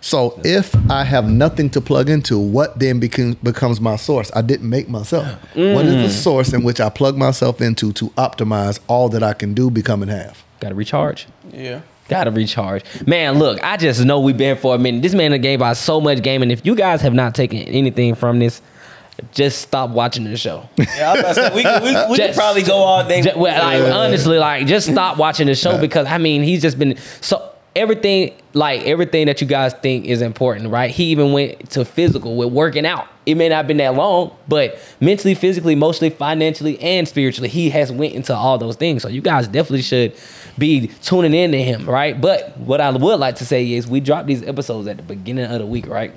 [0.01, 4.31] So if I have nothing to plug into, what then become, becomes my source?
[4.34, 5.27] I didn't make myself.
[5.53, 5.76] Mm.
[5.76, 9.34] What is the source in which I plug myself into to optimize all that I
[9.34, 10.43] can do, become, and have?
[10.60, 11.27] Gotta recharge.
[11.51, 11.81] Yeah.
[12.10, 12.84] Gotta recharge.
[13.07, 15.02] Man, look, I just know we've been for a minute.
[15.02, 18.15] This man gave out so much game, and if you guys have not taken anything
[18.15, 18.61] from this,
[19.31, 20.68] just stop watching the show.
[20.77, 23.22] Yeah, I was about to say, we we, we could probably go all day.
[23.22, 26.80] Ju- well, like, honestly, like just stop watching the show because I mean he's just
[26.80, 30.90] been so everything like everything that you guys think is important, right?
[30.90, 33.07] He even went to physical with working out.
[33.26, 37.69] It may not have been that long, but mentally, physically, emotionally, financially, and spiritually, he
[37.69, 39.03] has went into all those things.
[39.03, 40.15] So you guys definitely should
[40.60, 42.19] be tuning in to him, right?
[42.19, 45.45] But what I would like to say is we drop these episodes at the beginning
[45.45, 46.14] of the week, right?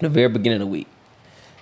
[0.00, 0.88] The very beginning of the week.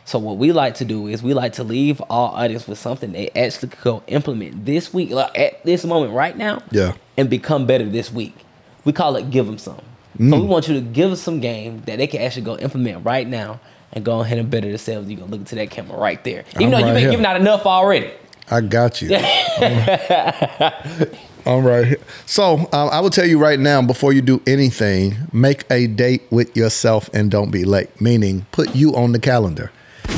[0.04, 3.12] So what we like to do is we like to leave our audience with something
[3.12, 6.92] they actually could go implement this week, like at this moment right now, Yeah.
[7.16, 8.36] and become better this week.
[8.84, 9.80] We call it give them some.
[10.18, 10.46] So we mm.
[10.46, 13.60] want you to give us some game that they can actually go implement right now
[13.92, 15.08] and go ahead and better themselves.
[15.08, 16.44] You gonna look into that camera right there.
[16.50, 17.10] Even I'm though right you've been here.
[17.10, 18.12] giving out enough already.
[18.50, 19.08] I got you.
[21.46, 21.98] All right.
[22.24, 26.22] So um, I will tell you right now, before you do anything, make a date
[26.30, 28.00] with yourself and don't be late.
[28.00, 29.70] Meaning, put you on the calendar.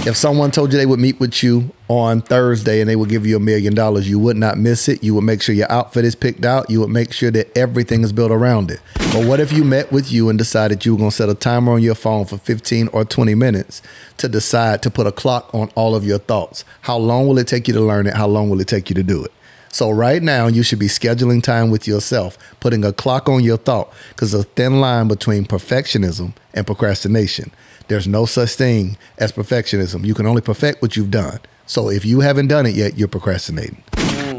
[0.07, 3.27] If someone told you they would meet with you on Thursday and they would give
[3.27, 5.03] you a million dollars, you would not miss it.
[5.03, 6.71] You would make sure your outfit is picked out.
[6.71, 8.81] You would make sure that everything is built around it.
[9.13, 11.35] But what if you met with you and decided you were going to set a
[11.35, 13.83] timer on your phone for 15 or 20 minutes
[14.19, 16.65] to decide to put a clock on all of your thoughts?
[16.83, 18.15] How long will it take you to learn it?
[18.15, 19.33] How long will it take you to do it?
[19.71, 23.59] So right now, you should be scheduling time with yourself, putting a clock on your
[23.59, 27.51] thought, because there's a thin line between perfectionism and procrastination.
[27.89, 30.05] There's no such thing as perfectionism.
[30.05, 31.41] You can only perfect what you've done.
[31.67, 33.83] So if you haven't done it yet, you're procrastinating.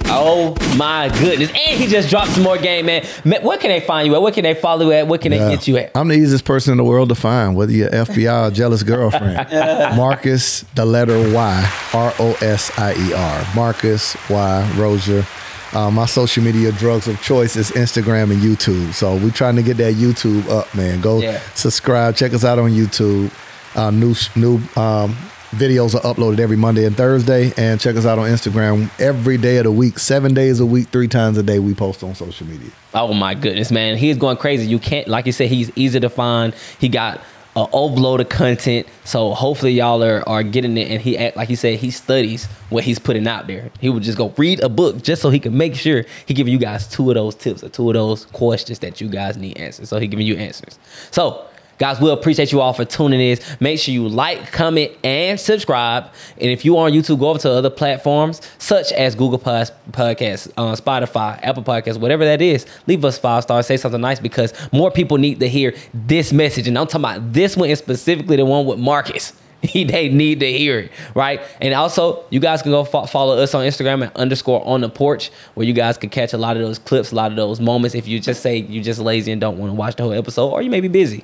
[0.09, 1.49] Oh my goodness!
[1.49, 3.05] And he just dropped some more game, man.
[3.25, 4.21] Man, Where can they find you at?
[4.21, 5.07] Where can they follow you at?
[5.07, 5.49] Where can they Yeah.
[5.49, 5.91] get you at?
[5.95, 9.35] I'm the easiest person in the world to find, whether you're FBI or jealous girlfriend.
[9.97, 13.47] Marcus, the letter Y, R O S I E R.
[13.55, 15.25] Marcus Y Rosier.
[15.73, 18.93] Uh, my social media drugs of choice is Instagram and YouTube.
[18.93, 21.01] So we're trying to get that YouTube up, man.
[21.01, 21.39] Go Yeah.
[21.55, 22.15] subscribe.
[22.15, 23.29] Check us out on YouTube.
[23.75, 25.15] Uh, new new um,
[25.52, 27.52] videos are uploaded every Monday and Thursday.
[27.57, 30.90] And check us out on Instagram every day of the week, seven days a week,
[30.90, 31.60] three times a day.
[31.60, 32.69] We post on social media.
[32.94, 33.98] Oh my goodness, man.
[33.98, 34.68] He's going crazy.
[34.68, 36.53] You can't, like you said, he's easy to find.
[36.80, 37.22] He got
[37.56, 38.88] a overload of content.
[39.03, 40.91] So hopefully y'all are, are getting it.
[40.91, 43.72] And he, act like he said, he studies what he's putting out there.
[43.80, 46.53] He would just go read a book just so he can make sure he giving
[46.53, 49.57] you guys two of those tips or two of those questions that you guys need
[49.57, 49.90] answers.
[49.90, 50.78] So he giving you answers.
[51.10, 51.48] So
[51.78, 53.38] Guys, we appreciate you all for tuning in.
[53.60, 56.06] Make sure you like, comment, and subscribe.
[56.41, 59.72] And if you are on YouTube, go over to other platforms such as Google Plus
[59.91, 62.66] Podcasts, uh, Spotify, Apple Podcasts, whatever that is.
[62.88, 63.68] Leave us five stars.
[63.68, 66.68] Say something nice because more people need to hear this message.
[66.68, 69.34] And I'm talking about this one and specifically the one with Marcus.
[69.74, 71.41] they need to hear it, right?
[71.62, 74.90] And also, you guys can go fo- follow us on Instagram at underscore on the
[74.90, 77.60] porch, where you guys can catch a lot of those clips, a lot of those
[77.60, 77.95] moments.
[77.95, 80.49] If you just say you're just lazy and don't want to watch the whole episode,
[80.49, 81.24] or you may be busy,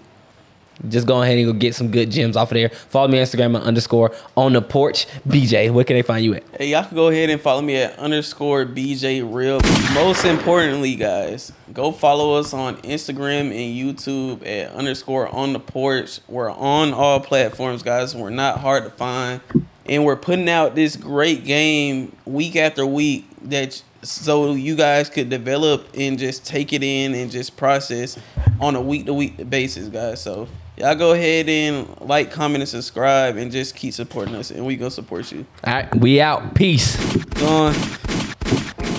[0.90, 2.70] just go ahead and go get some good gems off of there.
[2.70, 5.08] Follow me on Instagram at underscore on the porch.
[5.28, 6.44] BJ, where can they find you at?
[6.58, 9.60] Hey, y'all can go ahead and follow me at underscore BJ Real.
[9.94, 16.20] Most importantly, guys, go follow us on Instagram and YouTube at underscore on the porch.
[16.28, 18.16] We're on all platforms, guys.
[18.16, 19.42] We're not hard to find.
[19.86, 25.30] And we're putting out this great game week after week that so you guys could
[25.30, 28.18] develop and just take it in and just process
[28.60, 30.22] on a week to week basis, guys.
[30.22, 30.48] So
[30.78, 34.76] y'all go ahead and like, comment, and subscribe and just keep supporting us and we
[34.76, 35.46] gonna support you.
[35.66, 36.56] All right, we out.
[36.56, 36.96] Peace.
[37.36, 37.76] Gone.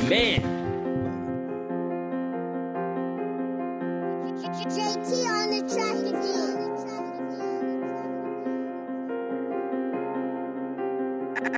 [0.09, 0.53] Man.
[4.65, 6.43] JT on the track again.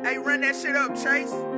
[0.05, 1.56] Hey, run that shit up, Chase.